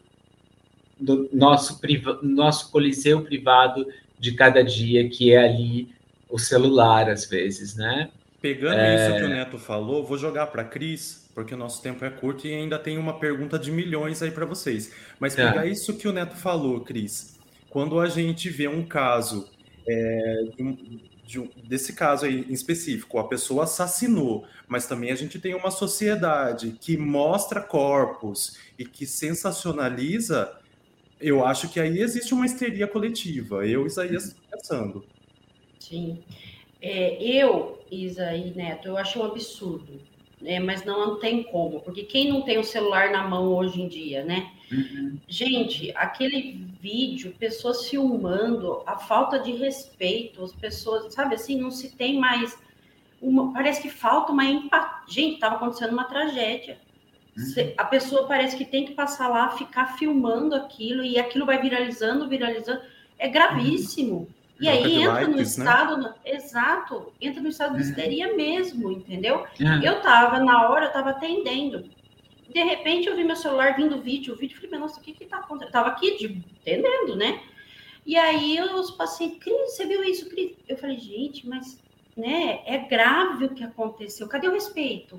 do 1.00 1.28
nosso 1.32 1.80
nosso 2.22 2.70
coliseu 2.70 3.22
privado 3.22 3.86
de 4.20 4.32
cada 4.34 4.62
dia 4.62 5.08
que 5.08 5.32
é 5.32 5.38
ali 5.38 5.88
o 6.28 6.38
celular 6.38 7.10
às 7.10 7.26
vezes, 7.26 7.74
né? 7.74 8.08
Pegando 8.42 8.80
é... 8.80 8.94
isso 8.94 9.16
que 9.16 9.22
o 9.22 9.28
Neto 9.28 9.58
falou, 9.58 10.04
vou 10.04 10.18
jogar 10.18 10.48
para 10.48 10.64
Cris, 10.64 11.30
porque 11.32 11.54
o 11.54 11.56
nosso 11.56 11.80
tempo 11.80 12.04
é 12.04 12.10
curto 12.10 12.46
e 12.46 12.52
ainda 12.52 12.76
tem 12.78 12.98
uma 12.98 13.18
pergunta 13.18 13.56
de 13.56 13.70
milhões 13.70 14.20
aí 14.20 14.32
para 14.32 14.44
vocês. 14.44 14.92
Mas 15.20 15.38
é. 15.38 15.46
pegar 15.46 15.66
é. 15.66 15.70
isso 15.70 15.96
que 15.96 16.08
o 16.08 16.12
Neto 16.12 16.36
falou, 16.36 16.80
Cris, 16.80 17.38
quando 17.70 18.00
a 18.00 18.08
gente 18.08 18.50
vê 18.50 18.66
um 18.66 18.84
caso 18.84 19.48
é, 19.88 20.44
de 21.24 21.38
um, 21.38 21.48
desse 21.64 21.92
caso 21.92 22.26
aí 22.26 22.44
em 22.48 22.52
específico, 22.52 23.18
a 23.18 23.28
pessoa 23.28 23.64
assassinou, 23.64 24.44
mas 24.66 24.86
também 24.86 25.12
a 25.12 25.14
gente 25.14 25.38
tem 25.38 25.54
uma 25.54 25.70
sociedade 25.70 26.76
que 26.80 26.96
mostra 26.96 27.60
corpos 27.60 28.58
e 28.78 28.84
que 28.84 29.06
sensacionaliza, 29.06 30.52
eu 31.20 31.46
acho 31.46 31.68
que 31.68 31.78
aí 31.78 32.00
existe 32.00 32.34
uma 32.34 32.44
histeria 32.44 32.88
coletiva. 32.88 33.64
Eu, 33.66 33.86
Isaías, 33.86 34.34
pensando. 34.50 35.04
Sim. 35.78 36.22
É, 36.82 37.22
eu, 37.22 37.78
Isa 37.90 38.34
e 38.34 38.50
Neto, 38.50 38.88
eu 38.88 38.96
acho 38.96 39.20
um 39.20 39.24
absurdo, 39.24 40.02
né? 40.40 40.58
Mas 40.58 40.84
não 40.84 41.20
tem 41.20 41.44
como, 41.44 41.80
porque 41.80 42.02
quem 42.02 42.28
não 42.28 42.42
tem 42.42 42.58
o 42.58 42.64
celular 42.64 43.12
na 43.12 43.22
mão 43.22 43.54
hoje 43.54 43.80
em 43.80 43.86
dia, 43.86 44.24
né? 44.24 44.50
Uhum. 44.72 45.16
Gente, 45.28 45.92
aquele 45.94 46.66
vídeo, 46.80 47.36
pessoas 47.38 47.88
filmando, 47.88 48.82
a 48.84 48.98
falta 48.98 49.38
de 49.38 49.52
respeito, 49.52 50.42
as 50.42 50.52
pessoas, 50.52 51.14
sabe 51.14 51.36
assim, 51.36 51.60
não 51.60 51.70
se 51.70 51.94
tem 51.94 52.18
mais. 52.18 52.58
Uma, 53.20 53.52
parece 53.52 53.80
que 53.80 53.88
falta 53.88 54.32
uma 54.32 54.44
empatia. 54.44 55.02
Gente, 55.06 55.34
estava 55.34 55.54
acontecendo 55.54 55.92
uma 55.92 56.04
tragédia. 56.04 56.80
Uhum. 57.36 57.72
A 57.76 57.84
pessoa 57.84 58.26
parece 58.26 58.56
que 58.56 58.64
tem 58.64 58.84
que 58.84 58.94
passar 58.94 59.28
lá, 59.28 59.50
ficar 59.50 59.96
filmando 59.96 60.56
aquilo, 60.56 61.04
e 61.04 61.16
aquilo 61.16 61.46
vai 61.46 61.62
viralizando, 61.62 62.28
viralizando. 62.28 62.80
É 63.16 63.28
gravíssimo. 63.28 64.16
Uhum. 64.16 64.41
E 64.62 64.68
aí 64.68 65.02
entra 65.02 65.26
no 65.26 65.36
né? 65.36 65.42
estado, 65.42 65.96
né? 65.96 66.14
exato, 66.24 67.12
entra 67.20 67.42
no 67.42 67.48
estado 67.48 67.74
de 67.74 67.82
uhum. 67.82 67.88
histeria 67.88 68.36
mesmo, 68.36 68.92
entendeu? 68.92 69.44
É. 69.60 69.88
Eu 69.88 70.00
tava, 70.00 70.38
na 70.38 70.68
hora, 70.68 70.86
eu 70.86 70.92
tava 70.92 71.10
atendendo. 71.10 71.90
De 72.48 72.62
repente 72.62 73.08
eu 73.08 73.16
vi 73.16 73.24
meu 73.24 73.34
celular 73.34 73.74
vindo 73.74 74.00
vídeo, 74.00 74.34
o 74.34 74.36
vídeo, 74.36 74.60
falei, 74.60 74.78
nossa, 74.78 75.00
o 75.00 75.02
que 75.02 75.14
que 75.14 75.24
tá 75.24 75.38
acontecendo? 75.38 75.68
Eu 75.68 75.72
tava 75.72 75.88
aqui 75.88 76.16
de, 76.16 76.44
atendendo, 76.60 77.16
né? 77.16 77.40
E 78.06 78.16
aí 78.16 78.60
os 78.60 78.92
pacientes, 78.92 79.38
Cris, 79.40 79.74
você 79.74 79.84
viu 79.84 80.04
isso, 80.04 80.28
Cris? 80.28 80.52
Eu 80.68 80.76
falei, 80.76 80.98
gente, 80.98 81.48
mas 81.48 81.82
né, 82.16 82.60
é 82.64 82.78
grave 82.78 83.46
o 83.46 83.54
que 83.54 83.64
aconteceu, 83.64 84.28
cadê 84.28 84.46
o 84.46 84.52
respeito? 84.52 85.16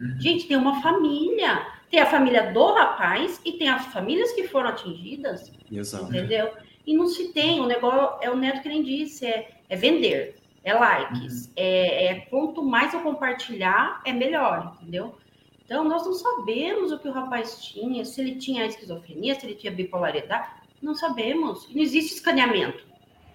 Uhum. 0.00 0.20
Gente, 0.20 0.48
tem 0.48 0.56
uma 0.56 0.82
família, 0.82 1.64
tem 1.90 2.00
a 2.00 2.06
família 2.06 2.52
do 2.52 2.72
rapaz 2.72 3.40
e 3.44 3.52
tem 3.52 3.68
as 3.68 3.86
famílias 3.86 4.32
que 4.32 4.48
foram 4.48 4.70
atingidas, 4.70 5.52
Exato. 5.70 6.06
entendeu? 6.06 6.50
E 6.86 6.94
não 6.94 7.06
se 7.06 7.32
tem. 7.32 7.60
O 7.60 7.66
negócio 7.66 8.18
é 8.22 8.30
o 8.30 8.36
Neto 8.36 8.62
que 8.62 8.68
nem 8.68 8.82
disse, 8.82 9.26
é, 9.26 9.50
é 9.68 9.76
vender, 9.76 10.36
é 10.64 10.74
likes. 10.74 11.46
Uhum. 11.46 11.52
É, 11.56 12.04
é, 12.06 12.14
quanto 12.30 12.62
mais 12.62 12.92
eu 12.94 13.00
compartilhar, 13.00 14.00
é 14.04 14.12
melhor, 14.12 14.76
entendeu? 14.80 15.16
Então, 15.64 15.84
nós 15.84 16.04
não 16.04 16.14
sabemos 16.14 16.90
o 16.90 16.98
que 16.98 17.08
o 17.08 17.12
rapaz 17.12 17.62
tinha, 17.62 18.04
se 18.04 18.20
ele 18.20 18.34
tinha 18.36 18.66
esquizofrenia, 18.66 19.38
se 19.38 19.46
ele 19.46 19.54
tinha 19.54 19.72
bipolaridade, 19.72 20.48
não 20.82 20.94
sabemos. 20.94 21.68
Não 21.72 21.80
existe 21.80 22.14
escaneamento. 22.14 22.82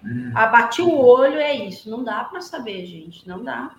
Uhum. 0.04 0.32
Abati 0.36 0.82
o 0.82 0.98
olho, 0.98 1.38
é 1.38 1.56
isso. 1.56 1.90
Não 1.90 2.04
dá 2.04 2.26
para 2.26 2.42
saber, 2.42 2.86
gente, 2.86 3.28
não 3.28 3.44
dá. 3.44 3.74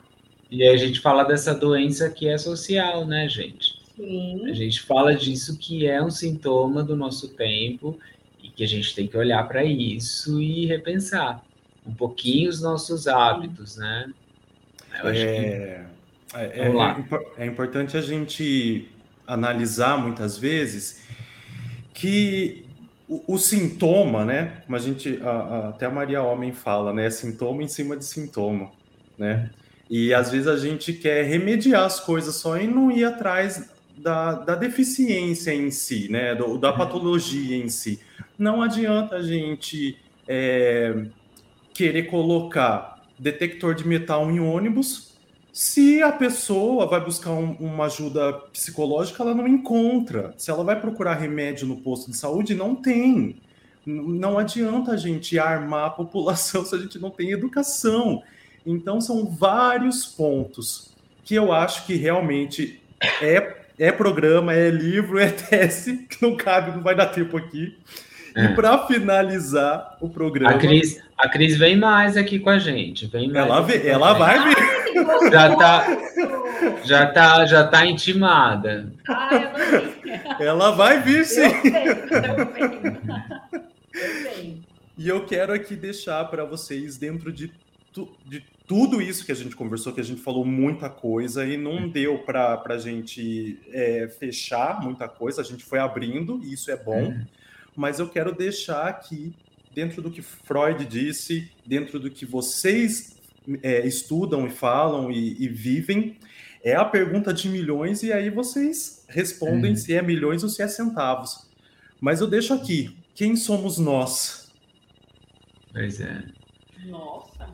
E 0.51 0.67
a 0.67 0.77
gente 0.77 1.01
fala 1.01 1.25
dessa 1.25 1.55
doença 1.55 2.09
que 2.09 2.29
é 2.29 2.39
social, 2.39 3.05
né, 3.05 3.29
gente? 3.29 3.77
Sim. 3.97 4.49
A 4.49 4.53
gente 4.53 4.81
fala 4.83 5.15
disso 5.15 5.59
que 5.59 5.87
é 5.87 6.03
um 6.03 6.11
sintoma 6.11 6.83
do 6.83 6.95
nosso 6.95 7.35
tempo 7.35 7.99
que 8.57 8.65
a 8.65 8.67
gente 8.67 8.95
tem 8.95 9.07
que 9.07 9.17
olhar 9.17 9.47
para 9.47 9.63
isso 9.63 10.41
e 10.41 10.67
repensar 10.67 11.45
um 11.87 11.93
pouquinho 11.95 12.49
os 12.49 12.61
nossos 12.61 13.07
hábitos, 13.07 13.77
né? 13.77 14.11
Eu 15.03 15.11
acho 15.11 15.21
é, 15.21 15.87
que... 16.33 16.37
é, 16.39 16.69
é, 17.39 17.45
é 17.45 17.47
importante 17.47 17.97
a 17.97 18.01
gente 18.01 18.89
analisar 19.27 19.99
muitas 19.99 20.39
vezes 20.39 21.05
que 21.93 22.65
o, 23.07 23.35
o, 23.35 23.39
sintoma, 23.39 24.25
né? 24.25 24.63
Como 24.65 24.77
a 24.77 24.81
gente, 24.81 25.21
a, 25.23 25.31
a, 25.31 25.69
até 25.69 25.87
a 25.87 25.91
Maria 25.91 26.23
Homem 26.23 26.53
fala, 26.53 26.93
né? 26.93 27.09
Sintoma 27.11 27.63
em 27.63 27.69
cima 27.69 27.97
de 27.97 28.05
sintoma, 28.05 28.73
né? 29.19 29.51
E 29.89 30.13
às 30.13 30.31
vezes 30.31 30.49
a 30.49 30.57
gente 30.57 30.93
quer 30.95 31.25
remediar 31.25 31.85
as 31.85 32.01
coisas 32.01 32.35
só 32.37 32.59
e 32.59 32.67
não 32.67 32.91
ir 32.91 33.05
atrás 33.05 33.71
da, 33.97 34.33
da 34.35 34.55
deficiência 34.55 35.55
em 35.55 35.71
si, 35.71 36.11
né? 36.11 36.35
Do, 36.35 36.59
da 36.59 36.73
patologia 36.73 37.57
em 37.57 37.69
si 37.69 38.01
não 38.39 38.63
adianta 38.63 39.17
a 39.17 39.23
gente 39.23 39.99
é, 40.29 41.07
querer 41.73 42.05
colocar 42.05 43.03
detector 43.19 43.75
de 43.75 43.87
metal 43.87 44.31
em 44.31 44.41
ônibus 44.41 45.17
se 45.53 46.03
a 46.03 46.13
pessoa 46.13 46.87
vai 46.87 47.03
buscar 47.03 47.31
um, 47.31 47.53
uma 47.53 47.87
ajuda 47.87 48.31
psicológica, 48.53 49.23
ela 49.23 49.35
não 49.35 49.49
encontra. 49.49 50.35
Se 50.37 50.51
ela 50.51 50.63
vai 50.63 50.79
procurar 50.79 51.15
remédio 51.15 51.67
no 51.67 51.79
posto 51.79 52.11
de 52.11 52.17
saúde, 52.19 52.55
não 52.55 52.75
tem. 52.75 53.37
Não 53.87 54.37
adianta 54.37 54.93
a 54.93 54.97
gente 54.99 55.39
armar 55.39 55.87
a 55.87 55.91
população 55.91 56.63
se 56.67 56.75
a 56.75 56.79
gente 56.79 56.99
não 56.99 57.09
tem 57.09 57.31
educação. 57.31 58.23
Então, 58.67 59.01
são 59.01 59.25
vários 59.25 60.05
pontos 60.05 60.95
que 61.25 61.35
eu 61.35 61.51
acho 61.51 61.87
que 61.87 61.95
realmente 61.95 62.83
é, 63.23 63.65
é 63.79 63.93
programa, 63.93 64.53
é 64.55 64.71
livro, 64.71 65.19
é 65.21 65.31
tese, 65.31 66.07
que 66.09 66.23
não 66.23 66.37
cabe, 66.37 66.73
não 66.73 66.83
vai 66.83 66.95
dar 66.95 67.07
tempo 67.07 67.37
aqui. 67.37 67.77
E 68.37 68.41
é. 68.41 68.49
para 68.49 68.87
finalizar 68.87 69.97
o 69.99 70.11
programa. 70.11 70.55
A 70.55 70.59
Cris, 70.59 71.03
a 71.17 71.27
Cris 71.27 71.57
vem 71.57 71.75
mais 71.75 72.19
aqui 72.19 72.39
com 72.39 72.51
a 72.51 72.59
gente. 72.59 73.07
Vem 73.07 73.33
mais 73.33 73.47
ela, 73.47 73.61
vem, 73.63 73.87
ela 73.87 74.13
vai 74.13 74.49
vir. 74.49 74.57
já 75.33 75.57
tá, 75.57 75.87
já 76.85 77.07
tá, 77.07 77.47
já 77.47 77.67
tá 77.67 77.87
intimada. 77.87 78.93
Eu 80.39 80.49
ela 80.49 80.73
vai 80.73 81.01
vir 81.01 81.25
sim. 81.25 81.41
E 84.99 85.09
eu 85.09 85.25
quero 85.25 85.55
aqui 85.55 85.75
deixar 85.75 86.23
para 86.27 86.45
vocês, 86.45 86.99
dentro 86.99 87.33
de, 87.33 87.51
tu, 87.91 88.15
de 88.27 88.43
tudo 88.67 89.01
isso 89.01 89.25
que 89.25 89.33
a 89.33 89.37
gente 89.37 89.55
conversou, 89.55 89.93
que 89.93 90.01
a 90.01 90.05
gente 90.05 90.21
falou 90.21 90.45
muita 90.45 90.91
coisa 90.91 91.47
e 91.47 91.57
não 91.57 91.89
deu 91.89 92.19
para 92.19 92.63
a 92.67 92.79
gente 92.79 93.61
é, 93.69 94.09
fechar 94.19 94.83
muita 94.83 95.09
coisa, 95.09 95.41
a 95.41 95.45
gente 95.45 95.65
foi 95.65 95.79
abrindo, 95.79 96.41
e 96.43 96.53
isso 96.53 96.71
é 96.71 96.77
bom. 96.77 97.05
Uhum 97.05 97.27
mas 97.77 98.01
eu 98.01 98.09
quero 98.09 98.35
deixar 98.35 98.89
aqui, 98.89 99.35
dentro 99.75 100.01
do 100.01 100.11
que 100.11 100.23
Freud 100.23 100.83
disse, 100.87 101.53
dentro 101.65 102.01
do 102.01 102.11
que 102.11 102.25
vocês 102.25 103.15
é, 103.63 103.87
estudam 103.87 104.47
e 104.47 104.51
falam 104.51 105.13
e, 105.13 105.37
e, 105.45 105.47
vivem, 105.47 106.17
é 106.65 106.75
a 106.75 106.85
pergunta 106.85 107.33
de 107.35 107.49
milhões, 107.51 108.03
e 108.03 108.13
aí 108.13 108.31
vocês 108.31 109.05
respondem 109.09 109.77
se 109.77 109.95
é 109.95 110.01
milhões 110.01 110.43
ou 110.43 110.49
se 110.49 110.63
é 110.63 110.67
centavos. 110.67 111.47
Mas 112.01 112.21
eu 112.21 112.27
deixo 112.27 112.55
aqui, 112.55 112.97
quem 113.15 113.37
somos 113.37 113.79
nós? 113.79 114.51
Pois 115.73 116.01
é. 116.01 116.25
Nossa. 116.87 117.47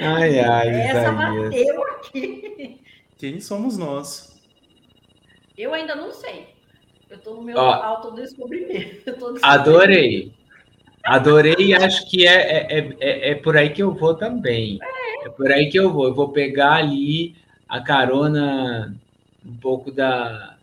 Ai, 0.00 0.38
ai, 0.40 0.68
Essa 0.68 1.12
bateu 1.12 1.84
aqui. 1.84 2.80
Quem 3.18 3.40
somos 3.40 3.76
nós? 3.76 4.40
Eu 5.56 5.74
ainda 5.74 5.94
não 5.94 6.10
sei. 6.10 6.48
Eu 7.10 7.16
estou 7.16 7.36
no 7.36 7.42
meu 7.42 7.58
Ó, 7.58 7.72
autodescobrimento. 7.72 9.38
Adorei. 9.42 10.32
Adorei 11.04 11.56
e 11.58 11.74
acho 11.74 12.08
que 12.08 12.26
é, 12.26 12.78
é, 12.78 12.96
é, 13.00 13.30
é, 13.30 13.34
por 13.34 13.56
aí 13.56 13.70
que 13.70 13.82
eu 13.82 13.92
vou 13.92 14.14
também. 14.14 14.78
É. 14.82 15.26
é 15.26 15.28
por 15.28 15.50
aí 15.50 15.68
que 15.68 15.78
eu 15.78 15.92
vou. 15.92 16.06
Eu 16.06 16.14
vou 16.14 16.30
pegar 16.30 16.74
ali 16.74 17.36
a 17.68 17.80
carona 17.80 18.96
um 19.44 19.56
pouco 19.56 19.90
da, 19.90 20.56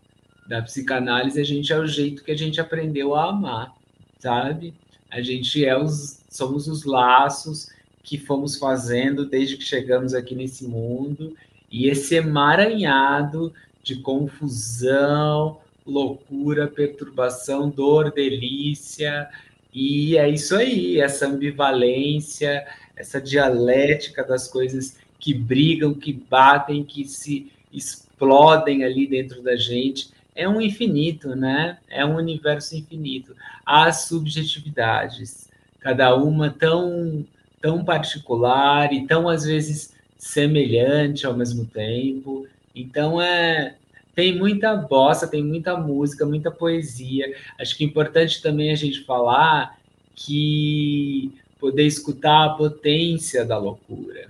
da 0.48 0.62
psicanálise. 0.62 1.40
A 1.40 1.44
gente 1.44 1.72
é 1.72 1.78
o 1.78 1.86
jeito 1.86 2.24
que 2.24 2.32
a 2.32 2.36
gente 2.36 2.60
aprendeu 2.60 3.14
a 3.14 3.28
amar, 3.28 3.74
sabe? 4.18 4.74
A 5.10 5.20
gente 5.20 5.64
é 5.64 5.76
os, 5.76 6.24
somos 6.30 6.66
os 6.66 6.84
laços 6.84 7.68
que 8.02 8.18
fomos 8.18 8.56
fazendo 8.56 9.26
desde 9.26 9.56
que 9.56 9.64
chegamos 9.64 10.14
aqui 10.14 10.34
nesse 10.34 10.64
mundo. 10.66 11.36
E 11.70 11.88
esse 11.88 12.14
emaranhado 12.14 13.52
de 13.82 13.96
confusão, 13.96 15.58
loucura, 15.86 16.66
perturbação, 16.66 17.68
dor, 17.68 18.12
delícia. 18.12 19.28
E 19.72 20.16
é 20.16 20.28
isso 20.28 20.56
aí, 20.56 21.00
essa 21.00 21.26
ambivalência, 21.26 22.66
essa 22.96 23.20
dialética 23.20 24.24
das 24.24 24.48
coisas 24.48 24.98
que 25.18 25.34
brigam, 25.34 25.94
que 25.94 26.12
batem, 26.12 26.84
que 26.84 27.04
se 27.04 27.50
explodem 27.72 28.84
ali 28.84 29.06
dentro 29.06 29.42
da 29.42 29.56
gente. 29.56 30.10
É 30.34 30.48
um 30.48 30.60
infinito, 30.60 31.34
né? 31.34 31.78
É 31.88 32.04
um 32.04 32.16
universo 32.16 32.76
infinito. 32.76 33.34
Há 33.66 33.92
subjetividades, 33.92 35.48
cada 35.80 36.14
uma 36.14 36.50
tão, 36.50 37.26
tão 37.60 37.84
particular 37.84 38.92
e 38.92 39.06
tão, 39.06 39.28
às 39.28 39.44
vezes, 39.44 39.94
semelhante 40.16 41.26
ao 41.26 41.36
mesmo 41.36 41.64
tempo. 41.64 42.46
Então, 42.74 43.20
é, 43.20 43.74
tem 44.14 44.36
muita 44.36 44.74
bossa, 44.74 45.28
tem 45.28 45.44
muita 45.44 45.76
música, 45.76 46.26
muita 46.26 46.50
poesia. 46.50 47.32
Acho 47.58 47.76
que 47.76 47.84
é 47.84 47.86
importante 47.86 48.42
também 48.42 48.72
a 48.72 48.74
gente 48.74 49.04
falar 49.04 49.78
que 50.16 51.32
poder 51.60 51.84
escutar 51.84 52.44
a 52.44 52.50
potência 52.50 53.44
da 53.44 53.56
loucura, 53.58 54.28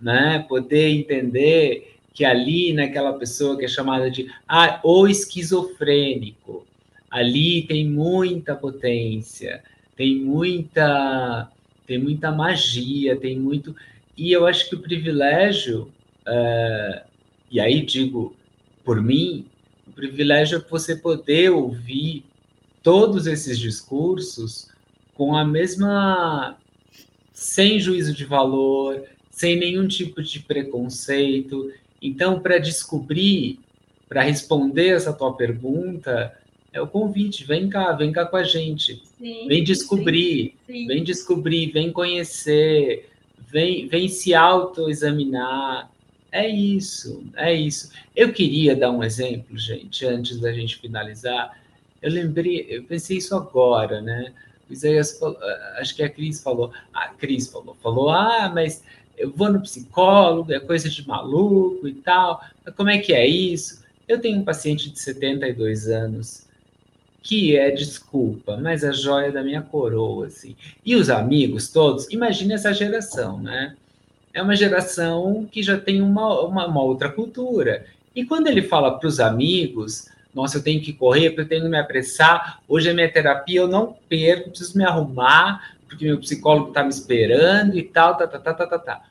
né? 0.00 0.44
Poder 0.48 0.88
entender 0.90 1.96
que 2.12 2.24
ali 2.24 2.72
naquela 2.72 3.14
pessoa 3.14 3.56
que 3.56 3.64
é 3.64 3.68
chamada 3.68 4.10
de 4.10 4.30
ah, 4.46 4.80
o 4.82 5.06
esquizofrênico, 5.06 6.66
ali 7.10 7.62
tem 7.62 7.88
muita 7.88 8.54
potência, 8.54 9.62
tem 9.96 10.16
muita 10.16 11.50
tem 11.90 11.98
muita 11.98 12.30
magia, 12.30 13.16
tem 13.16 13.36
muito 13.36 13.74
e 14.16 14.30
eu 14.30 14.46
acho 14.46 14.68
que 14.68 14.76
o 14.76 14.80
privilégio 14.80 15.92
uh, 16.24 17.00
e 17.50 17.58
aí 17.58 17.84
digo 17.84 18.36
por 18.84 19.02
mim, 19.02 19.44
o 19.88 19.90
privilégio 19.90 20.58
é 20.58 20.70
você 20.70 20.94
poder 20.94 21.50
ouvir 21.50 22.24
todos 22.80 23.26
esses 23.26 23.58
discursos 23.58 24.68
com 25.14 25.36
a 25.36 25.44
mesma. 25.44 26.56
sem 27.32 27.80
juízo 27.80 28.14
de 28.14 28.24
valor, 28.24 29.02
sem 29.28 29.56
nenhum 29.56 29.88
tipo 29.88 30.22
de 30.22 30.38
preconceito. 30.38 31.72
Então, 32.00 32.38
para 32.38 32.58
descobrir, 32.58 33.58
para 34.08 34.22
responder 34.22 34.90
essa 34.90 35.12
tua 35.12 35.36
pergunta, 35.36 36.32
é 36.72 36.80
o 36.80 36.86
convite, 36.86 37.44
vem 37.44 37.68
cá, 37.68 37.92
vem 37.92 38.12
cá 38.12 38.24
com 38.26 38.36
a 38.36 38.44
gente. 38.44 39.02
Sim, 39.18 39.48
vem 39.48 39.64
descobrir, 39.64 40.54
sim, 40.66 40.72
sim. 40.72 40.86
vem 40.86 41.02
descobrir, 41.02 41.72
vem 41.72 41.92
conhecer, 41.92 43.10
vem, 43.38 43.88
vem 43.88 44.08
se 44.08 44.34
autoexaminar, 44.34 45.90
é 46.32 46.48
isso, 46.48 47.24
é 47.36 47.52
isso. 47.52 47.90
Eu 48.14 48.32
queria 48.32 48.76
dar 48.76 48.90
um 48.92 49.02
exemplo, 49.02 49.58
gente, 49.58 50.06
antes 50.06 50.38
da 50.38 50.52
gente 50.52 50.78
finalizar. 50.78 51.58
Eu 52.00 52.10
lembrei, 52.10 52.66
eu 52.68 52.84
pensei 52.84 53.18
isso 53.18 53.34
agora, 53.34 54.00
né? 54.00 54.32
O 54.68 54.72
Isaías 54.72 55.18
falou, 55.18 55.38
acho 55.78 55.94
que 55.94 56.02
a 56.02 56.08
Cris 56.08 56.40
falou, 56.40 56.72
a 56.94 57.08
Cris 57.08 57.48
falou, 57.48 57.74
falou, 57.82 58.10
ah, 58.10 58.50
mas 58.54 58.84
eu 59.18 59.30
vou 59.30 59.52
no 59.52 59.60
psicólogo, 59.60 60.52
é 60.52 60.60
coisa 60.60 60.88
de 60.88 61.06
maluco 61.06 61.88
e 61.88 61.94
tal. 61.94 62.40
Mas 62.64 62.74
como 62.74 62.88
é 62.88 62.98
que 62.98 63.12
é 63.12 63.26
isso? 63.26 63.84
Eu 64.06 64.20
tenho 64.20 64.38
um 64.38 64.44
paciente 64.44 64.88
de 64.88 64.98
72 65.00 65.88
anos 65.88 66.48
que 67.22 67.56
é, 67.56 67.70
desculpa, 67.70 68.56
mas 68.56 68.82
a 68.82 68.92
joia 68.92 69.30
da 69.30 69.42
minha 69.42 69.62
coroa, 69.62 70.26
assim. 70.26 70.56
E 70.84 70.96
os 70.96 71.10
amigos 71.10 71.68
todos, 71.68 72.10
imagine 72.10 72.54
essa 72.54 72.72
geração, 72.72 73.40
né? 73.40 73.76
é 74.32 74.42
uma 74.42 74.54
geração 74.54 75.46
que 75.50 75.62
já 75.62 75.78
tem 75.78 76.00
uma, 76.00 76.42
uma, 76.42 76.66
uma 76.66 76.82
outra 76.82 77.08
cultura. 77.08 77.84
E 78.14 78.24
quando 78.24 78.46
ele 78.46 78.62
fala 78.62 78.98
para 78.98 79.08
os 79.08 79.20
amigos, 79.20 80.08
nossa, 80.34 80.58
eu 80.58 80.62
tenho 80.62 80.80
que 80.80 80.92
correr, 80.92 81.34
eu 81.36 81.48
tenho 81.48 81.62
que 81.62 81.68
me 81.68 81.78
apressar, 81.78 82.60
hoje 82.68 82.88
é 82.88 82.92
minha 82.92 83.10
terapia, 83.10 83.60
eu 83.60 83.68
não 83.68 83.96
perco, 84.08 84.50
preciso 84.50 84.78
me 84.78 84.84
arrumar, 84.84 85.76
porque 85.88 86.04
meu 86.04 86.18
psicólogo 86.18 86.68
está 86.68 86.82
me 86.82 86.90
esperando 86.90 87.76
e 87.76 87.82
tal, 87.82 88.16
tá, 88.16 88.26
tá, 88.26 88.38
tá, 88.38 88.54
tá, 88.54 88.66
tá, 88.66 88.78
tá. 88.78 89.02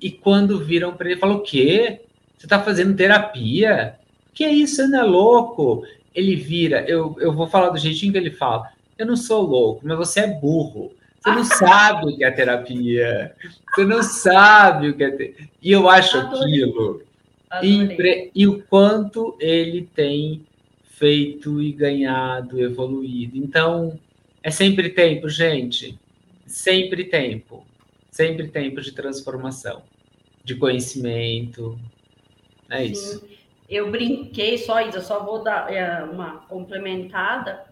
E 0.00 0.10
quando 0.10 0.64
viram 0.64 0.94
para 0.94 1.10
ele, 1.10 1.20
falou, 1.20 1.38
o 1.38 1.42
quê? 1.42 2.00
Você 2.36 2.46
está 2.46 2.60
fazendo 2.60 2.96
terapia? 2.96 3.96
Que 4.34 4.44
é 4.44 4.50
isso, 4.50 4.76
você 4.76 4.86
não 4.86 5.00
é 5.00 5.02
louco? 5.02 5.84
Ele 6.14 6.36
vira, 6.36 6.84
eu, 6.88 7.16
eu 7.20 7.32
vou 7.32 7.46
falar 7.46 7.70
do 7.70 7.78
jeitinho 7.78 8.12
que 8.12 8.18
ele 8.18 8.30
fala, 8.30 8.70
eu 8.98 9.06
não 9.06 9.16
sou 9.16 9.42
louco, 9.42 9.80
mas 9.84 9.96
você 9.96 10.20
é 10.20 10.26
burro. 10.26 10.92
Você 11.22 11.30
não 11.30 11.44
sabe 11.44 12.12
o 12.12 12.16
que 12.16 12.24
é 12.24 12.30
terapia. 12.30 13.34
Você 13.74 13.84
não 13.84 14.02
sabe 14.02 14.88
o 14.88 14.96
que 14.96 15.04
é 15.04 15.10
terapia. 15.10 15.48
E 15.62 15.72
eu 15.72 15.88
acho 15.88 16.18
Adorei. 16.18 16.42
aquilo. 16.42 17.02
Impre... 17.62 18.30
E 18.34 18.46
o 18.46 18.62
quanto 18.62 19.36
ele 19.38 19.88
tem 19.94 20.44
feito 20.92 21.60
e 21.60 21.72
ganhado, 21.72 22.62
evoluído. 22.62 23.36
Então, 23.36 23.98
é 24.42 24.50
sempre 24.50 24.88
tempo, 24.90 25.28
gente. 25.28 25.98
Sempre 26.46 27.04
tempo. 27.04 27.66
Sempre 28.10 28.48
tempo 28.48 28.80
de 28.80 28.92
transformação, 28.92 29.82
de 30.44 30.54
conhecimento. 30.54 31.78
É 32.68 32.84
Sim. 32.84 32.92
isso. 32.92 33.31
Eu 33.72 33.90
brinquei 33.90 34.58
só, 34.58 34.80
Isa, 34.80 35.00
só 35.00 35.24
vou 35.24 35.42
dar 35.42 35.72
é, 35.72 36.04
uma 36.04 36.38
complementada. 36.48 37.64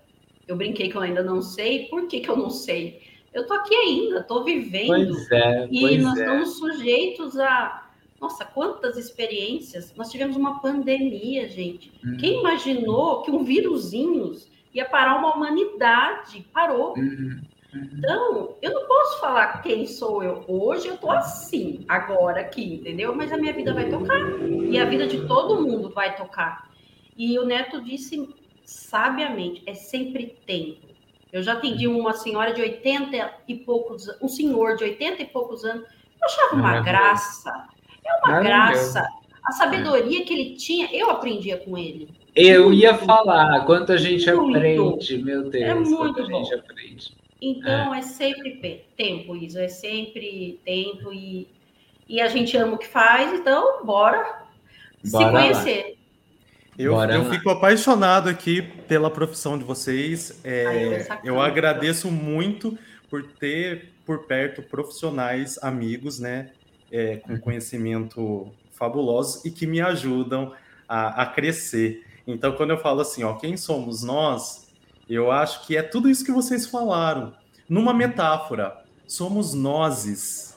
Eu 0.48 0.56
brinquei 0.56 0.88
que 0.88 0.96
eu 0.96 1.02
ainda 1.02 1.22
não 1.22 1.42
sei. 1.42 1.86
Por 1.86 2.08
que, 2.08 2.20
que 2.20 2.28
eu 2.28 2.36
não 2.36 2.50
sei? 2.50 3.02
eu 3.32 3.46
tô 3.46 3.54
aqui 3.54 3.74
ainda, 3.74 4.22
tô 4.22 4.44
vivendo. 4.44 4.88
Pois 4.88 5.30
é, 5.30 5.68
e 5.70 5.80
pois 5.80 6.02
nós 6.02 6.18
é. 6.18 6.22
estamos 6.22 6.58
sujeitos 6.58 7.38
a. 7.38 7.86
Nossa, 8.20 8.44
quantas 8.44 8.98
experiências! 8.98 9.94
Nós 9.96 10.10
tivemos 10.10 10.36
uma 10.36 10.60
pandemia, 10.60 11.48
gente. 11.48 11.90
Uhum. 12.04 12.18
Quem 12.18 12.40
imaginou 12.40 13.22
que 13.22 13.30
um 13.30 13.44
vírusinho 13.44 14.36
ia 14.74 14.84
parar 14.84 15.16
uma 15.18 15.34
humanidade? 15.34 16.44
Parou. 16.52 16.94
Uhum. 16.98 17.40
Então, 17.72 18.56
eu 18.60 18.72
não 18.72 18.86
posso 18.86 19.20
falar 19.20 19.62
quem 19.62 19.86
sou 19.86 20.22
eu. 20.22 20.44
Hoje 20.48 20.88
eu 20.88 20.96
tô 20.96 21.10
assim, 21.10 21.84
agora 21.88 22.40
aqui, 22.40 22.74
entendeu? 22.74 23.14
Mas 23.14 23.32
a 23.32 23.36
minha 23.36 23.52
vida 23.52 23.72
vai 23.72 23.88
tocar. 23.88 24.18
E 24.68 24.78
a 24.78 24.84
vida 24.84 25.06
de 25.06 25.26
todo 25.26 25.62
mundo 25.62 25.90
vai 25.90 26.16
tocar. 26.16 26.68
E 27.16 27.38
o 27.38 27.44
Neto 27.44 27.80
disse 27.80 28.34
sabiamente: 28.64 29.62
é 29.66 29.74
sempre 29.74 30.36
tempo 30.46 30.90
eu 31.32 31.42
já 31.42 31.52
atendi 31.52 31.86
uma 31.86 32.12
senhora 32.12 32.52
de 32.52 32.60
80 32.60 33.32
e 33.46 33.54
poucos, 33.54 34.08
um 34.20 34.28
senhor 34.28 34.76
de 34.76 34.84
80 34.84 35.22
e 35.22 35.26
poucos 35.26 35.64
anos. 35.64 35.84
Eu 35.84 36.26
achava 36.26 36.56
uma 36.56 36.80
graça. 36.80 37.66
É 38.04 38.26
uma 38.26 38.40
graça. 38.40 39.06
A 39.44 39.52
sabedoria 39.52 40.24
que 40.24 40.34
ele 40.34 40.56
tinha, 40.56 40.88
eu 40.92 41.08
aprendia 41.10 41.56
com 41.58 41.78
ele. 41.78 42.08
Eu 42.34 42.64
muito. 42.64 42.82
ia 42.82 42.94
falar, 42.94 43.64
quanto 43.64 43.92
a 43.92 43.96
gente 43.96 44.30
muito. 44.32 44.56
aprende, 44.56 45.18
meu 45.18 45.48
Deus. 45.48 45.64
É 45.64 45.74
muito 45.74 46.28
bom. 46.28 46.44
Então, 47.40 47.94
é. 47.94 47.98
é 47.98 48.02
sempre 48.02 48.84
tempo, 48.96 49.36
Isa, 49.36 49.62
é 49.62 49.68
sempre 49.68 50.60
tempo 50.64 51.12
e, 51.12 51.48
e 52.08 52.20
a 52.20 52.28
gente 52.28 52.56
ama 52.56 52.74
o 52.74 52.78
que 52.78 52.86
faz, 52.86 53.32
então 53.32 53.84
bora, 53.84 54.46
bora 55.04 55.24
se 55.24 55.30
conhecer. 55.30 55.82
Lá. 55.84 56.00
Eu, 56.78 56.98
eu 56.98 57.30
fico 57.30 57.50
apaixonado 57.50 58.28
aqui 58.28 58.62
pela 58.62 59.10
profissão 59.10 59.58
de 59.58 59.64
vocês. 59.64 60.40
É, 60.42 61.06
eu, 61.22 61.34
eu 61.34 61.40
agradeço 61.40 62.10
muito 62.10 62.78
por 63.10 63.22
ter 63.22 63.92
por 64.06 64.26
perto 64.26 64.62
profissionais, 64.62 65.56
amigos, 65.62 66.18
né, 66.18 66.50
é, 66.90 67.18
com 67.18 67.38
conhecimento 67.38 68.50
fabuloso 68.72 69.42
e 69.46 69.50
que 69.52 69.66
me 69.66 69.80
ajudam 69.80 70.52
a, 70.88 71.22
a, 71.22 71.26
crescer. 71.26 72.04
Então, 72.26 72.52
quando 72.52 72.70
eu 72.70 72.78
falo 72.78 73.02
assim, 73.02 73.22
ó, 73.22 73.34
quem 73.34 73.56
somos 73.56 74.02
nós, 74.02 74.69
eu 75.14 75.30
acho 75.30 75.66
que 75.66 75.76
é 75.76 75.82
tudo 75.82 76.08
isso 76.08 76.24
que 76.24 76.32
vocês 76.32 76.66
falaram. 76.66 77.34
Numa 77.68 77.92
metáfora, 77.92 78.76
somos 79.06 79.54
nozes, 79.54 80.54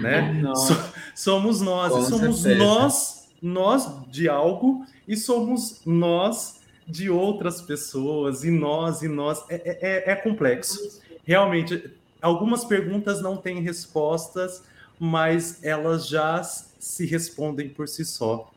né? 0.00 0.42
So, 0.54 0.74
somos 1.14 1.60
nós, 1.60 1.92
somos 2.08 2.42
certeza. 2.42 2.64
nós, 2.64 3.28
nós 3.42 4.08
de 4.08 4.28
algo 4.28 4.84
e 5.06 5.16
somos 5.16 5.80
nós 5.84 6.60
de 6.86 7.10
outras 7.10 7.60
pessoas, 7.60 8.44
e 8.44 8.50
nós, 8.50 9.02
e 9.02 9.08
nós. 9.08 9.44
É, 9.50 9.54
é, 9.56 10.10
é, 10.10 10.12
é 10.12 10.16
complexo. 10.16 11.02
Realmente, 11.24 11.90
algumas 12.22 12.64
perguntas 12.64 13.20
não 13.20 13.36
têm 13.36 13.60
respostas, 13.60 14.62
mas 14.98 15.62
elas 15.62 16.08
já 16.08 16.42
se 16.42 17.04
respondem 17.04 17.68
por 17.68 17.88
si 17.88 18.04
só. 18.04 18.50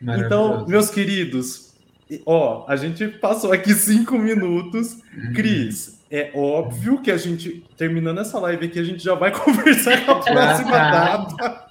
Então, 0.00 0.66
meus 0.66 0.90
queridos, 0.90 1.73
ó, 2.26 2.64
a 2.68 2.76
gente 2.76 3.08
passou 3.08 3.52
aqui 3.52 3.72
cinco 3.74 4.18
minutos. 4.18 4.98
Cris, 5.34 6.00
é 6.10 6.30
óbvio 6.34 7.00
que 7.02 7.10
a 7.10 7.16
gente, 7.16 7.64
terminando 7.76 8.20
essa 8.20 8.38
live 8.38 8.66
aqui, 8.66 8.78
a 8.78 8.84
gente 8.84 9.02
já 9.02 9.14
vai 9.14 9.32
conversar 9.36 10.04
com 10.04 10.12
a 10.12 10.20
próxima 10.20 10.70
data. 10.70 11.66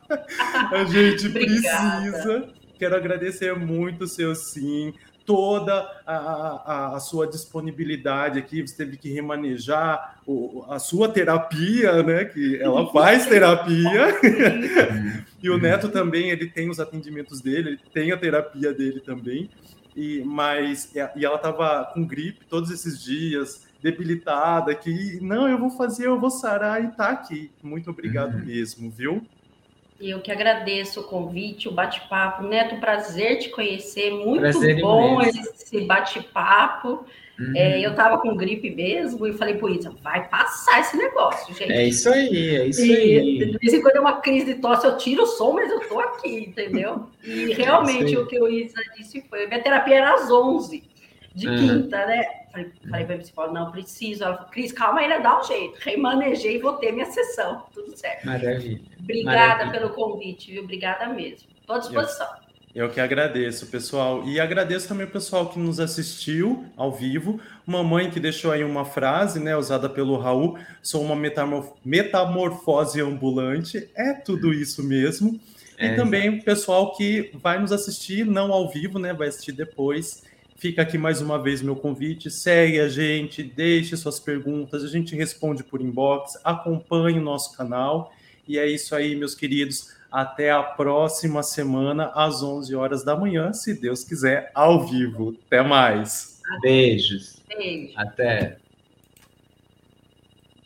A 0.72 0.84
gente 0.86 1.30
precisa. 1.30 2.50
Quero 2.78 2.96
agradecer 2.96 3.56
muito 3.56 4.04
o 4.04 4.08
seu 4.08 4.36
sim, 4.36 4.94
toda 5.26 5.90
a, 6.06 6.16
a, 6.16 6.96
a, 6.96 7.00
sua 7.00 7.28
disponibilidade 7.28 8.40
aqui, 8.40 8.62
você 8.62 8.76
teve 8.76 8.98
que 8.98 9.14
remanejar 9.14 10.18
o, 10.26 10.66
a 10.68 10.80
sua 10.80 11.08
terapia, 11.08 12.04
né? 12.04 12.26
Que 12.26 12.62
ela 12.62 12.88
faz 12.92 13.26
terapia. 13.26 14.20
e 15.42 15.50
o 15.50 15.58
Neto 15.58 15.90
também, 15.90 16.30
ele 16.30 16.48
tem 16.48 16.70
os 16.70 16.80
atendimentos 16.80 17.42
dele, 17.42 17.70
ele 17.70 17.80
tem 17.94 18.12
a 18.12 18.18
terapia 18.18 18.74
dele 18.74 19.00
também. 19.00 19.50
E, 19.96 20.24
mas, 20.24 20.94
e 20.96 21.26
ela 21.26 21.36
estava 21.36 21.86
com 21.94 22.06
gripe 22.06 22.46
todos 22.46 22.72
esses 22.72 23.02
dias, 23.02 23.68
debilitada, 23.82 24.74
que 24.74 25.20
não, 25.22 25.48
eu 25.48 25.58
vou 25.58 25.70
fazer, 25.70 26.08
eu 26.08 26.20
vou 26.20 26.32
sarar 26.32 26.84
e 26.84 26.88
tá 26.92 27.10
aqui. 27.10 27.52
Muito 27.62 27.90
obrigado 27.90 28.36
uhum. 28.36 28.46
mesmo, 28.46 28.90
viu? 28.90 29.26
Eu 30.00 30.20
que 30.22 30.32
agradeço 30.32 31.02
o 31.02 31.04
convite, 31.04 31.68
o 31.68 31.72
bate-papo. 31.72 32.44
Neto, 32.44 32.80
prazer 32.80 33.40
te 33.40 33.50
conhecer. 33.50 34.12
Muito 34.12 34.42
prazer 34.42 34.82
bom 34.82 35.22
imenso. 35.22 35.40
esse 35.40 35.82
bate-papo. 35.82 37.06
Uhum. 37.40 37.54
É, 37.56 37.80
eu 37.80 37.96
tava 37.96 38.20
com 38.20 38.36
gripe 38.36 38.70
mesmo 38.70 39.26
e 39.26 39.34
falei, 39.34 39.56
por 39.56 39.72
isso, 39.72 39.92
vai 40.04 40.28
passar 40.28 40.82
esse 40.82 40.96
negócio, 40.96 41.54
gente. 41.56 41.72
É 41.72 41.84
isso 41.88 42.08
aí, 42.10 42.56
é 42.56 42.68
isso 42.68 42.86
e, 42.86 42.96
aí. 42.96 43.46
De 43.52 43.58
vez 43.58 43.74
em 43.74 43.82
quando 43.82 43.96
é 43.96 44.00
uma 44.00 44.22
crise 44.22 44.54
de 44.54 44.62
tosse, 44.62 44.86
eu 44.86 44.98
tiro 44.98 45.24
o 45.24 45.28
som, 45.28 45.54
mas 45.54 45.72
eu 45.72 45.80
tô 45.88 46.00
aqui, 46.00 46.46
entendeu? 46.48 47.08
E 47.24 47.52
é 47.54 47.56
realmente 47.56 48.14
é 48.14 48.20
o 48.20 48.28
que 48.28 48.40
o 48.40 48.48
Isa 48.48 48.80
disse 48.96 49.22
foi: 49.30 49.48
minha 49.48 49.64
terapia 49.64 49.96
era 49.96 50.14
às 50.14 50.30
11 50.30 50.84
de 51.34 51.48
uhum. 51.48 51.58
quinta, 51.58 52.06
né? 52.06 52.24
Falei, 52.52 52.72
falei 52.88 53.06
para 53.06 53.16
a 53.16 53.18
psicóloga, 53.18 53.60
não, 53.60 53.72
preciso. 53.72 54.24
Ela 54.24 54.36
falou, 54.36 54.52
Cris, 54.52 54.72
calma 54.72 55.00
ainda, 55.00 55.20
dá 55.20 55.40
um 55.40 55.44
jeito. 55.44 55.76
Remanejei 55.80 56.58
e 56.58 56.60
vou 56.60 56.74
ter 56.74 56.92
minha 56.92 57.08
sessão. 57.08 57.64
Tudo 57.74 57.98
certo. 57.98 58.28
Maravilha. 58.28 58.80
Obrigada 59.00 59.66
Maravilha. 59.66 59.72
pelo 59.72 59.90
convite, 59.90 60.52
viu? 60.52 60.64
Obrigada 60.64 61.08
mesmo. 61.08 61.48
Estou 61.60 61.76
à 61.76 61.80
disposição. 61.80 62.28
Eu, 62.28 62.43
eu 62.74 62.90
que 62.90 63.00
agradeço, 63.00 63.68
pessoal. 63.68 64.28
E 64.28 64.40
agradeço 64.40 64.88
também 64.88 65.06
o 65.06 65.10
pessoal 65.12 65.50
que 65.50 65.60
nos 65.60 65.80
assistiu 65.80 66.66
ao 66.76 66.92
vivo. 66.92 67.40
Mamãe 67.66 68.10
que 68.10 68.20
deixou 68.20 68.52
aí 68.52 68.64
uma 68.64 68.86
frase, 68.86 69.40
né, 69.40 69.56
usada 69.56 69.90
pelo 69.90 70.18
Raul. 70.18 70.58
Sou 70.82 71.04
uma 71.04 71.16
metamorfose 71.86 73.02
ambulante. 73.02 73.90
É 73.96 74.14
tudo 74.14 74.54
isso 74.54 74.84
mesmo. 74.84 75.40
E 75.80 75.86
é, 75.86 75.96
também 75.96 76.30
o 76.30 76.44
pessoal 76.44 76.96
que 76.96 77.32
vai 77.36 77.60
nos 77.60 77.72
assistir, 77.72 78.26
não 78.26 78.52
ao 78.52 78.70
vivo, 78.72 79.00
né? 79.00 79.14
Vai 79.14 79.28
assistir 79.28 79.52
depois 79.52 80.24
Fica 80.64 80.82
aqui 80.82 80.98
mais 80.98 81.20
uma 81.20 81.38
vez 81.38 81.62
meu 81.62 81.76
convite. 81.76 82.32
Segue 82.32 82.80
a 82.80 82.88
gente, 82.88 83.44
deixe 83.44 83.98
suas 83.98 84.18
perguntas, 84.18 84.82
a 84.82 84.88
gente 84.88 85.14
responde 85.14 85.62
por 85.62 85.82
inbox, 85.82 86.40
acompanhe 86.42 87.20
o 87.20 87.22
nosso 87.22 87.58
canal. 87.58 88.14
E 88.48 88.58
é 88.58 88.66
isso 88.66 88.96
aí, 88.96 89.14
meus 89.14 89.36
queridos. 89.36 89.90
Até 90.14 90.52
a 90.52 90.62
próxima 90.62 91.42
semana, 91.42 92.12
às 92.14 92.44
11 92.44 92.76
horas 92.76 93.04
da 93.04 93.16
manhã, 93.16 93.52
se 93.52 93.74
Deus 93.74 94.04
quiser, 94.04 94.52
ao 94.54 94.86
vivo. 94.86 95.36
Até 95.48 95.64
mais. 95.64 96.40
Beijos. 96.62 97.42
Beijo. 97.48 97.94
Até. 97.98 98.58